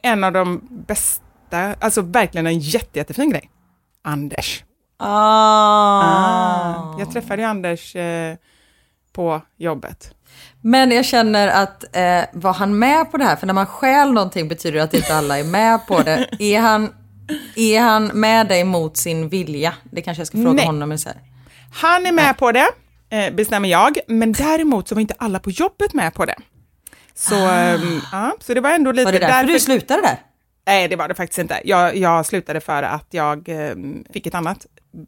en 0.03 0.24
av 0.24 0.32
de 0.32 0.61
bästa, 0.88 1.76
alltså 1.80 2.01
verkligen 2.01 2.47
en 2.47 2.59
jätte, 2.59 2.99
jättefin 2.99 3.30
grej. 3.30 3.49
Anders. 4.03 4.63
Ah. 4.97 6.03
ah 6.03 6.95
jag 6.99 7.11
träffade 7.11 7.41
ju 7.41 7.47
Anders 7.47 7.95
eh, 7.95 8.36
på 9.13 9.41
jobbet. 9.57 10.11
Men 10.61 10.91
jag 10.91 11.05
känner 11.05 11.47
att, 11.47 11.95
eh, 11.95 12.24
var 12.34 12.53
han 12.53 12.80
med 12.80 13.11
på 13.11 13.18
det 13.18 13.24
här? 13.24 13.36
För 13.36 13.47
när 13.47 13.53
man 13.53 13.66
stjäl 13.66 14.11
någonting 14.11 14.47
betyder 14.47 14.78
det 14.78 14.84
att 14.84 14.93
inte 14.93 15.16
alla 15.16 15.39
är 15.39 15.43
med 15.43 15.88
på 15.88 16.01
det. 16.01 16.30
Är 16.39 16.59
han, 16.59 16.93
är 17.55 17.80
han 17.80 18.05
med 18.05 18.47
dig 18.47 18.63
mot 18.63 18.97
sin 18.97 19.30
vilja? 19.30 19.73
Det 19.84 20.01
kanske 20.01 20.21
jag 20.21 20.28
ska 20.28 20.38
fråga 20.38 20.53
Nej. 20.53 20.65
honom. 20.65 20.97
Så 20.97 21.09
här. 21.09 21.17
Han 21.73 22.05
är 22.05 22.11
med 22.11 22.26
Nej. 22.26 22.34
på 22.34 22.51
det, 22.51 22.67
eh, 23.09 23.34
bestämmer 23.34 23.69
jag. 23.69 23.97
Men 24.07 24.32
däremot 24.32 24.88
så 24.88 24.95
var 24.95 25.01
inte 25.01 25.15
alla 25.17 25.39
på 25.39 25.51
jobbet 25.51 25.93
med 25.93 26.13
på 26.13 26.26
det. 26.26 26.36
Så, 27.13 27.36
ah. 27.36 27.73
eh, 27.73 27.82
ja, 28.11 28.36
så 28.39 28.53
det 28.53 28.61
var 28.61 28.71
ändå 28.71 28.91
lite... 28.91 29.05
Var 29.05 29.11
det 29.11 29.19
därför, 29.19 29.34
därför 29.34 29.53
du 29.53 29.59
slutade 29.59 30.01
där? 30.01 30.19
Nej, 30.67 30.88
det 30.88 30.95
var 30.95 31.07
det 31.07 31.15
faktiskt 31.15 31.39
inte. 31.39 31.61
Jag, 31.65 31.97
jag 31.97 32.26
slutade 32.26 32.61
för 32.61 32.84
att 32.84 33.07
jag 33.11 33.49
eh, 33.49 33.76
fick 34.13 34.28
ett 34.28 34.36
annat 34.36 34.65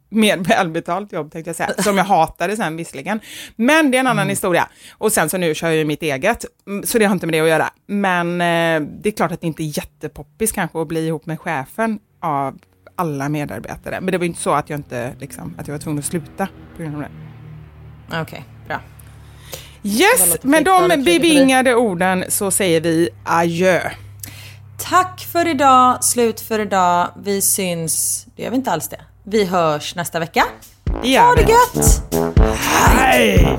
mer 0.08 0.36
välbetalt 0.36 1.12
jobb 1.12 1.32
tänkte 1.32 1.48
jag 1.48 1.56
säga, 1.56 1.74
som 1.78 1.96
jag 1.96 2.04
hatade 2.04 2.56
sen 2.56 2.76
visserligen. 2.76 3.20
Men 3.56 3.90
det 3.90 3.96
är 3.96 4.00
en 4.00 4.06
annan 4.06 4.18
mm. 4.18 4.28
historia. 4.28 4.68
Och 4.92 5.12
sen 5.12 5.28
så 5.28 5.36
nu 5.36 5.54
kör 5.54 5.68
jag 5.68 5.76
ju 5.76 5.84
mitt 5.84 6.02
eget, 6.02 6.44
mm, 6.66 6.86
så 6.86 6.98
det 6.98 7.04
har 7.04 7.12
inte 7.12 7.26
med 7.26 7.34
det 7.34 7.40
att 7.40 7.48
göra. 7.48 7.70
Men 7.86 8.40
eh, 8.40 8.88
det 9.02 9.08
är 9.08 9.10
klart 9.10 9.32
att 9.32 9.40
det 9.40 9.46
inte 9.46 9.62
är 9.62 9.78
jättepoppis 9.78 10.52
kanske 10.52 10.80
att 10.80 10.88
bli 10.88 11.06
ihop 11.06 11.26
med 11.26 11.40
chefen 11.40 11.98
av 12.20 12.58
alla 12.96 13.28
medarbetare. 13.28 14.00
Men 14.00 14.12
det 14.12 14.18
var 14.18 14.24
inte 14.24 14.40
så 14.40 14.52
att 14.52 14.70
jag 14.70 14.78
inte, 14.78 15.12
liksom, 15.20 15.54
att 15.58 15.68
jag 15.68 15.74
var 15.74 15.78
tvungen 15.78 15.98
att 15.98 16.04
sluta 16.04 16.48
på 16.76 16.82
grund 16.82 16.94
av 16.94 17.00
det. 17.00 17.08
Okej, 18.06 18.22
okay, 18.22 18.40
bra. 18.66 18.80
Yes, 19.82 20.42
med 20.42 20.64
de 20.64 20.88
bevingade 21.04 21.74
orden 21.74 22.24
så 22.28 22.50
säger 22.50 22.80
vi 22.80 23.08
adjö. 23.24 23.90
Tack 24.78 25.20
för 25.32 25.48
idag, 25.48 26.04
slut 26.04 26.40
för 26.40 26.58
idag. 26.58 27.10
Vi 27.22 27.42
syns, 27.42 28.26
det 28.36 28.42
gör 28.42 28.50
vi 28.50 28.56
inte 28.56 28.70
alls 28.70 28.88
det. 28.88 29.00
Vi 29.24 29.44
hörs 29.44 29.94
nästa 29.94 30.18
vecka. 30.18 30.44
Ja, 31.02 31.22
ha 31.22 31.34
det 31.34 31.42
gött! 31.42 32.02
Hej! 32.56 33.58